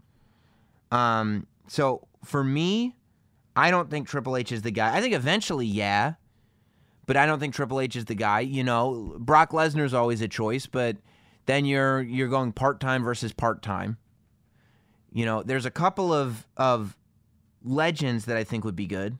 Um, 0.91 1.47
so 1.69 2.07
for 2.25 2.43
me, 2.43 2.97
I 3.57 3.71
don't 3.71 3.91
think 3.91 4.07
Triple 4.07 4.37
H 4.37 4.53
is 4.53 4.63
the 4.63 4.71
guy. 4.71 4.95
I 4.95 5.01
think 5.01 5.15
eventually, 5.15 5.67
yeah, 5.67 6.15
but 7.07 7.17
I 7.17 7.25
don't 7.25 7.41
think 7.41 7.55
Triple 7.55 7.81
H 7.81 7.97
is 7.97 8.05
the 8.05 8.15
guy. 8.15 8.41
You 8.41 8.63
know, 8.63 9.17
Brock 9.19 9.53
Lesnar 9.53 9.85
is 9.85 9.95
always 9.95 10.21
a 10.21 10.29
choice, 10.29 10.67
but 10.67 10.99
then 11.47 11.65
you're 11.65 12.03
you're 12.03 12.29
going 12.29 12.53
part 12.53 12.81
time 12.81 13.03
versus 13.03 13.33
part 13.33 13.63
time. 13.63 13.97
You 15.13 15.25
know, 15.25 15.43
there's 15.43 15.65
a 15.65 15.71
couple 15.71 16.13
of 16.13 16.47
of 16.57 16.97
legends 17.65 18.27
that 18.27 18.37
I 18.37 18.45
think 18.45 18.65
would 18.65 18.77
be 18.77 18.87
good. 18.87 19.19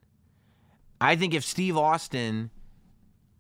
I 1.01 1.17
think 1.17 1.35
if 1.35 1.45
Steve 1.45 1.77
Austin 1.77 2.51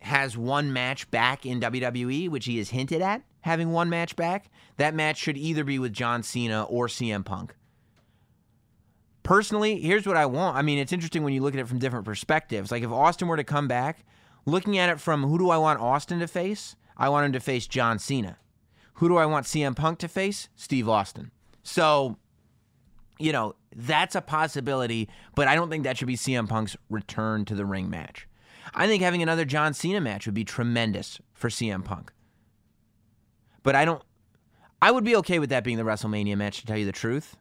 has 0.00 0.36
one 0.36 0.72
match 0.72 1.10
back 1.10 1.44
in 1.44 1.60
WWE, 1.60 2.28
which 2.28 2.46
he 2.46 2.58
has 2.58 2.70
hinted 2.70 3.02
at 3.02 3.22
having 3.40 3.70
one 3.70 3.88
match 3.88 4.16
back, 4.16 4.50
that 4.76 4.94
match 4.94 5.18
should 5.18 5.36
either 5.36 5.64
be 5.64 5.78
with 5.78 5.92
John 5.92 6.22
Cena 6.22 6.64
or 6.64 6.86
CM 6.86 7.24
Punk. 7.24 7.54
Personally, 9.26 9.80
here's 9.80 10.06
what 10.06 10.16
I 10.16 10.24
want. 10.24 10.56
I 10.56 10.62
mean, 10.62 10.78
it's 10.78 10.92
interesting 10.92 11.24
when 11.24 11.32
you 11.32 11.42
look 11.42 11.52
at 11.52 11.58
it 11.58 11.66
from 11.66 11.80
different 11.80 12.04
perspectives. 12.04 12.70
Like 12.70 12.84
if 12.84 12.92
Austin 12.92 13.26
were 13.26 13.36
to 13.36 13.42
come 13.42 13.66
back, 13.66 14.04
looking 14.44 14.78
at 14.78 14.88
it 14.88 15.00
from 15.00 15.24
who 15.24 15.36
do 15.36 15.50
I 15.50 15.56
want 15.56 15.80
Austin 15.80 16.20
to 16.20 16.28
face? 16.28 16.76
I 16.96 17.08
want 17.08 17.26
him 17.26 17.32
to 17.32 17.40
face 17.40 17.66
John 17.66 17.98
Cena. 17.98 18.38
Who 18.94 19.08
do 19.08 19.16
I 19.16 19.26
want 19.26 19.46
CM 19.46 19.74
Punk 19.74 19.98
to 19.98 20.08
face? 20.08 20.48
Steve 20.54 20.88
Austin. 20.88 21.32
So, 21.64 22.18
you 23.18 23.32
know, 23.32 23.56
that's 23.74 24.14
a 24.14 24.20
possibility, 24.20 25.08
but 25.34 25.48
I 25.48 25.56
don't 25.56 25.70
think 25.70 25.82
that 25.82 25.98
should 25.98 26.06
be 26.06 26.16
CM 26.16 26.48
Punk's 26.48 26.76
return 26.88 27.44
to 27.46 27.56
the 27.56 27.66
ring 27.66 27.90
match. 27.90 28.28
I 28.74 28.86
think 28.86 29.02
having 29.02 29.24
another 29.24 29.44
John 29.44 29.74
Cena 29.74 30.00
match 30.00 30.26
would 30.26 30.36
be 30.36 30.44
tremendous 30.44 31.18
for 31.34 31.48
CM 31.48 31.84
Punk. 31.84 32.12
But 33.64 33.74
I 33.74 33.84
don't 33.84 34.04
I 34.80 34.92
would 34.92 35.02
be 35.02 35.16
okay 35.16 35.40
with 35.40 35.50
that 35.50 35.64
being 35.64 35.78
the 35.78 35.82
WrestleMania 35.82 36.36
match 36.36 36.60
to 36.60 36.66
tell 36.66 36.78
you 36.78 36.86
the 36.86 36.92
truth. 36.92 37.36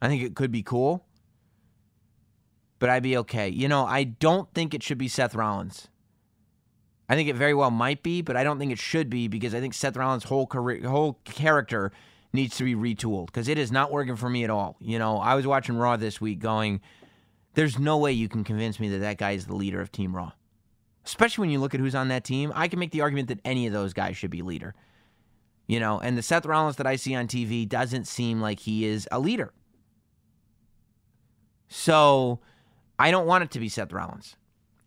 I 0.00 0.06
think 0.06 0.22
it 0.22 0.36
could 0.36 0.52
be 0.52 0.62
cool 0.62 1.04
but 2.84 2.90
I'd 2.90 3.02
be 3.02 3.16
okay. 3.16 3.48
You 3.48 3.66
know, 3.66 3.86
I 3.86 4.04
don't 4.04 4.52
think 4.52 4.74
it 4.74 4.82
should 4.82 4.98
be 4.98 5.08
Seth 5.08 5.34
Rollins. 5.34 5.88
I 7.08 7.14
think 7.14 7.30
it 7.30 7.34
very 7.34 7.54
well 7.54 7.70
might 7.70 8.02
be, 8.02 8.20
but 8.20 8.36
I 8.36 8.44
don't 8.44 8.58
think 8.58 8.72
it 8.72 8.78
should 8.78 9.08
be 9.08 9.26
because 9.26 9.54
I 9.54 9.60
think 9.60 9.72
Seth 9.72 9.96
Rollins' 9.96 10.24
whole 10.24 10.46
career, 10.46 10.86
whole 10.86 11.18
character 11.24 11.92
needs 12.34 12.58
to 12.58 12.64
be 12.64 12.74
retooled 12.74 13.28
because 13.28 13.48
it 13.48 13.56
is 13.56 13.72
not 13.72 13.90
working 13.90 14.16
for 14.16 14.28
me 14.28 14.44
at 14.44 14.50
all. 14.50 14.76
You 14.80 14.98
know, 14.98 15.16
I 15.16 15.34
was 15.34 15.46
watching 15.46 15.78
Raw 15.78 15.96
this 15.96 16.20
week, 16.20 16.40
going, 16.40 16.82
"There's 17.54 17.78
no 17.78 17.96
way 17.96 18.12
you 18.12 18.28
can 18.28 18.44
convince 18.44 18.78
me 18.78 18.90
that 18.90 18.98
that 18.98 19.16
guy 19.16 19.30
is 19.30 19.46
the 19.46 19.56
leader 19.56 19.80
of 19.80 19.90
Team 19.90 20.14
Raw." 20.14 20.32
Especially 21.06 21.40
when 21.40 21.50
you 21.50 21.60
look 21.60 21.72
at 21.72 21.80
who's 21.80 21.94
on 21.94 22.08
that 22.08 22.22
team, 22.22 22.52
I 22.54 22.68
can 22.68 22.78
make 22.78 22.90
the 22.90 23.00
argument 23.00 23.28
that 23.28 23.40
any 23.46 23.66
of 23.66 23.72
those 23.72 23.94
guys 23.94 24.14
should 24.18 24.30
be 24.30 24.42
leader. 24.42 24.74
You 25.66 25.80
know, 25.80 26.00
and 26.00 26.18
the 26.18 26.22
Seth 26.22 26.44
Rollins 26.44 26.76
that 26.76 26.86
I 26.86 26.96
see 26.96 27.14
on 27.14 27.28
TV 27.28 27.66
doesn't 27.66 28.06
seem 28.06 28.42
like 28.42 28.60
he 28.60 28.84
is 28.84 29.08
a 29.10 29.18
leader. 29.18 29.54
So 31.66 32.40
I 32.98 33.10
don't 33.10 33.26
want 33.26 33.44
it 33.44 33.50
to 33.52 33.60
be 33.60 33.68
Seth 33.68 33.92
Rollins. 33.92 34.36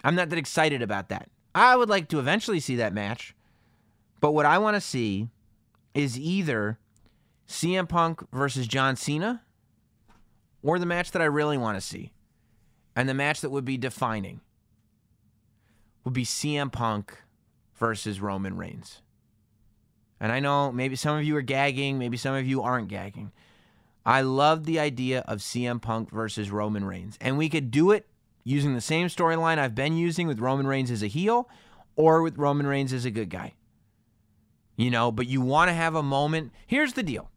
I'm 0.04 0.16
not 0.16 0.30
that 0.30 0.40
excited 0.40 0.82
about 0.82 1.10
that. 1.10 1.30
I 1.54 1.76
would 1.76 1.90
like 1.90 2.08
to 2.10 2.20
eventually 2.20 2.60
see 2.60 2.76
that 2.78 2.94
match, 2.94 3.36
but 4.20 4.34
what 4.34 4.46
I 4.46 4.58
want 4.58 4.76
to 4.76 4.82
see 4.82 5.30
is 5.94 6.20
either 6.20 6.78
CM 7.48 7.90
Punk 7.90 8.24
versus 8.32 8.68
John 8.68 8.96
Cena 8.96 9.42
or 10.62 10.80
the 10.80 10.86
match 10.86 11.12
that 11.12 11.22
I 11.22 11.26
really 11.26 11.58
want 11.58 11.78
to 11.78 11.82
see. 11.82 12.12
And 12.96 13.08
the 13.08 13.14
match 13.14 13.42
that 13.42 13.52
would 13.52 13.66
be 13.66 13.78
defining 13.78 14.42
would 16.04 16.14
be 16.14 16.26
CM 16.26 16.72
Punk 16.72 17.18
versus 17.76 18.20
Roman 18.20 18.58
Reigns. 18.58 19.02
And 20.20 20.32
I 20.32 20.40
know 20.40 20.72
maybe 20.72 20.96
some 20.96 21.18
of 21.18 21.24
you 21.24 21.36
are 21.36 21.42
gagging, 21.42 22.00
maybe 22.00 22.18
some 22.18 22.34
of 22.34 22.48
you 22.48 22.62
aren't 22.62 22.88
gagging. 22.88 23.32
I 24.08 24.22
love 24.22 24.64
the 24.64 24.80
idea 24.80 25.20
of 25.28 25.40
CM 25.40 25.82
Punk 25.82 26.12
versus 26.12 26.50
Roman 26.50 26.86
Reigns. 26.86 27.18
And 27.20 27.38
we 27.38 27.50
could 27.50 27.72
do 27.72 27.92
it 27.92 28.08
using 28.46 28.74
the 28.74 28.80
same 28.80 29.08
storyline 29.08 29.60
I've 29.60 29.76
been 29.76 29.98
using 29.98 30.28
with 30.28 30.40
Roman 30.40 30.66
Reigns 30.66 30.90
as 30.90 31.04
a 31.04 31.08
heel 31.08 31.50
or 31.98 32.22
with 32.22 32.38
Roman 32.38 32.66
Reigns 32.66 32.94
as 32.94 33.04
a 33.04 33.12
good 33.12 33.30
guy. 33.30 33.54
You 34.78 34.90
know, 34.92 35.12
but 35.12 35.28
you 35.28 35.42
want 35.42 35.68
to 35.68 35.74
have 35.74 35.94
a 35.94 36.02
moment. 36.02 36.54
Here's 36.66 36.94
the 36.94 37.04
deal 37.04 37.30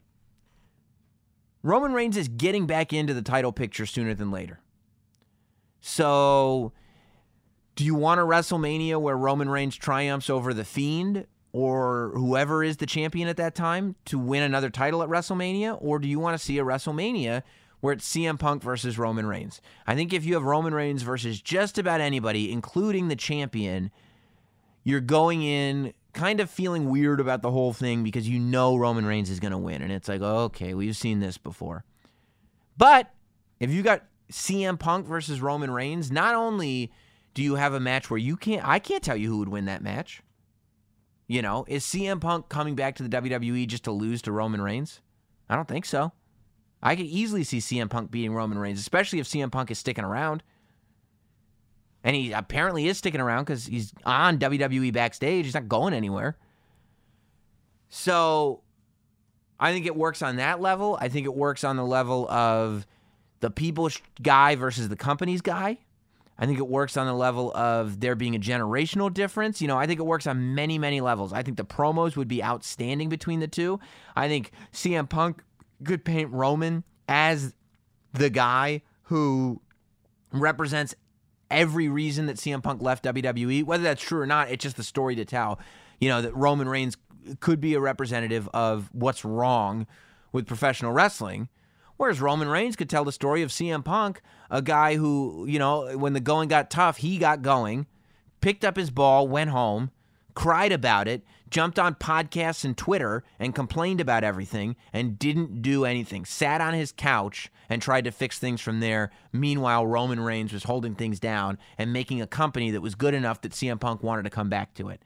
Roman 1.64 1.92
Reigns 1.92 2.16
is 2.16 2.28
getting 2.28 2.68
back 2.68 2.92
into 2.92 3.14
the 3.14 3.22
title 3.22 3.50
picture 3.50 3.84
sooner 3.84 4.14
than 4.14 4.30
later. 4.30 4.60
So, 5.80 6.72
do 7.74 7.84
you 7.84 7.96
want 7.96 8.20
a 8.20 8.24
WrestleMania 8.24 9.00
where 9.00 9.16
Roman 9.16 9.48
Reigns 9.48 9.74
triumphs 9.74 10.30
over 10.30 10.54
The 10.54 10.64
Fiend 10.64 11.26
or 11.52 12.12
whoever 12.14 12.62
is 12.62 12.76
the 12.76 12.86
champion 12.86 13.28
at 13.28 13.36
that 13.36 13.54
time 13.54 13.96
to 14.06 14.18
win 14.18 14.42
another 14.42 14.70
title 14.70 15.02
at 15.02 15.08
WrestleMania? 15.08 15.76
Or 15.80 15.98
do 15.98 16.08
you 16.08 16.18
want 16.18 16.38
to 16.38 16.44
see 16.44 16.58
a 16.58 16.64
WrestleMania 16.64 17.42
where 17.80 17.92
it's 17.92 18.08
CM 18.08 18.38
Punk 18.38 18.62
versus 18.62 18.98
Roman 18.98 19.26
Reigns? 19.26 19.60
I 19.86 19.94
think 19.94 20.12
if 20.12 20.24
you 20.24 20.34
have 20.34 20.44
Roman 20.44 20.74
Reigns 20.74 21.02
versus 21.02 21.40
just 21.40 21.78
about 21.78 22.00
anybody, 22.00 22.52
including 22.52 23.08
the 23.08 23.16
champion, 23.16 23.90
you're 24.84 25.00
going 25.00 25.42
in 25.42 25.92
kind 26.12 26.40
of 26.40 26.50
feeling 26.50 26.88
weird 26.88 27.20
about 27.20 27.42
the 27.42 27.50
whole 27.50 27.72
thing 27.72 28.02
because 28.02 28.28
you 28.28 28.38
know 28.38 28.76
Roman 28.76 29.06
Reigns 29.06 29.30
is 29.30 29.40
going 29.40 29.52
to 29.52 29.58
win. 29.58 29.82
And 29.82 29.92
it's 29.92 30.08
like, 30.08 30.20
okay, 30.20 30.74
we've 30.74 30.96
seen 30.96 31.20
this 31.20 31.38
before. 31.38 31.84
But 32.76 33.12
if 33.58 33.70
you 33.70 33.82
got 33.82 34.04
CM 34.32 34.78
Punk 34.78 35.06
versus 35.06 35.40
Roman 35.40 35.70
Reigns, 35.70 36.10
not 36.10 36.34
only 36.34 36.90
do 37.34 37.42
you 37.42 37.56
have 37.56 37.74
a 37.74 37.80
match 37.80 38.10
where 38.10 38.18
you 38.18 38.36
can't 38.36 38.66
I 38.66 38.78
can't 38.78 39.02
tell 39.02 39.16
you 39.16 39.28
who 39.28 39.38
would 39.38 39.48
win 39.48 39.66
that 39.66 39.82
match. 39.82 40.22
You 41.30 41.42
know, 41.42 41.64
is 41.68 41.84
CM 41.84 42.20
Punk 42.20 42.48
coming 42.48 42.74
back 42.74 42.96
to 42.96 43.04
the 43.04 43.08
WWE 43.08 43.64
just 43.68 43.84
to 43.84 43.92
lose 43.92 44.20
to 44.22 44.32
Roman 44.32 44.60
Reigns? 44.60 45.00
I 45.48 45.54
don't 45.54 45.68
think 45.68 45.84
so. 45.84 46.10
I 46.82 46.96
could 46.96 47.06
easily 47.06 47.44
see 47.44 47.58
CM 47.58 47.88
Punk 47.88 48.10
beating 48.10 48.34
Roman 48.34 48.58
Reigns, 48.58 48.80
especially 48.80 49.20
if 49.20 49.28
CM 49.28 49.52
Punk 49.52 49.70
is 49.70 49.78
sticking 49.78 50.02
around. 50.02 50.42
And 52.02 52.16
he 52.16 52.32
apparently 52.32 52.88
is 52.88 52.98
sticking 52.98 53.20
around 53.20 53.44
because 53.44 53.66
he's 53.66 53.92
on 54.04 54.40
WWE 54.40 54.92
backstage. 54.92 55.44
He's 55.44 55.54
not 55.54 55.68
going 55.68 55.94
anywhere. 55.94 56.36
So 57.90 58.62
I 59.60 59.72
think 59.72 59.86
it 59.86 59.94
works 59.94 60.22
on 60.22 60.34
that 60.34 60.60
level. 60.60 60.98
I 61.00 61.10
think 61.10 61.26
it 61.26 61.36
works 61.36 61.62
on 61.62 61.76
the 61.76 61.86
level 61.86 62.28
of 62.28 62.88
the 63.38 63.52
people's 63.52 64.02
guy 64.20 64.56
versus 64.56 64.88
the 64.88 64.96
company's 64.96 65.42
guy. 65.42 65.78
I 66.40 66.46
think 66.46 66.58
it 66.58 66.66
works 66.66 66.96
on 66.96 67.06
the 67.06 67.12
level 67.12 67.54
of 67.54 68.00
there 68.00 68.14
being 68.14 68.34
a 68.34 68.38
generational 68.40 69.12
difference. 69.12 69.60
You 69.60 69.68
know, 69.68 69.76
I 69.76 69.86
think 69.86 70.00
it 70.00 70.06
works 70.06 70.26
on 70.26 70.54
many, 70.54 70.78
many 70.78 71.02
levels. 71.02 71.34
I 71.34 71.42
think 71.42 71.58
the 71.58 71.66
promos 71.66 72.16
would 72.16 72.28
be 72.28 72.42
outstanding 72.42 73.10
between 73.10 73.40
the 73.40 73.46
two. 73.46 73.78
I 74.16 74.26
think 74.26 74.50
CM 74.72 75.08
Punk 75.08 75.42
could 75.84 76.02
paint 76.02 76.32
Roman 76.32 76.82
as 77.08 77.54
the 78.14 78.30
guy 78.30 78.80
who 79.04 79.60
represents 80.32 80.94
every 81.50 81.88
reason 81.88 82.24
that 82.26 82.36
CM 82.36 82.62
Punk 82.62 82.80
left 82.80 83.04
WWE. 83.04 83.64
Whether 83.64 83.82
that's 83.82 84.02
true 84.02 84.20
or 84.20 84.26
not, 84.26 84.50
it's 84.50 84.62
just 84.62 84.76
the 84.78 84.82
story 84.82 85.16
to 85.16 85.26
tell. 85.26 85.60
You 86.00 86.08
know, 86.08 86.22
that 86.22 86.34
Roman 86.34 86.70
Reigns 86.70 86.96
could 87.40 87.60
be 87.60 87.74
a 87.74 87.80
representative 87.80 88.48
of 88.54 88.88
what's 88.92 89.26
wrong 89.26 89.86
with 90.32 90.46
professional 90.46 90.92
wrestling. 90.92 91.50
Whereas 92.00 92.22
Roman 92.22 92.48
Reigns 92.48 92.76
could 92.76 92.88
tell 92.88 93.04
the 93.04 93.12
story 93.12 93.42
of 93.42 93.50
CM 93.50 93.84
Punk, 93.84 94.22
a 94.50 94.62
guy 94.62 94.96
who, 94.96 95.44
you 95.46 95.58
know, 95.58 95.98
when 95.98 96.14
the 96.14 96.20
going 96.20 96.48
got 96.48 96.70
tough, 96.70 96.96
he 96.96 97.18
got 97.18 97.42
going, 97.42 97.84
picked 98.40 98.64
up 98.64 98.78
his 98.78 98.90
ball, 98.90 99.28
went 99.28 99.50
home, 99.50 99.90
cried 100.32 100.72
about 100.72 101.08
it, 101.08 101.22
jumped 101.50 101.78
on 101.78 101.94
podcasts 101.94 102.64
and 102.64 102.74
Twitter 102.74 103.22
and 103.38 103.54
complained 103.54 104.00
about 104.00 104.24
everything 104.24 104.76
and 104.94 105.18
didn't 105.18 105.60
do 105.60 105.84
anything. 105.84 106.24
Sat 106.24 106.62
on 106.62 106.72
his 106.72 106.90
couch 106.90 107.52
and 107.68 107.82
tried 107.82 108.04
to 108.04 108.10
fix 108.10 108.38
things 108.38 108.62
from 108.62 108.80
there. 108.80 109.10
Meanwhile, 109.30 109.86
Roman 109.86 110.20
Reigns 110.20 110.54
was 110.54 110.64
holding 110.64 110.94
things 110.94 111.20
down 111.20 111.58
and 111.76 111.92
making 111.92 112.22
a 112.22 112.26
company 112.26 112.70
that 112.70 112.80
was 112.80 112.94
good 112.94 113.12
enough 113.12 113.42
that 113.42 113.52
CM 113.52 113.78
Punk 113.78 114.02
wanted 114.02 114.22
to 114.22 114.30
come 114.30 114.48
back 114.48 114.72
to 114.76 114.88
it. 114.88 115.02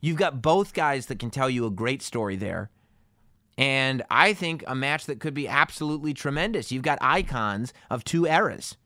You've 0.00 0.16
got 0.16 0.40
both 0.40 0.72
guys 0.72 1.06
that 1.06 1.18
can 1.18 1.28
tell 1.28 1.50
you 1.50 1.66
a 1.66 1.70
great 1.70 2.00
story 2.00 2.36
there. 2.36 2.70
And 3.58 4.04
I 4.08 4.34
think 4.34 4.62
a 4.68 4.74
match 4.76 5.06
that 5.06 5.18
could 5.18 5.34
be 5.34 5.48
absolutely 5.48 6.14
tremendous. 6.14 6.70
You've 6.70 6.84
got 6.84 6.96
icons 7.02 7.74
of 7.90 8.04
two 8.04 8.24
eras. 8.24 8.76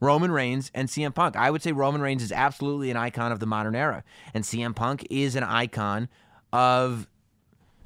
Roman 0.00 0.30
Reigns 0.30 0.70
and 0.74 0.88
CM 0.88 1.14
Punk. 1.14 1.36
I 1.36 1.50
would 1.50 1.62
say 1.62 1.72
Roman 1.72 2.00
Reigns 2.00 2.22
is 2.22 2.32
absolutely 2.32 2.90
an 2.90 2.96
icon 2.96 3.32
of 3.32 3.40
the 3.40 3.46
modern 3.46 3.74
era, 3.74 4.04
and 4.34 4.44
CM 4.44 4.74
Punk 4.74 5.06
is 5.10 5.34
an 5.34 5.42
icon 5.44 6.08
of, 6.52 7.08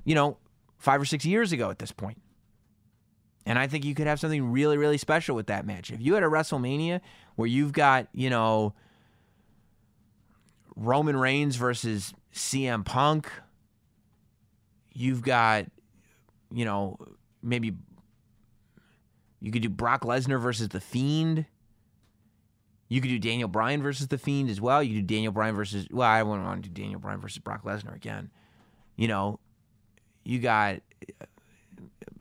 you 0.04 0.14
know, 0.14 0.38
five 0.78 1.00
or 1.00 1.04
six 1.04 1.24
years 1.24 1.52
ago 1.52 1.70
at 1.70 1.78
this 1.78 1.92
point. 1.92 2.20
And 3.44 3.58
I 3.58 3.66
think 3.66 3.84
you 3.84 3.94
could 3.94 4.06
have 4.06 4.20
something 4.20 4.52
really, 4.52 4.78
really 4.78 4.98
special 4.98 5.34
with 5.34 5.46
that 5.46 5.66
match. 5.66 5.90
If 5.90 6.00
you 6.00 6.14
had 6.14 6.22
a 6.22 6.26
WrestleMania 6.26 7.00
where 7.36 7.48
you've 7.48 7.72
got, 7.72 8.08
you 8.12 8.30
know, 8.30 8.74
Roman 10.76 11.16
Reigns 11.16 11.56
versus 11.56 12.14
CM 12.32 12.84
Punk, 12.84 13.30
you've 14.92 15.22
got, 15.22 15.66
you 16.52 16.64
know, 16.64 16.98
maybe 17.42 17.74
you 19.40 19.50
could 19.50 19.62
do 19.62 19.68
Brock 19.68 20.02
Lesnar 20.02 20.40
versus 20.40 20.68
The 20.68 20.80
Fiend. 20.80 21.46
You 22.88 23.00
could 23.00 23.08
do 23.08 23.18
Daniel 23.18 23.48
Bryan 23.48 23.82
versus 23.82 24.08
The 24.08 24.18
Fiend 24.18 24.50
as 24.50 24.60
well. 24.60 24.82
You 24.82 24.94
could 24.94 25.06
do 25.06 25.14
Daniel 25.14 25.32
Bryan 25.32 25.54
versus, 25.54 25.86
well, 25.90 26.08
I 26.08 26.22
wouldn't 26.22 26.44
want 26.44 26.62
to 26.64 26.68
do 26.68 26.82
Daniel 26.82 27.00
Bryan 27.00 27.20
versus 27.20 27.38
Brock 27.38 27.64
Lesnar 27.64 27.94
again. 27.94 28.30
You 28.96 29.08
know, 29.08 29.40
you 30.24 30.38
got 30.38 30.80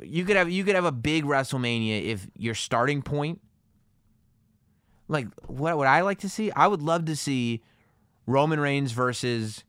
you 0.02 0.26
could 0.26 0.36
have 0.36 0.50
you 0.50 0.64
could 0.64 0.76
have 0.76 0.86
a 0.86 0.92
big 0.92 1.26
WrestleMania 1.26 2.04
if 2.06 2.28
your 2.36 2.56
starting 2.56 3.02
point 3.02 3.40
like 5.08 5.28
what 5.48 5.78
would 5.78 5.88
I 5.88 6.02
like 6.02 6.20
to 6.20 6.30
see? 6.30 6.52
I 6.52 6.68
would 6.68 6.82
love 6.82 7.06
to 7.06 7.16
see 7.16 7.62
Roman 8.26 8.60
Reigns 8.60 8.94
versus 8.94 9.64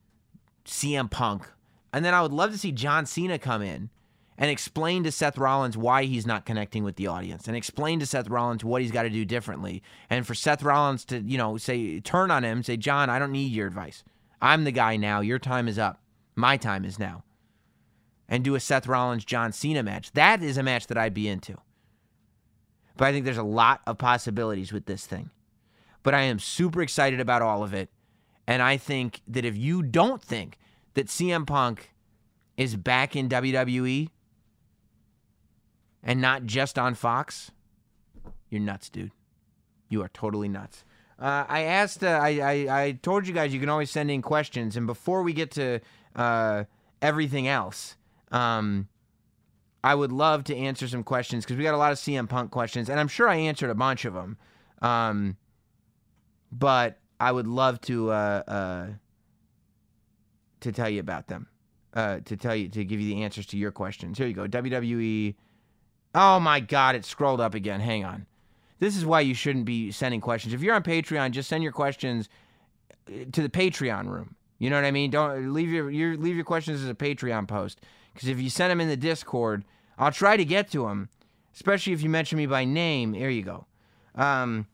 CM 0.65 1.11
Punk. 1.11 1.51
And 1.93 2.05
then 2.05 2.15
I 2.15 2.23
would 2.23 2.33
love 2.33 2.53
to 2.53 2.59
see 2.59 2.73
John 2.73 3.05
Cena 3.05 3.39
come 3.39 3.61
in 3.61 3.91
and 4.39 4.51
explain 4.51 5.05
to 5.05 5.13
Seth 5.13 5.39
Rollins 5.39 5.77
why 5.77 6.05
he's 6.05 6.27
not 6.27 6.47
connecting 6.47 6.85
with 6.85 6.97
the 6.97 7.07
audience 7.07 7.47
and 7.47 7.57
explain 7.57 8.01
to 8.01 8.07
Seth 8.07 8.29
Rollins 8.29 8.65
what 8.65 8.83
he's 8.83 8.91
got 8.91 9.03
to 9.03 9.11
do 9.11 9.25
differently. 9.25 9.83
And 10.09 10.27
for 10.27 10.35
Seth 10.35 10.63
Rollins 10.63 11.05
to, 11.07 11.21
you 11.21 11.39
know, 11.39 11.59
say 11.59 12.01
turn 12.01 12.31
on 12.31 12.45
him, 12.45 12.63
say, 12.63 12.77
"John, 12.77 13.11
I 13.11 13.19
don't 13.19 13.33
need 13.33 13.53
your 13.53 13.67
advice. 13.67 14.03
I'm 14.41 14.65
the 14.65 14.73
guy 14.73 14.97
now. 14.97 15.21
Your 15.21 15.39
time 15.39 15.69
is 15.69 15.79
up. 15.79 16.03
My 16.35 16.57
time 16.57 16.85
is 16.85 16.99
now." 16.99 17.25
And 18.29 18.43
do 18.43 18.55
a 18.55 18.61
Seth 18.61 18.87
Rollins 18.87 19.25
John 19.25 19.53
Cena 19.53 19.83
match. 19.83 20.13
That 20.13 20.43
is 20.43 20.57
a 20.57 20.63
match 20.63 20.87
that 20.87 20.99
I'd 20.99 21.15
be 21.15 21.29
into. 21.29 21.59
But 22.97 23.09
I 23.09 23.13
think 23.13 23.25
there's 23.25 23.37
a 23.37 23.43
lot 23.43 23.83
of 23.87 23.99
possibilities 23.99 24.73
with 24.73 24.87
this 24.87 25.07
thing. 25.07 25.31
But 26.03 26.15
I 26.15 26.23
am 26.23 26.39
super 26.39 26.83
excited 26.83 27.21
about 27.21 27.43
all 27.43 27.63
of 27.63 27.75
it. 27.75 27.91
And 28.47 28.63
I 28.63 28.77
think 28.77 29.21
that 29.29 29.45
if 29.45 29.57
you 29.57 29.83
don't 29.83 30.23
think 30.23 30.59
that 30.95 31.07
CM 31.09 31.47
Punk 31.47 31.91
is 32.57 32.77
back 32.77 33.15
in 33.15 33.29
WWE 33.29 34.09
and 36.03 36.21
not 36.21 36.45
just 36.45 36.79
on 36.79 36.95
Fox, 36.95 37.51
you're 38.51 38.61
nuts, 38.61 38.91
dude. 38.91 39.13
You 39.89 40.03
are 40.03 40.09
totally 40.09 40.49
nuts. 40.49 40.85
Uh, 41.19 41.45
I 41.49 41.63
asked, 41.63 42.03
uh, 42.03 42.09
I, 42.09 42.41
I, 42.41 42.83
I 42.85 42.93
told 43.03 43.27
you 43.27 43.35
guys 43.35 43.55
you 43.55 43.61
can 43.61 43.69
always 43.69 43.91
send 43.91 44.11
in 44.11 44.23
questions. 44.23 44.77
And 44.77 44.87
before 44.87 45.23
we 45.23 45.33
get 45.33 45.53
to 45.53 45.81
uh, 46.17 46.65
everything 47.01 47.47
else, 47.47 47.97
um, 48.33 48.89
I 49.85 49.95
would 49.95 50.13
love 50.13 50.45
to 50.45 50.57
answer 50.57 50.89
some 50.89 51.05
questions 51.05 51.45
because 51.45 51.57
we 51.57 51.65
got 51.65 51.75
a 51.75 51.79
lot 51.79 51.93
of 51.93 51.99
CM 51.99 52.29
Punk 52.29 52.51
questions. 52.51 52.89
And 52.89 52.99
I'm 52.99 53.09
sure 53.09 53.29
I 53.29 53.37
answered 53.37 53.71
a 53.71 53.75
bunch 53.75 54.05
of 54.05 54.15
them. 54.15 54.37
Um, 54.81 55.37
but 56.51 56.99
I 57.19 57.33
would 57.33 57.47
love 57.47 57.81
to 57.83 58.11
uh, 58.11 58.43
uh, 58.47 58.87
to 60.61 60.73
tell 60.73 60.89
you 60.89 61.01
about 61.01 61.29
them. 61.29 61.49
Uh, 61.95 62.21
to 62.25 62.37
tell 62.37 62.57
you 62.57 62.69
to 62.69 62.85
give 62.85 63.01
you 63.01 63.15
the 63.15 63.23
answers 63.23 63.47
to 63.47 63.57
your 63.57 63.71
questions. 63.71 64.19
Here 64.19 64.27
you 64.27 64.35
go. 64.35 64.47
WWE. 64.47 65.35
Oh 66.15 66.39
my 66.41 66.61
God! 66.61 66.95
It 66.95 67.05
scrolled 67.05 67.41
up 67.41 67.55
again. 67.55 67.81
Hang 67.81 68.05
on. 68.05 68.27
This 68.79 68.97
is 68.97 69.07
why 69.07 69.21
you 69.21 69.35
shouldn't 69.35 69.65
be 69.65 69.93
sending 69.93 70.21
questions. 70.21 70.53
If 70.53 70.61
you're 70.61 70.75
on 70.75 70.83
Patreon, 70.83 71.31
just 71.31 71.49
send 71.49 71.63
your 71.63 71.73
questions 71.73 72.29
uh, 73.09 73.25
to 73.31 73.43
the 73.43 73.49
Patreon 73.49 74.09
room. 74.09 74.35
You 74.59 74.71
know 74.71 74.77
what 74.77 74.85
I 74.85 74.91
mean? 74.91 75.11
Don't 75.11 75.53
leave 75.53 75.71
your, 75.71 75.91
your 75.91 76.17
leave 76.17 76.35
your 76.37 76.45
questions 76.45 76.83
as 76.83 76.89
a 76.89 76.95
Patreon 76.95 77.49
post 77.49 77.81
because 78.13 78.29
if 78.29 78.41
you 78.41 78.51
send 78.51 78.71
them 78.71 78.81
in 78.81 78.89
the 78.89 78.97
Discord, 78.97 79.65
I'll 79.99 80.13
try 80.13 80.37
to 80.37 80.45
get 80.45 80.71
to 80.73 80.87
them. 80.87 81.09
Especially 81.55 81.93
if 81.93 82.03
you 82.03 82.09
mention 82.09 82.39
me 82.39 82.47
by 82.47 82.65
name. 82.65 83.13
Here 83.13 83.29
you 83.29 83.43
go. 83.43 83.67
Um, 84.15 84.67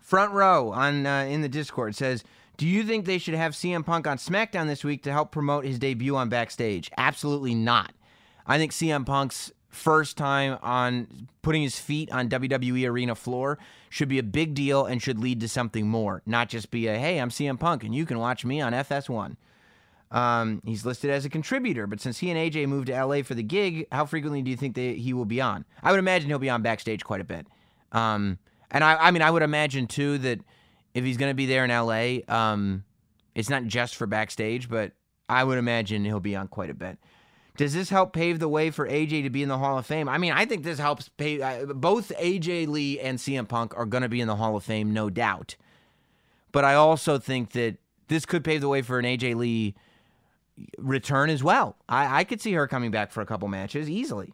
front 0.00 0.32
row 0.32 0.72
on 0.72 1.06
uh, 1.06 1.26
in 1.28 1.42
the 1.42 1.48
Discord 1.48 1.94
says, 1.94 2.24
"Do 2.56 2.66
you 2.66 2.82
think 2.82 3.06
they 3.06 3.18
should 3.18 3.34
have 3.34 3.52
CM 3.52 3.84
Punk 3.84 4.06
on 4.06 4.18
SmackDown 4.18 4.66
this 4.66 4.84
week 4.84 5.02
to 5.04 5.12
help 5.12 5.30
promote 5.30 5.64
his 5.64 5.78
debut 5.78 6.16
on 6.16 6.28
Backstage?" 6.28 6.90
Absolutely 6.98 7.54
not. 7.54 7.92
I 8.46 8.58
think 8.58 8.72
CM 8.72 9.06
Punk's 9.06 9.52
first 9.68 10.16
time 10.16 10.58
on 10.62 11.28
putting 11.42 11.62
his 11.62 11.78
feet 11.78 12.10
on 12.10 12.28
WWE 12.28 12.88
arena 12.88 13.14
floor 13.14 13.58
should 13.90 14.08
be 14.08 14.18
a 14.18 14.22
big 14.22 14.54
deal 14.54 14.86
and 14.86 15.02
should 15.02 15.18
lead 15.18 15.40
to 15.40 15.48
something 15.48 15.88
more, 15.88 16.22
not 16.26 16.48
just 16.48 16.70
be 16.70 16.86
a 16.86 16.98
"Hey, 16.98 17.18
I'm 17.18 17.30
CM 17.30 17.58
Punk 17.58 17.84
and 17.84 17.94
you 17.94 18.06
can 18.06 18.18
watch 18.18 18.44
me 18.44 18.60
on 18.60 18.72
FS1." 18.72 19.36
Um, 20.10 20.62
he's 20.64 20.86
listed 20.86 21.10
as 21.10 21.24
a 21.24 21.28
contributor, 21.28 21.86
but 21.86 22.00
since 22.00 22.18
he 22.18 22.30
and 22.30 22.38
AJ 22.38 22.68
moved 22.68 22.86
to 22.86 23.04
LA 23.04 23.22
for 23.22 23.34
the 23.34 23.42
gig, 23.42 23.86
how 23.90 24.06
frequently 24.06 24.40
do 24.40 24.50
you 24.50 24.56
think 24.56 24.76
they, 24.76 24.94
he 24.94 25.12
will 25.12 25.24
be 25.24 25.40
on? 25.40 25.64
I 25.82 25.90
would 25.90 25.98
imagine 25.98 26.28
he'll 26.28 26.38
be 26.38 26.50
on 26.50 26.62
backstage 26.62 27.04
quite 27.04 27.20
a 27.20 27.24
bit. 27.24 27.46
Um, 27.92 28.38
and 28.70 28.84
I, 28.84 28.96
I 28.96 29.10
mean, 29.10 29.22
I 29.22 29.30
would 29.30 29.42
imagine 29.42 29.86
too 29.86 30.18
that 30.18 30.40
if 30.94 31.04
he's 31.04 31.16
going 31.16 31.30
to 31.30 31.34
be 31.34 31.46
there 31.46 31.64
in 31.64 31.70
LA, 31.70 32.18
um, 32.34 32.84
it's 33.34 33.50
not 33.50 33.64
just 33.64 33.96
for 33.96 34.06
backstage, 34.06 34.68
but 34.68 34.92
I 35.28 35.42
would 35.42 35.58
imagine 35.58 36.04
he'll 36.04 36.20
be 36.20 36.36
on 36.36 36.48
quite 36.48 36.70
a 36.70 36.74
bit. 36.74 36.98
Does 37.56 37.74
this 37.74 37.90
help 37.90 38.12
pave 38.12 38.38
the 38.38 38.48
way 38.48 38.70
for 38.70 38.88
AJ 38.88 39.22
to 39.22 39.30
be 39.30 39.42
in 39.42 39.48
the 39.48 39.58
Hall 39.58 39.78
of 39.78 39.86
Fame? 39.86 40.08
I 40.08 40.18
mean, 40.18 40.32
I 40.32 40.44
think 40.44 40.62
this 40.62 40.78
helps 40.78 41.08
pave. 41.08 41.40
Uh, 41.40 41.66
both 41.66 42.12
AJ 42.18 42.68
Lee 42.68 43.00
and 43.00 43.18
CM 43.18 43.48
Punk 43.48 43.76
are 43.76 43.86
going 43.86 44.02
to 44.02 44.08
be 44.08 44.20
in 44.20 44.28
the 44.28 44.36
Hall 44.36 44.56
of 44.56 44.64
Fame, 44.64 44.92
no 44.92 45.10
doubt. 45.10 45.56
But 46.52 46.64
I 46.64 46.74
also 46.74 47.18
think 47.18 47.52
that 47.52 47.76
this 48.08 48.26
could 48.26 48.44
pave 48.44 48.60
the 48.60 48.68
way 48.68 48.82
for 48.82 48.98
an 48.98 49.04
AJ 49.04 49.36
Lee 49.36 49.74
return 50.78 51.30
as 51.30 51.42
well. 51.42 51.76
I, 51.88 52.20
I 52.20 52.24
could 52.24 52.40
see 52.40 52.52
her 52.52 52.66
coming 52.66 52.90
back 52.90 53.10
for 53.10 53.20
a 53.20 53.26
couple 53.26 53.48
matches 53.48 53.90
easily. 53.90 54.32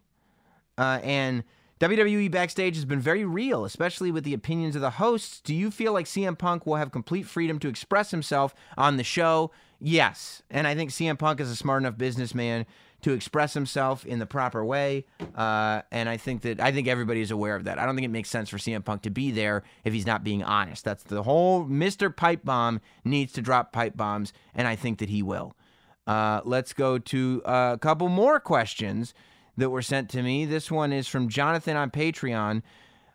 Uh, 0.77 0.99
and 1.03 1.43
WWE 1.79 2.31
backstage 2.31 2.75
has 2.75 2.85
been 2.85 2.99
very 2.99 3.25
real, 3.25 3.65
especially 3.65 4.11
with 4.11 4.23
the 4.23 4.33
opinions 4.33 4.75
of 4.75 4.81
the 4.81 4.91
hosts. 4.91 5.41
Do 5.41 5.53
you 5.53 5.69
feel 5.69 5.91
like 5.91 6.05
CM 6.05 6.37
Punk 6.37 6.65
will 6.65 6.77
have 6.77 6.91
complete 6.91 7.25
freedom 7.25 7.59
to 7.59 7.67
express 7.67 8.11
himself 8.11 8.55
on 8.77 8.97
the 8.97 9.03
show? 9.03 9.51
Yes. 9.79 10.43
And 10.49 10.65
I 10.65 10.75
think 10.75 10.91
CM 10.91 11.19
Punk 11.19 11.41
is 11.41 11.51
a 11.51 11.55
smart 11.55 11.83
enough 11.83 11.97
businessman 11.97 12.65
to 13.03 13.13
express 13.13 13.53
himself 13.53 14.05
in 14.05 14.19
the 14.19 14.25
proper 14.25 14.63
way, 14.65 15.05
uh, 15.35 15.81
and 15.91 16.09
I 16.09 16.17
think 16.17 16.41
that 16.41 16.59
I 16.59 16.71
think 16.71 16.87
everybody 16.87 17.21
is 17.21 17.31
aware 17.31 17.55
of 17.55 17.65
that. 17.65 17.79
I 17.79 17.85
don't 17.85 17.95
think 17.95 18.05
it 18.05 18.11
makes 18.11 18.29
sense 18.29 18.49
for 18.49 18.57
CM 18.57 18.83
Punk 18.83 19.03
to 19.03 19.09
be 19.09 19.31
there 19.31 19.63
if 19.83 19.93
he's 19.93 20.05
not 20.05 20.23
being 20.23 20.43
honest. 20.43 20.83
That's 20.83 21.03
the 21.03 21.23
whole 21.23 21.65
Mr. 21.65 22.15
Pipe 22.15 22.43
Bomb 22.43 22.81
needs 23.03 23.33
to 23.33 23.41
drop 23.41 23.71
pipe 23.71 23.95
bombs, 23.95 24.33
and 24.55 24.67
I 24.67 24.75
think 24.75 24.99
that 24.99 25.09
he 25.09 25.21
will. 25.21 25.55
Uh, 26.07 26.41
let's 26.43 26.73
go 26.73 26.97
to 26.97 27.41
a 27.45 27.77
couple 27.79 28.09
more 28.09 28.39
questions 28.39 29.13
that 29.57 29.69
were 29.69 29.81
sent 29.81 30.09
to 30.09 30.23
me. 30.23 30.45
This 30.45 30.71
one 30.71 30.91
is 30.91 31.07
from 31.07 31.29
Jonathan 31.29 31.77
on 31.77 31.91
Patreon. 31.91 32.61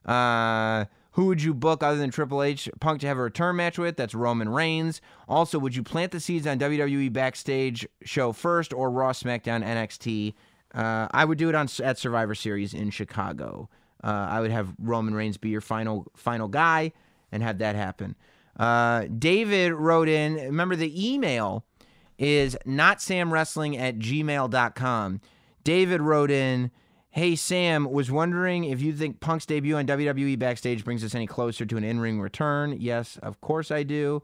Uh, 0.05 0.87
who 1.19 1.27
would 1.27 1.43
you 1.43 1.53
book 1.53 1.83
other 1.83 1.99
than 1.99 2.13
Triple 2.13 2.45
H 2.45 2.71
Punk 2.79 3.01
to 3.01 3.09
have 3.09 3.19
a 3.19 3.23
return 3.23 3.57
match 3.57 3.77
with? 3.77 3.97
That's 3.97 4.15
Roman 4.15 4.49
Reigns. 4.49 5.01
Also, 5.27 5.59
would 5.59 5.75
you 5.75 5.83
plant 5.83 6.13
the 6.13 6.21
seeds 6.21 6.47
on 6.47 6.61
WWE 6.61 7.13
backstage 7.13 7.89
show 8.05 8.33
first 8.33 8.73
or 8.73 8.89
Raw, 8.89 9.11
SmackDown, 9.11 9.65
NXT? 9.65 10.35
Uh, 10.73 11.09
I 11.11 11.25
would 11.25 11.37
do 11.37 11.49
it 11.49 11.57
on 11.57 11.67
at 11.83 11.99
Survivor 11.99 12.37
Series 12.37 12.73
in 12.73 12.91
Chicago. 12.91 13.69
Uh, 14.05 14.29
I 14.31 14.41
would 14.41 14.53
have 14.53 14.77
Roman 14.79 15.13
Reigns 15.13 15.39
be 15.39 15.49
your 15.49 15.61
final 15.61 16.07
final 16.15 16.47
guy 16.47 16.93
and 17.33 17.43
have 17.43 17.59
that 17.59 17.75
happen. 17.75 18.15
Uh, 18.57 19.07
David 19.07 19.73
wrote 19.73 20.09
in. 20.09 20.37
Remember 20.37 20.77
the 20.77 21.13
email 21.13 21.65
is 22.17 22.57
not 22.65 22.99
samwrestling 22.99 23.77
at 23.77 23.99
gmail.com. 23.99 25.21
David 25.65 26.01
wrote 26.01 26.31
in. 26.31 26.71
Hey 27.11 27.37
Sam, 27.37 27.91
was 27.91 28.11
wondering 28.11 28.65
if 28.65 28.83
you 28.83 28.93
think 28.93 29.21
Punk's 29.21 29.47
debut 29.47 29.77
on 29.77 29.87
WWE 29.87 30.39
backstage 30.39 30.85
brings 30.85 31.03
us 31.03 31.15
any 31.15 31.27
closer 31.27 31.65
to 31.65 31.77
an 31.79 31.85
in-ring 31.85 32.21
return. 32.21 32.77
Yes, 32.79 33.19
of 33.23 33.41
course 33.41 33.71
I 33.71 33.83
do. 33.83 34.23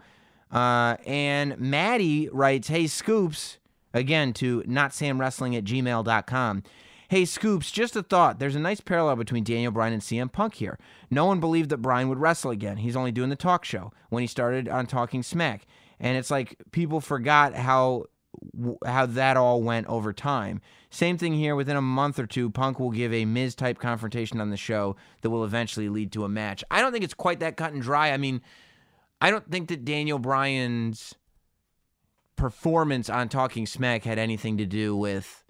Uh, 0.53 0.97
and 1.07 1.59
Maddie 1.59 2.29
writes, 2.31 2.69
Hey 2.69 2.87
Scoops, 2.87 3.59
again 3.95 4.35
to 4.35 4.63
notsamwrestling 4.63 5.57
at 5.57 5.65
gmail.com. 5.65 6.63
Hey 7.09 7.25
Scoops, 7.25 7.71
just 7.71 7.97
a 7.97 8.03
thought. 8.03 8.39
There's 8.39 8.55
a 8.55 8.61
nice 8.61 8.81
parallel 8.81 9.17
between 9.17 9.45
Daniel 9.45 9.73
Bryan 9.73 9.95
and 9.95 10.03
CM 10.03 10.31
Punk 10.31 10.55
here. 10.55 10.79
No 11.11 11.25
one 11.25 11.41
believed 11.41 11.71
that 11.71 11.79
Bryan 11.79 12.11
would 12.11 12.19
wrestle 12.19 12.51
again. 12.51 12.77
He's 12.77 12.97
only 12.97 13.13
doing 13.13 13.31
the 13.31 13.37
talk 13.37 13.65
show 13.65 13.93
when 14.11 14.21
he 14.21 14.27
started 14.27 14.69
on 14.69 14.87
Talking 14.87 15.23
Smack. 15.23 15.67
And 15.99 16.19
it's 16.19 16.31
like 16.31 16.57
people 16.71 17.01
forgot 17.01 17.55
how 17.55 18.05
how 18.85 19.07
that 19.07 19.37
all 19.37 19.63
went 19.63 19.87
over 19.87 20.13
time. 20.13 20.61
Same 20.95 21.19
thing 21.19 21.35
here. 21.35 21.57
Within 21.57 21.77
a 21.77 21.83
month 21.83 22.21
or 22.21 22.27
two, 22.27 22.51
Punk 22.51 22.79
will 22.79 22.93
give 22.93 23.13
a 23.13 23.25
Miz 23.25 23.57
type 23.57 23.81
confrontation 23.81 24.41
on 24.41 24.51
the 24.51 24.57
show 24.57 24.95
that 25.23 25.31
will 25.31 25.45
eventually 25.45 25.89
lead 25.89 26.13
to 26.13 26.25
a 26.25 26.29
match. 26.29 26.63
I 26.71 26.81
don't 26.81 26.93
think 26.93 27.03
it's 27.03 27.15
quite 27.15 27.41
that 27.41 27.57
cut 27.57 27.73
and 27.73 27.83
dry. 27.83 28.13
I 28.13 28.17
mean, 28.17 28.41
I 29.21 29.33
don't 29.33 29.51
think 29.51 29.69
that 29.71 29.85
Daniel 29.85 30.21
Bryan's 30.21 31.17
performance 32.37 33.11
on 33.11 33.29
Talking 33.29 33.67
Smack 33.67 34.05
had 34.05 34.21
anything 34.21 34.57
to 34.59 34.67
do 34.67 34.97
with 34.97 35.43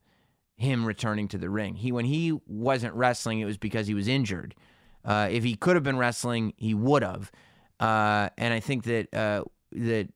him 0.57 0.86
returning 0.86 1.28
to 1.28 1.36
the 1.36 1.51
ring. 1.51 1.74
He 1.74 1.92
when 1.92 2.07
he 2.07 2.38
wasn't 2.47 2.95
wrestling, 2.95 3.40
it 3.40 3.45
was 3.45 3.59
because 3.59 3.86
he 3.86 3.92
was 3.95 4.09
injured. 4.09 4.55
Uh, 5.05 5.28
if 5.30 5.45
he 5.45 5.57
could 5.57 5.76
have 5.76 5.84
been 5.84 5.99
wrestling, 5.99 6.55
he 6.57 6.72
would 6.72 7.03
have. 7.03 7.30
Uh, 7.78 8.30
and 8.38 8.55
I 8.55 8.61
think 8.61 8.84
that 8.84 9.12
uh, 9.12 9.45
that 9.72 10.09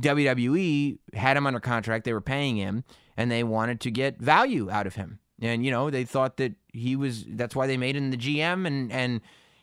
WWE 0.00 0.98
had 1.12 1.36
him 1.36 1.46
under 1.46 1.60
contract. 1.60 2.06
They 2.06 2.14
were 2.14 2.22
paying 2.22 2.56
him, 2.56 2.84
and 3.16 3.30
they 3.30 3.42
wanted 3.42 3.80
to 3.80 3.90
get 3.90 4.18
value 4.18 4.70
out 4.70 4.86
of 4.86 4.94
him. 4.94 5.18
And 5.40 5.64
you 5.64 5.70
know, 5.70 5.90
they 5.90 6.04
thought 6.04 6.36
that 6.38 6.54
he 6.72 6.96
was. 6.96 7.24
That's 7.28 7.54
why 7.54 7.66
they 7.66 7.76
made 7.76 7.96
him 7.96 8.10
the 8.10 8.16
GM 8.16 8.66
and 8.66 8.90
and 8.90 9.20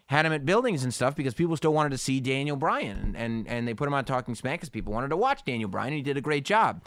had 0.08 0.26
him 0.26 0.34
at 0.34 0.46
buildings 0.46 0.84
and 0.84 0.94
stuff 0.94 1.16
because 1.16 1.34
people 1.34 1.58
still 1.58 1.74
wanted 1.74 1.90
to 1.90 1.98
see 1.98 2.20
Daniel 2.20 2.56
Bryan, 2.56 2.98
and 2.98 3.18
and, 3.18 3.48
and 3.48 3.68
they 3.68 3.74
put 3.74 3.88
him 3.88 3.94
on 3.94 4.06
Talking 4.06 4.36
Smack 4.36 4.60
because 4.60 4.70
people 4.70 4.94
wanted 4.94 5.10
to 5.10 5.18
watch 5.18 5.44
Daniel 5.44 5.70
Bryan, 5.70 5.88
and 5.88 5.98
he 5.98 6.04
did 6.04 6.18
a 6.18 6.22
great 6.22 6.46
job. 6.46 6.84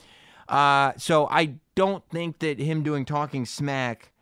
Uh, 0.49 0.93
so 0.97 1.27
I 1.29 1.55
don't 1.75 2.09
think 2.11 2.39
that 2.39 2.61
him 2.61 2.83
doing 2.83 3.05
Talking 3.05 3.45
Smack 3.45 4.13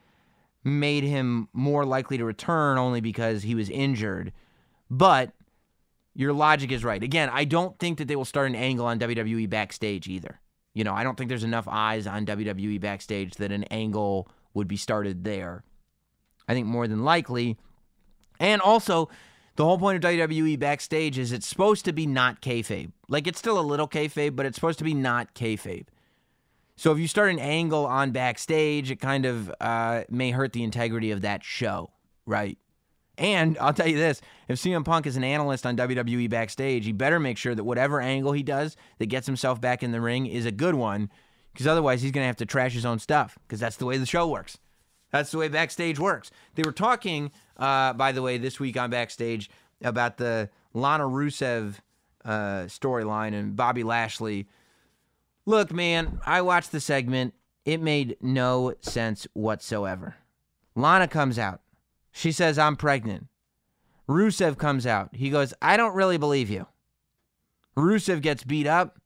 made 0.63 1.05
him 1.05 1.49
more 1.53 1.85
likely 1.85 2.17
to 2.17 2.25
return 2.25 2.79
only 2.79 3.03
because 3.03 3.43
he 3.43 3.55
was 3.55 3.69
injured, 3.69 4.33
but 4.91 5.33
your 6.15 6.33
logic 6.33 6.73
is 6.73 6.85
right. 6.85 7.03
Again, 7.03 7.29
I 7.31 7.45
don't 7.45 7.79
think 7.79 7.99
that 7.99 8.09
they 8.09 8.17
will 8.17 8.25
start 8.25 8.49
an 8.49 8.55
angle 8.55 8.87
on 8.87 8.99
WWE 8.99 9.51
backstage 9.51 10.09
either. 10.09 10.41
You 10.75 10.85
know, 10.85 10.93
I 10.93 11.05
don't 11.05 11.17
think 11.17 11.29
there's 11.29 11.45
enough 11.45 11.69
eyes 11.69 12.07
on 12.07 12.27
WWE 12.27 12.81
backstage 12.81 13.37
that 13.37 13.53
an 13.53 13.65
angle 13.65 14.29
would 14.53 14.69
be 14.69 14.77
started 14.77 15.25
there. 15.25 15.65
I 16.49 16.55
think 16.55 16.67
more 16.67 16.87
than 16.87 17.05
likely. 17.05 17.57
And 18.41 18.61
also, 18.61 19.09
the 19.57 19.65
whole 19.65 19.79
point 19.79 20.05
of 20.05 20.11
WWE 20.11 20.59
backstage 20.59 21.17
is 21.17 21.33
it's 21.33 21.47
supposed 21.47 21.85
to 21.85 21.93
be 21.93 22.07
not 22.07 22.43
kayfabe. 22.43 22.91
Like 23.09 23.27
it's 23.27 23.39
still 23.39 23.59
a 23.59 23.63
little 23.63 23.89
kayfabe, 23.89 24.35
but 24.35 24.47
it's 24.47 24.57
supposed 24.57 24.79
to 24.79 24.85
be 24.85 24.95
not 24.95 25.35
kayfabe. 25.35 25.87
So 26.77 26.91
if 26.91 26.99
you 26.99 27.07
start 27.07 27.31
an 27.31 27.39
angle 27.39 27.87
on 27.87 28.11
backstage, 28.11 28.91
it 28.91 28.97
kind 28.97 29.27
of 29.27 29.53
uh, 29.61 30.03
may 30.11 30.33
hurt 30.33 30.53
the 30.53 30.65
integrity 30.65 31.13
of 31.13 31.21
that 31.21 31.45
show, 31.45 31.91
right? 32.27 32.59
And 33.17 33.57
I'll 33.59 33.73
tell 33.73 33.87
you 33.87 33.97
this 33.97 34.21
if 34.49 34.59
CM 34.59 34.85
Punk 34.85 35.07
is 35.07 35.17
an 35.17 35.25
analyst 35.25 35.67
on 35.67 35.77
WWE 35.77 36.29
backstage, 36.29 36.85
he 36.85 36.93
better 36.93 37.21
make 37.21 37.39
sure 37.39 37.55
that 37.55 37.65
whatever 37.65 38.01
angle 38.01 38.33
he 38.33 38.43
does 38.43 38.77
that 38.99 39.07
gets 39.07 39.27
himself 39.27 39.61
back 39.61 39.83
in 39.83 39.93
the 39.93 40.01
ring 40.01 40.27
is 40.27 40.47
a 40.47 40.53
good 40.53 40.75
one, 40.75 41.11
because 41.53 41.67
otherwise 41.67 42.03
he's 42.03 42.11
going 42.11 42.25
to 42.25 42.29
have 42.29 42.37
to 42.37 42.47
trash 42.47 42.73
his 42.73 42.85
own 42.85 42.99
stuff, 42.99 43.39
because 43.47 43.61
that's 43.61 43.77
the 43.77 43.87
way 43.87 43.99
the 43.99 44.07
show 44.07 44.29
works. 44.29 44.59
That's 45.13 45.31
the 45.31 45.39
way 45.39 45.49
backstage 45.49 46.01
works. 46.01 46.33
They 46.57 46.65
were 46.65 46.73
talking, 46.73 47.31
uh, 47.57 47.93
by 47.93 48.11
the 48.11 48.23
way, 48.23 48.37
this 48.37 48.59
week 48.59 48.77
on 48.77 48.91
backstage 48.91 49.49
about 49.81 50.17
the 50.17 50.51
Lana 50.73 51.05
Rusev 51.05 51.77
uh, 52.25 52.65
storyline 52.65 53.33
and 53.33 53.55
Bobby 53.55 53.85
Lashley. 53.85 54.49
Look, 55.47 55.73
man, 55.73 56.21
I 56.27 56.43
watched 56.43 56.73
the 56.73 56.81
segment. 56.81 57.35
It 57.65 57.81
made 57.81 58.17
no 58.21 58.75
sense 58.81 59.29
whatsoever. 59.35 60.17
Lana 60.75 61.07
comes 61.07 61.39
out. 61.39 61.61
She 62.17 62.31
says, 62.31 62.61
I'm 62.61 62.77
pregnant. 62.77 63.27
Rusev 64.09 64.57
comes 64.57 64.87
out. 64.87 65.11
He 65.13 65.31
goes, 65.31 65.53
I 65.61 65.77
don't 65.77 65.97
really 65.97 66.17
believe 66.17 66.49
you. 66.49 66.69
Rusev 67.77 68.23
gets 68.23 68.45
beat 68.45 68.69
up. 68.69 69.01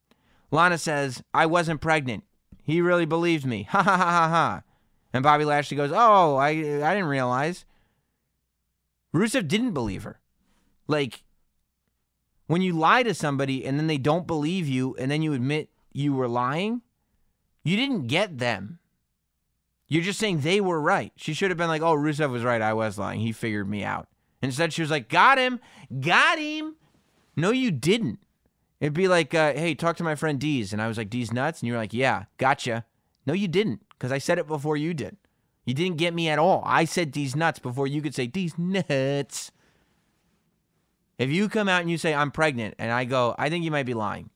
Lana 0.51 0.77
says, 0.77 1.23
I 1.33 1.47
wasn't 1.47 1.81
pregnant. 1.81 2.25
He 2.63 2.83
really 2.83 3.07
believed 3.07 3.47
me. 3.47 3.63
Ha 3.71 3.83
ha 3.83 3.97
ha 3.97 4.11
ha 4.11 4.29
ha. 4.29 4.63
And 5.15 5.23
Bobby 5.23 5.47
Lashley 5.47 5.79
goes, 5.79 5.91
Oh, 5.93 6.37
I, 6.37 6.51
I 6.51 6.95
didn't 6.95 7.07
realize. 7.07 7.65
Rusev 9.15 9.49
didn't 9.49 9.73
believe 9.73 10.03
her. 10.03 10.21
Like, 10.87 11.25
when 12.47 12.61
you 12.61 12.75
lie 12.75 13.03
to 13.05 13.15
somebody 13.15 13.65
and 13.65 13.79
then 13.79 13.87
they 13.87 13.97
don't 13.97 14.27
believe 14.27 14.69
you 14.69 14.95
and 14.97 15.11
then 15.11 15.23
you 15.23 15.33
admit 15.33 15.71
you 15.95 16.13
were 16.13 16.29
lying, 16.29 16.83
you 17.65 17.75
didn't 17.75 18.07
get 18.07 18.37
them. 18.37 18.81
You're 19.89 20.03
just 20.03 20.19
saying 20.19 20.41
they 20.41 20.61
were 20.61 20.81
right. 20.81 21.13
She 21.17 21.33
should 21.33 21.51
have 21.51 21.57
been 21.57 21.69
like, 21.69 21.83
oh, 21.83 21.95
Rusev 21.95 22.31
was 22.31 22.45
right. 22.45 22.61
I 22.61 22.75
was 22.75 22.99
lying. 22.99 23.21
He 23.21 23.33
figured 23.33 23.69
me 23.69 23.83
out. 23.83 24.07
Instead, 24.43 24.73
she 24.73 24.83
was 24.83 24.91
like, 24.91 25.09
got 25.09 25.39
him. 25.39 25.61
Got 26.01 26.39
him. 26.39 26.77
No, 27.35 27.51
you 27.51 27.71
didn't. 27.71 28.19
It'd 28.81 28.95
be 28.95 29.09
like, 29.09 29.35
uh, 29.35 29.55
hey, 29.55 29.75
talk 29.75 29.97
to 29.97 30.05
my 30.05 30.15
friend 30.15 30.39
Deez. 30.39 30.73
And 30.73 30.83
I 30.83 30.89
was 30.89 30.99
like, 30.99 31.11
Deez 31.11 31.33
nuts? 31.33 31.61
And 31.61 31.67
you 31.67 31.73
were 31.73 31.79
like, 31.79 31.95
yeah, 31.95 32.25
gotcha. 32.37 32.85
No, 33.27 33.33
you 33.33 33.49
didn't, 33.49 33.83
because 33.91 34.13
I 34.13 34.19
said 34.19 34.39
it 34.39 34.47
before 34.47 34.77
you 34.77 34.95
did. 34.95 35.17
You 35.65 35.75
didn't 35.75 35.99
get 35.99 36.15
me 36.15 36.29
at 36.29 36.39
all. 36.39 36.63
I 36.65 36.85
said 36.85 37.13
Deez 37.13 37.35
nuts 37.35 37.59
before 37.59 37.87
you 37.87 38.01
could 38.01 38.15
say 38.15 38.29
Deez 38.29 38.59
nuts. 38.59 39.53
If 41.19 41.31
you 41.31 41.49
come 41.49 41.69
out 41.69 41.81
and 41.81 41.91
you 41.91 41.99
say, 41.99 42.15
I'm 42.15 42.31
pregnant, 42.31 42.77
and 42.79 42.93
I 42.93 43.05
go, 43.05 43.35
I 43.39 43.51
think 43.51 43.65
you 43.65 43.71
might 43.71 43.87
be 43.87 43.95
lying. 43.95 44.31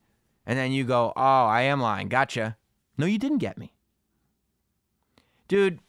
And 0.44 0.58
then 0.58 0.72
you 0.72 0.84
go, 0.84 1.12
oh, 1.16 1.44
I 1.46 1.62
am 1.62 1.80
lying. 1.80 2.08
Gotcha. 2.08 2.56
No, 2.98 3.06
you 3.06 3.18
didn't 3.18 3.38
get 3.38 3.56
me 3.56 3.71
dude, 5.52 5.80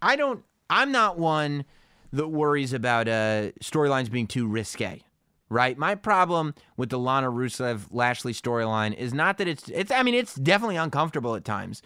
I 0.00 0.16
don't. 0.16 0.42
I'm 0.70 0.90
not 0.90 1.18
one 1.18 1.66
that 2.10 2.28
worries 2.28 2.72
about 2.72 3.06
uh, 3.06 3.50
storylines 3.62 4.10
being 4.10 4.26
too 4.26 4.46
risque. 4.46 5.02
Right. 5.50 5.76
My 5.76 5.94
problem 5.94 6.54
with 6.78 6.88
the 6.88 6.98
Lana 6.98 7.30
Rusev 7.30 7.88
Lashley 7.90 8.32
storyline 8.32 8.94
is 8.94 9.12
not 9.12 9.36
that 9.38 9.46
it's 9.46 9.68
it's. 9.68 9.92
I 9.92 10.02
mean, 10.02 10.14
it's 10.14 10.34
definitely 10.36 10.76
uncomfortable 10.76 11.34
at 11.34 11.44
times, 11.44 11.82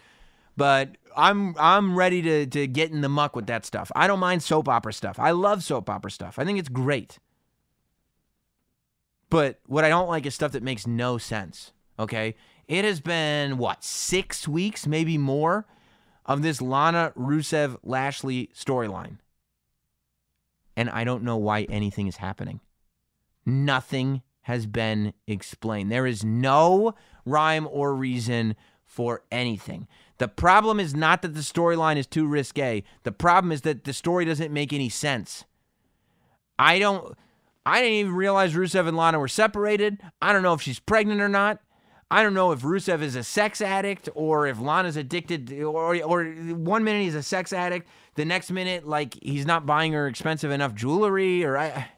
but 0.55 0.95
I'm 1.15 1.55
I'm 1.59 1.97
ready 1.97 2.21
to 2.21 2.45
to 2.45 2.67
get 2.67 2.89
in 2.89 3.01
the 3.01 3.09
muck 3.09 3.35
with 3.35 3.47
that 3.47 3.65
stuff. 3.65 3.91
I 3.93 4.07
don't 4.07 4.19
mind 4.19 4.41
soap 4.41 4.69
opera 4.69 4.93
stuff. 4.93 5.19
I 5.19 5.31
love 5.31 5.61
soap 5.61 5.89
opera 5.89 6.11
stuff. 6.11 6.39
I 6.39 6.45
think 6.45 6.57
it's 6.57 6.69
great. 6.69 7.19
But 9.29 9.59
what 9.65 9.83
I 9.83 9.89
don't 9.89 10.07
like 10.07 10.25
is 10.25 10.33
stuff 10.33 10.53
that 10.53 10.63
makes 10.63 10.87
no 10.87 11.17
sense. 11.17 11.73
Okay. 11.99 12.35
It 12.69 12.85
has 12.85 13.01
been 13.01 13.57
what 13.57 13.83
six 13.83 14.47
weeks, 14.47 14.87
maybe 14.87 15.17
more, 15.17 15.65
of 16.29 16.43
this 16.43 16.61
Lana 16.61 17.11
Rusev 17.17 17.77
Lashley 17.83 18.51
storyline. 18.55 19.17
And 20.77 20.89
I 20.89 21.03
don't 21.03 21.23
know 21.23 21.35
why 21.35 21.63
anything 21.63 22.07
is 22.07 22.17
happening. 22.17 22.61
Nothing 23.45 24.21
has 24.43 24.67
been 24.67 25.13
explained. 25.27 25.91
There 25.91 26.05
is 26.05 26.23
no 26.23 26.93
rhyme 27.25 27.67
or 27.69 27.95
reason 27.95 28.55
for 28.85 29.23
anything. 29.31 29.87
The 30.19 30.27
problem 30.27 30.79
is 30.79 30.95
not 30.95 31.23
that 31.23 31.33
the 31.33 31.41
storyline 31.41 31.97
is 31.97 32.07
too 32.07 32.27
risque. 32.27 32.83
The 33.03 33.11
problem 33.11 33.51
is 33.51 33.61
that 33.61 33.83
the 33.83 33.93
story 33.93 34.23
doesn't 34.23 34.53
make 34.53 34.71
any 34.71 34.89
sense. 34.89 35.45
I 36.59 36.77
don't 36.77 37.17
I 37.65 37.81
didn't 37.81 37.97
even 37.97 38.13
realize 38.13 38.53
Rusev 38.53 38.87
and 38.87 38.97
Lana 38.97 39.19
were 39.19 39.27
separated. 39.27 39.99
I 40.21 40.31
don't 40.31 40.43
know 40.43 40.53
if 40.53 40.61
she's 40.61 40.79
pregnant 40.79 41.21
or 41.21 41.29
not. 41.29 41.59
I 42.11 42.23
don't 42.23 42.33
know 42.33 42.51
if 42.51 42.61
Rusev 42.61 43.01
is 43.01 43.15
a 43.15 43.23
sex 43.23 43.61
addict 43.61 44.09
or 44.15 44.47
if 44.47 44.59
Lana's 44.59 44.97
addicted, 44.97 45.53
or 45.61 45.95
or 46.03 46.25
one 46.25 46.83
minute 46.83 47.03
he's 47.03 47.15
a 47.15 47.21
sex 47.21 47.53
addict, 47.53 47.87
the 48.15 48.25
next 48.25 48.49
minute 48.49 48.87
like 48.87 49.17
he's 49.21 49.45
not 49.45 49.67
buying 49.67 49.93
her 49.93 50.07
expensive 50.07 50.49
enough 50.49 50.73
jewelry, 50.73 51.43
or 51.43 51.57
I. 51.57 51.91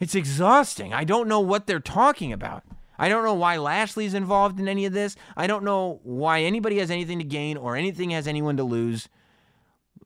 It's 0.00 0.14
exhausting. 0.14 0.92
I 0.92 1.04
don't 1.04 1.28
know 1.28 1.40
what 1.40 1.66
they're 1.66 1.80
talking 1.80 2.32
about. 2.32 2.64
I 2.98 3.08
don't 3.08 3.24
know 3.24 3.34
why 3.34 3.58
Lashley's 3.58 4.14
involved 4.14 4.58
in 4.58 4.68
any 4.68 4.86
of 4.86 4.92
this. 4.92 5.16
I 5.36 5.46
don't 5.46 5.64
know 5.64 6.00
why 6.02 6.40
anybody 6.42 6.78
has 6.78 6.90
anything 6.90 7.18
to 7.18 7.24
gain 7.24 7.56
or 7.56 7.76
anything 7.76 8.10
has 8.10 8.26
anyone 8.26 8.56
to 8.56 8.64
lose. 8.64 9.08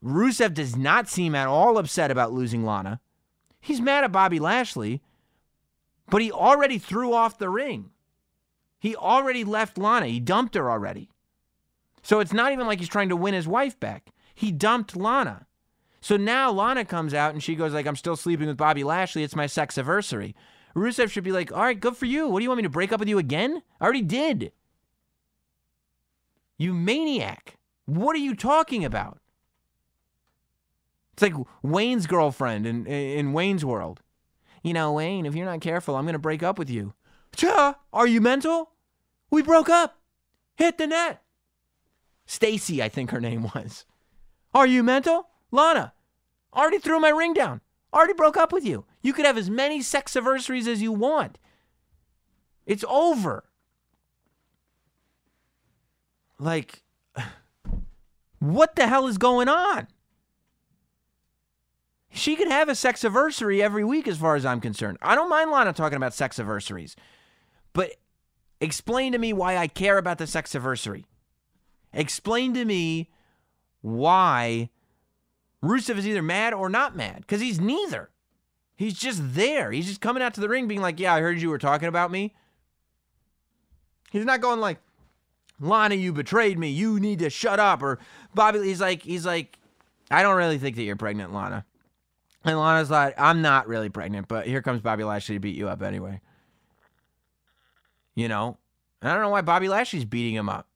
Rusev 0.03 0.55
does 0.55 0.77
not 0.77 1.09
seem 1.09 1.35
at 1.35 1.49
all 1.49 1.79
upset 1.79 2.11
about 2.11 2.33
losing 2.33 2.65
Lana. 2.65 3.01
He's 3.61 3.81
mad 3.81 4.05
at 4.05 4.13
Bobby 4.13 4.39
Lashley, 4.39 5.03
but 6.09 6.23
he 6.23 6.31
already 6.31 6.79
threw 6.79 7.13
off 7.13 7.39
the 7.39 7.49
ring. 7.51 7.91
He 8.79 8.95
already 8.95 9.45
left 9.45 9.79
Lana. 9.79 10.07
He 10.07 10.21
dumped 10.21 10.55
her 10.55 10.71
already. 10.71 11.11
So 12.03 12.21
it's 12.21 12.33
not 12.33 12.53
even 12.53 12.67
like 12.67 12.79
he's 12.79 12.89
trying 12.89 13.09
to 13.09 13.17
win 13.17 13.35
his 13.35 13.49
wife 13.49 13.79
back. 13.79 14.13
He 14.35 14.53
dumped 14.53 14.97
Lana. 14.97 15.47
So 16.01 16.17
now 16.17 16.51
Lana 16.51 16.85
comes 16.85 17.13
out 17.13 17.33
and 17.33 17.43
she 17.43 17.57
goes 17.57 17.75
like, 17.75 17.87
"I'm 17.87 17.97
still 17.97 18.17
sleeping 18.17 18.47
with 18.47 18.57
Bobby 18.57 18.85
Lashley. 18.85 19.25
It's 19.25 19.37
my 19.37 19.47
sex 19.47 19.77
anniversary." 19.77 20.35
Rusev 20.77 21.11
should 21.11 21.25
be 21.25 21.33
like, 21.33 21.51
"All 21.51 21.63
right, 21.63 21.79
good 21.79 21.97
for 21.97 22.07
you. 22.07 22.29
What 22.29 22.39
do 22.39 22.45
you 22.45 22.51
want 22.51 22.59
me 22.59 22.63
to 22.63 22.69
break 22.69 22.93
up 22.93 23.01
with 23.01 23.09
you 23.09 23.19
again? 23.19 23.63
I 23.81 23.85
already 23.85 24.03
did." 24.03 24.53
You 26.57 26.73
maniac. 26.73 27.57
What 27.87 28.15
are 28.15 28.21
you 28.21 28.35
talking 28.35 28.85
about? 28.85 29.19
It's 31.15 31.23
like 31.23 31.35
Wayne's 31.63 32.07
girlfriend 32.07 32.65
in 32.65 32.87
in 32.87 33.33
Wayne's 33.33 33.65
World. 33.65 34.03
You 34.63 34.73
know, 34.73 34.93
Wayne, 34.93 35.27
if 35.27 35.35
you're 35.35 35.47
not 35.47 35.61
careful, 35.61 35.97
I'm 35.97 36.05
going 36.05 36.13
to 36.13 36.19
break 36.19 36.43
up 36.43 36.59
with 36.59 36.71
you. 36.71 36.95
Cha, 37.37 37.77
are 37.93 38.07
you 38.07 38.21
mental? 38.21 38.71
We 39.31 39.43
broke 39.43 39.69
up. 39.69 39.99
Hit 40.57 40.79
the 40.79 40.87
net. 40.87 41.23
Stacy, 42.27 42.83
I 42.83 42.89
think 42.89 43.11
her 43.11 43.21
name 43.21 43.43
was. 43.55 43.85
Are 44.55 44.67
you 44.67 44.83
mental? 44.83 45.29
Lana, 45.51 45.93
already 46.55 46.79
threw 46.79 47.01
my 47.01 47.11
ring 47.11 47.33
down. 47.33 47.61
Already 47.93 48.13
broke 48.13 48.37
up 48.37 48.53
with 48.53 48.67
you. 48.67 48.85
You 49.03 49.13
could 49.13 49.25
have 49.25 49.39
as 49.39 49.49
many 49.49 49.81
sex 49.81 50.15
anniversaries 50.15 50.69
as 50.69 50.83
you 50.83 50.93
want. 50.93 51.39
It's 52.67 52.85
over. 52.87 53.45
Like, 56.39 56.83
what 58.39 58.77
the 58.77 58.87
hell 58.87 59.07
is 59.07 59.17
going 59.17 59.49
on? 59.49 59.89
She 62.11 62.37
could 62.37 62.49
have 62.49 62.69
a 62.69 62.75
sex 62.75 63.05
anniversary 63.05 63.63
every 63.63 63.85
week, 63.85 64.09
as 64.09 64.19
far 64.19 64.35
as 64.35 64.45
I'm 64.45 64.61
concerned. 64.61 64.99
I 65.01 65.15
don't 65.15 65.31
mind 65.31 65.51
Lana 65.51 65.73
talking 65.73 65.97
about 65.97 66.15
sex 66.15 66.39
anniversaries, 66.39 66.97
but 67.73 67.93
explain 68.61 69.13
to 69.13 69.19
me 69.19 69.33
why 69.33 69.57
I 69.57 69.67
care 69.67 69.99
about 69.99 70.19
the 70.19 70.27
sex 70.27 70.55
anniversary. 70.55 71.07
Explain 71.93 72.55
to 72.55 72.65
me 72.65 73.11
why 73.81 74.71
Rusev 75.63 75.97
is 75.97 76.07
either 76.07 76.23
mad 76.23 76.55
or 76.55 76.69
not 76.69 76.97
mad, 76.97 77.21
because 77.21 77.41
he's 77.41 77.61
neither. 77.61 78.11
He's 78.77 78.95
just 78.95 79.35
there. 79.35 79.73
He's 79.73 79.87
just 79.87 80.01
coming 80.01 80.23
out 80.23 80.35
to 80.35 80.41
the 80.41 80.49
ring 80.49 80.69
being 80.69 80.81
like, 80.81 81.01
Yeah, 81.01 81.15
I 81.15 81.21
heard 81.21 81.41
you 81.41 81.51
were 81.51 81.59
talking 81.59 81.89
about 81.89 82.11
me. 82.11 82.35
He's 84.11 84.25
not 84.25 84.41
going 84.41 84.61
like, 84.61 84.79
Lana, 85.61 85.97
you 85.97 86.13
betrayed 86.13 86.59
me. 86.59 86.69
You 86.71 87.01
need 87.01 87.19
to 87.19 87.31
shut 87.31 87.59
up. 87.59 87.83
Or 87.83 87.99
Bobby, 88.35 88.63
he's 88.63 88.81
like, 88.81 89.03
he's 89.03 89.27
like, 89.27 89.59
I 90.11 90.23
don't 90.23 90.37
really 90.37 90.59
think 90.59 90.77
that 90.77 90.83
you're 90.83 90.97
pregnant, 90.97 91.35
Lana. 91.35 91.65
And 92.45 92.59
Lana's 92.59 92.91
like, 92.91 93.15
I'm 93.19 93.43
not 93.43 93.67
really 93.67 93.89
pregnant, 93.89 94.29
but 94.29 94.47
here 94.47 94.63
comes 94.63 94.81
Bobby 94.81 95.05
Lashley 95.05 95.35
to 95.35 95.41
beat 95.41 95.57
you 95.57 95.69
up 95.69 95.83
anyway. 95.83 96.21
You 98.19 98.27
know? 98.27 98.59
And 99.01 99.09
I 99.09 99.15
don't 99.15 99.23
know 99.23 99.29
why 99.29 99.43
Bobby 99.43 99.69
Lashley's 99.69 100.05
beating 100.05 100.35
him 100.35 100.49
up. 100.49 100.67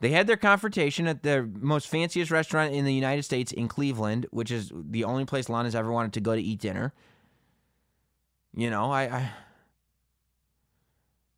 They 0.00 0.10
had 0.10 0.26
their 0.26 0.36
confrontation 0.36 1.06
at 1.06 1.22
the 1.22 1.48
most 1.60 1.86
fanciest 1.86 2.32
restaurant 2.32 2.74
in 2.74 2.84
the 2.84 2.92
United 2.92 3.22
States 3.22 3.52
in 3.52 3.68
Cleveland, 3.68 4.26
which 4.32 4.50
is 4.50 4.72
the 4.74 5.04
only 5.04 5.24
place 5.24 5.48
Lana's 5.48 5.76
ever 5.76 5.92
wanted 5.92 6.14
to 6.14 6.20
go 6.20 6.34
to 6.34 6.42
eat 6.42 6.58
dinner. 6.58 6.92
You 8.56 8.70
know, 8.70 8.90
I, 8.90 9.02
I 9.02 9.30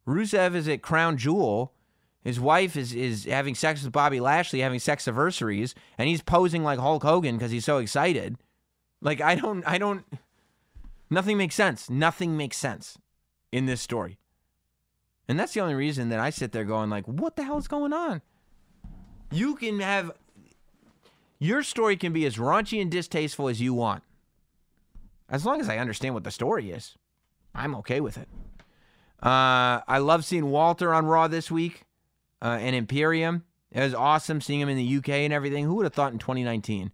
Rusev 0.08 0.54
is 0.54 0.68
at 0.68 0.80
Crown 0.80 1.18
Jewel. 1.18 1.74
His 2.22 2.40
wife 2.40 2.74
is 2.74 2.94
is 2.94 3.26
having 3.26 3.54
sex 3.54 3.84
with 3.84 3.92
Bobby 3.92 4.20
Lashley, 4.20 4.60
having 4.60 4.80
sex 4.80 5.06
anniversaries, 5.06 5.74
and 5.98 6.08
he's 6.08 6.22
posing 6.22 6.64
like 6.64 6.78
Hulk 6.78 7.02
Hogan 7.02 7.36
because 7.36 7.50
he's 7.50 7.66
so 7.66 7.76
excited. 7.76 8.38
Like 9.02 9.20
I 9.20 9.34
don't, 9.34 9.62
I 9.68 9.76
don't. 9.76 10.06
Nothing 11.10 11.36
makes 11.36 11.54
sense. 11.54 11.90
Nothing 11.90 12.38
makes 12.38 12.56
sense 12.56 12.96
in 13.52 13.66
this 13.66 13.82
story, 13.82 14.16
and 15.28 15.38
that's 15.38 15.54
the 15.54 15.60
only 15.60 15.74
reason 15.74 16.08
that 16.10 16.20
I 16.20 16.30
sit 16.30 16.52
there 16.52 16.64
going 16.64 16.90
like, 16.90 17.06
"What 17.06 17.36
the 17.36 17.44
hell 17.44 17.58
is 17.58 17.68
going 17.68 17.92
on?" 17.92 18.22
You 19.30 19.56
can 19.56 19.80
have 19.80 20.12
your 21.38 21.62
story 21.62 21.96
can 21.96 22.12
be 22.12 22.24
as 22.26 22.36
raunchy 22.36 22.80
and 22.80 22.90
distasteful 22.90 23.48
as 23.48 23.60
you 23.60 23.74
want, 23.74 24.02
as 25.28 25.44
long 25.44 25.60
as 25.60 25.68
I 25.68 25.78
understand 25.78 26.14
what 26.14 26.24
the 26.24 26.30
story 26.30 26.70
is. 26.70 26.96
I'm 27.54 27.74
okay 27.76 28.00
with 28.00 28.16
it. 28.16 28.28
Uh, 29.22 29.80
I 29.86 29.98
love 29.98 30.24
seeing 30.24 30.46
Walter 30.50 30.92
on 30.92 31.06
Raw 31.06 31.28
this 31.28 31.50
week 31.50 31.84
uh, 32.42 32.58
and 32.60 32.76
Imperium. 32.76 33.44
It 33.70 33.80
was 33.80 33.94
awesome 33.94 34.40
seeing 34.40 34.60
him 34.60 34.68
in 34.68 34.76
the 34.76 34.96
UK 34.96 35.08
and 35.08 35.32
everything. 35.32 35.64
Who 35.64 35.74
would 35.76 35.84
have 35.84 35.94
thought 35.94 36.12
in 36.12 36.18
2019 36.18 36.92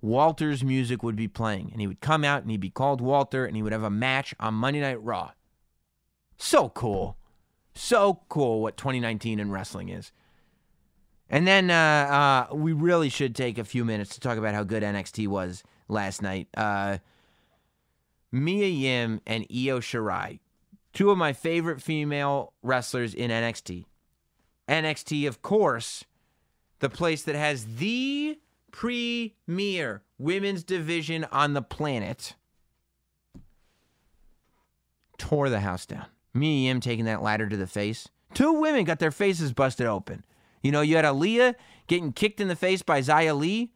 Walter's 0.00 0.62
music 0.62 1.02
would 1.02 1.16
be 1.16 1.28
playing 1.28 1.70
and 1.72 1.80
he 1.80 1.86
would 1.86 2.00
come 2.00 2.24
out 2.24 2.42
and 2.42 2.50
he'd 2.50 2.60
be 2.60 2.70
called 2.70 3.00
Walter 3.00 3.44
and 3.44 3.56
he 3.56 3.62
would 3.62 3.72
have 3.72 3.82
a 3.82 3.90
match 3.90 4.34
on 4.38 4.54
Monday 4.54 4.80
Night 4.80 5.02
Raw? 5.02 5.32
So 6.38 6.68
cool. 6.68 7.16
So 7.76 8.20
cool 8.30 8.62
what 8.62 8.78
2019 8.78 9.38
in 9.38 9.50
wrestling 9.50 9.90
is. 9.90 10.10
And 11.28 11.46
then 11.46 11.70
uh, 11.70 12.48
uh, 12.50 12.54
we 12.54 12.72
really 12.72 13.10
should 13.10 13.34
take 13.34 13.58
a 13.58 13.64
few 13.64 13.84
minutes 13.84 14.14
to 14.14 14.20
talk 14.20 14.38
about 14.38 14.54
how 14.54 14.64
good 14.64 14.82
NXT 14.82 15.28
was 15.28 15.62
last 15.86 16.22
night. 16.22 16.48
Uh, 16.56 16.98
Mia 18.32 18.66
Yim 18.66 19.20
and 19.26 19.44
Io 19.50 19.80
Shirai, 19.80 20.40
two 20.94 21.10
of 21.10 21.18
my 21.18 21.34
favorite 21.34 21.82
female 21.82 22.54
wrestlers 22.62 23.12
in 23.12 23.30
NXT. 23.30 23.84
NXT, 24.68 25.28
of 25.28 25.42
course, 25.42 26.04
the 26.78 26.88
place 26.88 27.22
that 27.24 27.34
has 27.34 27.76
the 27.76 28.38
premier 28.70 30.02
women's 30.18 30.64
division 30.64 31.26
on 31.30 31.52
the 31.52 31.62
planet, 31.62 32.34
tore 35.18 35.50
the 35.50 35.60
house 35.60 35.84
down. 35.84 36.06
Mia 36.36 36.68
Yim 36.68 36.80
taking 36.80 37.04
that 37.06 37.22
ladder 37.22 37.48
to 37.48 37.56
the 37.56 37.66
face. 37.66 38.08
Two 38.34 38.52
women 38.52 38.84
got 38.84 38.98
their 38.98 39.10
faces 39.10 39.52
busted 39.52 39.86
open. 39.86 40.24
You 40.62 40.72
know, 40.72 40.80
you 40.80 40.96
had 40.96 41.04
Aliyah 41.04 41.54
getting 41.86 42.12
kicked 42.12 42.40
in 42.40 42.48
the 42.48 42.56
face 42.56 42.82
by 42.82 43.00
Xia 43.00 43.36
Li, 43.38 43.72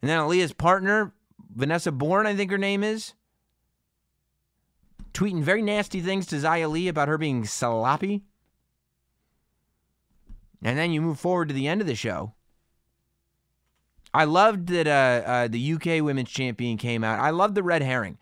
and 0.00 0.10
then 0.10 0.18
Aliyah's 0.18 0.52
partner, 0.52 1.12
Vanessa 1.54 1.92
Borne, 1.92 2.26
I 2.26 2.34
think 2.34 2.50
her 2.50 2.58
name 2.58 2.82
is, 2.82 3.14
tweeting 5.12 5.42
very 5.42 5.62
nasty 5.62 6.00
things 6.00 6.26
to 6.26 6.36
Xia 6.36 6.70
Li 6.70 6.88
about 6.88 7.08
her 7.08 7.18
being 7.18 7.44
sloppy. 7.44 8.22
And 10.62 10.78
then 10.78 10.92
you 10.92 11.02
move 11.02 11.18
forward 11.18 11.48
to 11.48 11.54
the 11.54 11.66
end 11.66 11.80
of 11.80 11.86
the 11.86 11.96
show. 11.96 12.34
I 14.14 14.24
loved 14.24 14.68
that 14.68 14.86
uh, 14.86 15.28
uh, 15.28 15.48
the 15.48 15.72
UK 15.72 16.04
Women's 16.04 16.30
Champion 16.30 16.76
came 16.76 17.02
out. 17.02 17.18
I 17.18 17.30
loved 17.30 17.54
the 17.54 17.62
red 17.62 17.82
herring. 17.82 18.18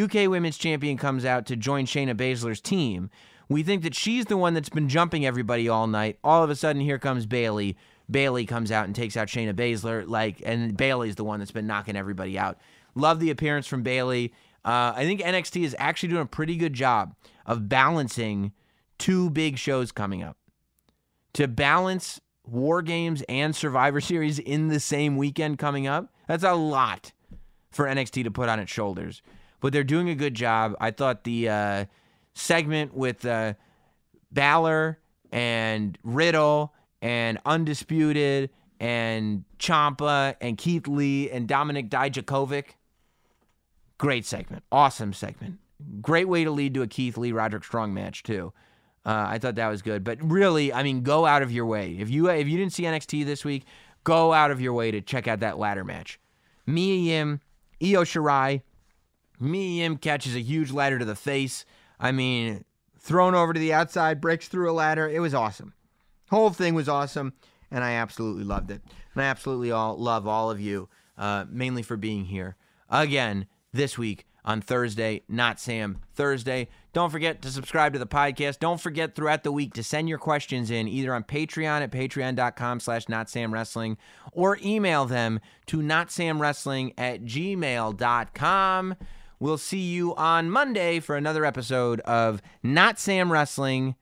UK 0.00 0.28
Women's 0.28 0.58
Champion 0.58 0.96
comes 0.96 1.24
out 1.24 1.46
to 1.46 1.56
join 1.56 1.86
Shayna 1.86 2.14
Baszler's 2.14 2.60
team. 2.60 3.10
We 3.48 3.62
think 3.62 3.82
that 3.82 3.94
she's 3.94 4.26
the 4.26 4.36
one 4.36 4.54
that's 4.54 4.68
been 4.68 4.88
jumping 4.88 5.26
everybody 5.26 5.68
all 5.68 5.86
night. 5.86 6.18
All 6.24 6.42
of 6.42 6.50
a 6.50 6.56
sudden, 6.56 6.80
here 6.80 6.98
comes 6.98 7.26
Bayley. 7.26 7.76
Bayley 8.10 8.46
comes 8.46 8.72
out 8.72 8.86
and 8.86 8.94
takes 8.94 9.16
out 9.16 9.28
Shayna 9.28 9.52
Baszler, 9.52 10.06
like, 10.08 10.42
and 10.44 10.76
Bayley's 10.76 11.16
the 11.16 11.24
one 11.24 11.38
that's 11.38 11.50
been 11.50 11.66
knocking 11.66 11.96
everybody 11.96 12.38
out. 12.38 12.58
Love 12.94 13.20
the 13.20 13.30
appearance 13.30 13.66
from 13.66 13.82
Bayley. 13.82 14.32
Uh, 14.64 14.92
I 14.94 15.04
think 15.04 15.20
NXT 15.20 15.64
is 15.64 15.76
actually 15.78 16.10
doing 16.10 16.22
a 16.22 16.26
pretty 16.26 16.56
good 16.56 16.72
job 16.72 17.14
of 17.46 17.68
balancing 17.68 18.52
two 18.98 19.30
big 19.30 19.58
shows 19.58 19.92
coming 19.92 20.22
up. 20.22 20.36
To 21.34 21.48
balance 21.48 22.20
War 22.46 22.82
Games 22.82 23.22
and 23.28 23.56
Survivor 23.56 24.00
Series 24.00 24.38
in 24.38 24.68
the 24.68 24.80
same 24.80 25.16
weekend 25.16 25.58
coming 25.58 25.86
up, 25.86 26.12
that's 26.28 26.44
a 26.44 26.54
lot 26.54 27.12
for 27.70 27.86
NXT 27.86 28.24
to 28.24 28.30
put 28.30 28.48
on 28.48 28.60
its 28.60 28.70
shoulders. 28.70 29.22
But 29.62 29.72
they're 29.72 29.84
doing 29.84 30.10
a 30.10 30.14
good 30.14 30.34
job. 30.34 30.76
I 30.80 30.90
thought 30.90 31.24
the 31.24 31.48
uh, 31.48 31.84
segment 32.34 32.94
with 32.94 33.24
uh, 33.24 33.54
Balor 34.30 34.98
and 35.30 35.96
Riddle 36.02 36.74
and 37.00 37.38
Undisputed 37.46 38.50
and 38.80 39.44
Ciampa 39.60 40.34
and 40.40 40.58
Keith 40.58 40.88
Lee 40.88 41.30
and 41.30 41.48
Dominik 41.48 41.88
Dijakovic. 41.88 42.72
Great 43.98 44.26
segment. 44.26 44.64
Awesome 44.72 45.12
segment. 45.12 45.60
Great 46.00 46.28
way 46.28 46.42
to 46.42 46.50
lead 46.50 46.74
to 46.74 46.82
a 46.82 46.88
Keith 46.88 47.16
Lee 47.16 47.30
Roderick 47.30 47.62
Strong 47.64 47.94
match 47.94 48.24
too. 48.24 48.52
Uh, 49.06 49.26
I 49.28 49.38
thought 49.38 49.54
that 49.54 49.68
was 49.68 49.80
good. 49.80 50.02
But 50.02 50.18
really, 50.20 50.72
I 50.72 50.82
mean, 50.82 51.02
go 51.02 51.24
out 51.24 51.42
of 51.42 51.52
your 51.52 51.66
way. 51.66 51.96
If 51.98 52.10
you 52.10 52.28
if 52.28 52.48
you 52.48 52.58
didn't 52.58 52.72
see 52.72 52.82
NXT 52.82 53.24
this 53.24 53.44
week, 53.44 53.64
go 54.02 54.32
out 54.32 54.50
of 54.50 54.60
your 54.60 54.72
way 54.72 54.90
to 54.90 55.00
check 55.00 55.28
out 55.28 55.40
that 55.40 55.58
ladder 55.58 55.84
match. 55.84 56.18
Mia 56.66 56.96
Yim, 56.96 57.40
Io 57.80 58.02
Shirai. 58.02 58.62
Yim 59.40 59.96
catches 59.96 60.34
a 60.36 60.40
huge 60.40 60.70
ladder 60.70 60.98
to 60.98 61.04
the 61.04 61.14
face. 61.14 61.64
I 61.98 62.12
mean, 62.12 62.64
thrown 62.98 63.34
over 63.34 63.52
to 63.52 63.60
the 63.60 63.72
outside, 63.72 64.20
breaks 64.20 64.48
through 64.48 64.70
a 64.70 64.72
ladder. 64.72 65.08
It 65.08 65.20
was 65.20 65.34
awesome. 65.34 65.74
Whole 66.30 66.50
thing 66.50 66.74
was 66.74 66.88
awesome, 66.88 67.34
and 67.70 67.84
I 67.84 67.92
absolutely 67.92 68.44
loved 68.44 68.70
it. 68.70 68.82
And 69.14 69.22
I 69.22 69.26
absolutely 69.26 69.70
all 69.70 69.96
love 69.96 70.26
all 70.26 70.50
of 70.50 70.60
you, 70.60 70.88
uh, 71.18 71.44
mainly 71.48 71.82
for 71.82 71.96
being 71.96 72.24
here 72.26 72.56
again 72.88 73.46
this 73.72 73.98
week 73.98 74.26
on 74.44 74.60
Thursday, 74.60 75.22
not 75.28 75.60
Sam 75.60 75.98
Thursday. 76.14 76.68
Don't 76.92 77.10
forget 77.10 77.40
to 77.42 77.50
subscribe 77.50 77.92
to 77.92 77.98
the 77.98 78.06
podcast. 78.06 78.58
Don't 78.58 78.80
forget 78.80 79.14
throughout 79.14 79.44
the 79.44 79.52
week 79.52 79.72
to 79.74 79.82
send 79.82 80.08
your 80.08 80.18
questions 80.18 80.70
in 80.70 80.88
either 80.88 81.14
on 81.14 81.22
Patreon 81.24 81.80
at 81.80 81.90
patreon.com 81.90 82.80
slash 82.80 83.08
not 83.08 83.30
Sam 83.30 83.52
Wrestling 83.52 83.96
or 84.32 84.58
email 84.62 85.06
them 85.06 85.40
to 85.66 85.78
notsamwrestling 85.78 86.94
at 86.98 87.22
gmail.com. 87.24 88.96
We'll 89.42 89.58
see 89.58 89.80
you 89.80 90.14
on 90.14 90.50
Monday 90.50 91.00
for 91.00 91.16
another 91.16 91.44
episode 91.44 91.98
of 92.02 92.40
Not 92.62 93.00
Sam 93.00 93.32
Wrestling. 93.32 93.96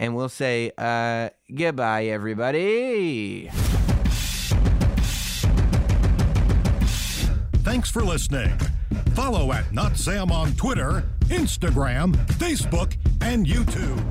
And 0.00 0.16
we'll 0.16 0.28
say 0.28 0.72
uh, 0.76 1.28
goodbye, 1.54 2.06
everybody. 2.06 3.50
Thanks 7.62 7.88
for 7.88 8.02
listening. 8.02 8.58
Follow 9.14 9.52
at 9.52 9.72
Not 9.72 9.96
Sam 9.96 10.32
on 10.32 10.54
Twitter, 10.54 11.04
Instagram, 11.26 12.16
Facebook, 12.32 12.96
and 13.20 13.46
YouTube. 13.46 14.02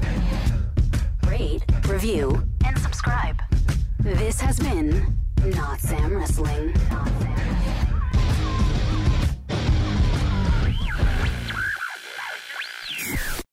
Rate, 1.29 1.65
review, 1.89 2.41
and 2.65 2.79
subscribe. 2.79 3.37
This 3.99 4.39
has 4.39 4.59
been 4.59 5.13
Not 5.43 5.81
Sam 5.81 6.15
Wrestling. 6.15 6.73
Not 6.89 7.09
Sam 7.19 7.72